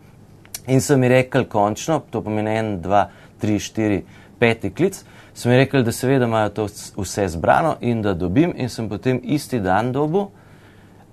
In 0.67 0.81
so 0.81 0.97
mi 0.97 1.09
rekli, 1.09 1.45
končno, 1.45 2.01
to 2.11 2.23
pomeni 2.23 2.57
en, 2.57 2.81
dva, 2.83 3.09
tri, 3.41 3.59
štiri, 3.59 4.03
peti 4.39 4.71
klic, 4.71 5.03
so 5.35 5.49
mi 5.49 5.57
rekli, 5.57 5.83
da 5.85 5.93
seveda 5.93 6.25
imajo 6.25 6.49
to 6.49 6.69
vse 6.97 7.29
zbrano 7.29 7.77
in 7.81 8.03
da 8.03 8.15
dobim, 8.15 8.55
in 8.57 8.69
sem 8.69 8.89
potem 8.89 9.21
isti 9.23 9.61
dan 9.61 9.93
dobil 9.93 10.29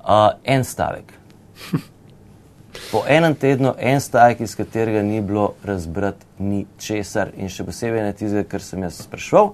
uh, 0.06 0.32
en 0.44 0.64
stavek. 0.64 1.14
Po 2.96 3.02
enem 3.08 3.34
tednu 3.36 3.74
en 3.80 4.00
stavek, 4.00 4.40
iz 4.40 4.54
katerega 4.56 5.02
ni 5.04 5.22
bilo 5.22 5.54
razbrati 5.64 6.26
ni 6.40 6.62
česar 6.80 7.34
in 7.36 7.50
še 7.52 7.66
posebej 7.68 8.06
ne 8.06 8.14
tizga, 8.16 8.44
kar 8.48 8.64
sem 8.64 8.86
jaz 8.86 9.02
sprašval. 9.04 9.50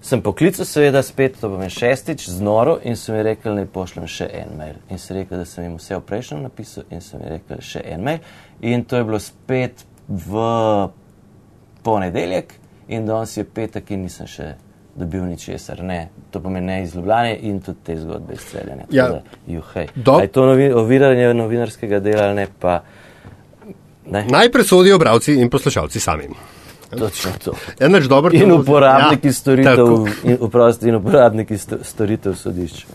Sem 0.00 0.22
poklical 0.24 0.64
seveda 0.64 1.02
spet, 1.04 1.36
to 1.36 1.50
bom 1.52 1.60
šestič, 1.68 2.24
z 2.32 2.40
noro 2.40 2.78
in 2.80 2.96
sem 2.96 3.18
mi 3.18 3.26
rekel, 3.26 3.58
naj 3.60 3.68
pošljem 3.74 4.08
še 4.08 4.30
en 4.40 4.56
mail. 4.56 4.80
In 4.88 5.02
sem 5.04 5.18
rekel, 5.18 5.42
da 5.42 5.50
sem 5.50 5.66
jim 5.66 5.76
vse 5.76 5.98
v 5.98 6.06
prejšnjem 6.08 6.40
napisal 6.46 6.88
in 6.88 7.04
sem 7.04 7.20
mi 7.20 7.34
rekel 7.34 7.60
še 7.60 7.84
en 7.92 8.08
mail. 8.08 8.32
In 8.64 8.88
to 8.88 8.96
je 8.96 9.08
bilo 9.10 9.20
spet 9.20 9.84
v 10.08 10.48
ponedeljek 11.84 12.56
in 12.88 13.04
danes 13.04 13.36
je 13.36 13.44
petek 13.44 13.92
in 13.92 14.06
nisem 14.08 14.32
še 14.32 14.54
dobil 14.94 15.24
ničesar. 15.24 15.82
Ne, 15.84 16.08
to 16.30 16.40
pomeni 16.40 16.66
ne 16.66 16.82
iz 16.82 16.94
Ljubljana 16.96 17.34
in 17.34 17.60
tudi 17.60 17.78
te 17.84 17.96
zgodbe 17.96 18.34
izceljene. 18.34 18.84
Ja. 18.90 19.22
Je 20.20 20.28
to 20.28 20.46
novi, 20.46 20.72
oviranje 20.72 21.34
novinarskega 21.34 22.00
dela 22.00 22.34
ne 22.34 22.46
pa. 22.60 22.82
Ne? 24.06 24.26
Najprej 24.30 24.64
sodijo 24.64 24.96
obravci 24.96 25.34
in 25.34 25.50
poslušalci 25.50 26.00
sami. 26.00 26.28
Točno 26.98 27.30
to. 27.44 27.52
Enač 27.80 28.04
dobro. 28.04 28.30
In 28.34 28.52
uporabniki 28.52 29.28
ja, 29.28 29.32
storitev, 29.32 29.86
in, 30.24 30.36
uprosti, 30.40 30.88
in 30.88 30.94
uporabniki 30.94 31.56
storitev 31.82 32.34
sodišča. 32.34 32.86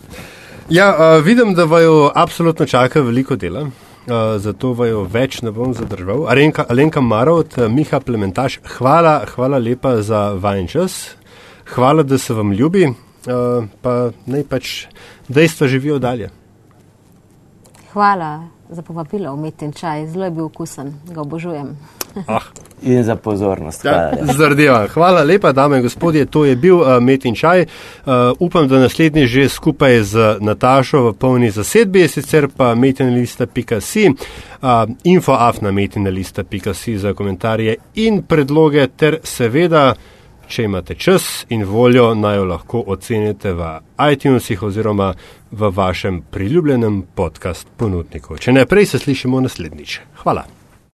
Ja, 0.69 0.89
uh, 0.91 1.25
vidim, 1.25 1.53
da 1.53 1.63
vaju 1.63 2.09
absolutno 2.15 2.65
čaka 2.65 3.01
veliko 3.01 3.35
dela. 3.35 3.61
Uh, 3.61 4.37
zato 4.37 4.71
vaju 4.73 5.07
več 5.11 5.41
ne 5.41 5.51
bom 5.51 5.73
zadržal. 5.73 6.27
Alenka, 6.29 6.65
Alenka 6.69 7.01
Marot, 7.01 7.57
Miha 7.69 7.99
Plementaš, 7.99 8.59
hvala, 8.77 9.21
hvala 9.35 9.57
lepa 9.57 9.97
za 10.01 10.29
vajen 10.39 10.67
čas 10.67 11.16
hvala, 11.75 12.03
da 12.03 12.17
se 12.17 12.33
vam 12.33 12.51
ljubi, 12.51 12.87
uh, 12.87 13.65
pa 13.81 14.11
naj 14.25 14.43
pač 14.43 14.85
dejstva 15.27 15.67
živijo 15.67 15.99
dalje. 15.99 16.29
Hvala 17.93 18.47
za 18.69 18.81
povabilo, 18.81 19.33
umetni 19.33 19.73
čaj, 19.73 20.07
zelo 20.07 20.25
je 20.25 20.31
bil 20.31 20.45
okusen, 20.45 20.93
ga 21.11 21.21
obožujem. 21.21 21.77
Ah. 22.27 22.41
In 22.81 23.03
za 23.03 23.15
pozornost. 23.15 23.85
Ja, 23.85 24.11
hvala. 24.35 24.87
hvala 24.87 25.23
lepa, 25.23 25.51
dame 25.51 25.77
in 25.77 25.83
gospodje, 25.83 26.25
to 26.25 26.45
je 26.45 26.55
bil 26.55 26.75
uh, 26.79 26.99
Metin 27.01 27.35
čaj. 27.35 27.61
Uh, 27.61 28.13
upam, 28.39 28.67
da 28.67 28.79
naslednji 28.79 29.25
že 29.27 29.49
skupaj 29.49 30.03
z 30.03 30.37
Natašo 30.39 31.01
v 31.01 31.13
polni 31.13 31.49
zasedbi, 31.51 32.07
sicer 32.07 32.47
pa 32.57 32.75
metinalista.si, 32.75 34.09
uh, 34.09 34.69
infoafna 35.03 35.71
metinalista.si 35.71 36.97
za 36.97 37.13
komentarje 37.13 37.75
in 37.95 38.21
predloge 38.21 38.87
ter 38.87 39.19
seveda 39.23 39.95
Če 40.47 40.63
imate 40.63 40.95
čas 40.95 41.45
in 41.49 41.65
voljo, 41.67 42.13
naj 42.15 42.37
jo 42.37 42.45
lahko 42.47 42.83
ocenite 42.87 43.51
v 43.53 43.71
iTunesih 44.13 44.63
oziroma 44.63 45.13
v 45.51 45.71
vašem 45.75 46.21
priljubljenem 46.31 47.01
podcast 47.15 47.67
ponudniku. 47.77 48.37
Če 48.39 48.55
ne 48.55 48.65
prej, 48.65 48.93
se 48.93 49.03
slišimo 49.03 49.41
naslednjič. 49.43 49.99
Hvala. 50.23 50.47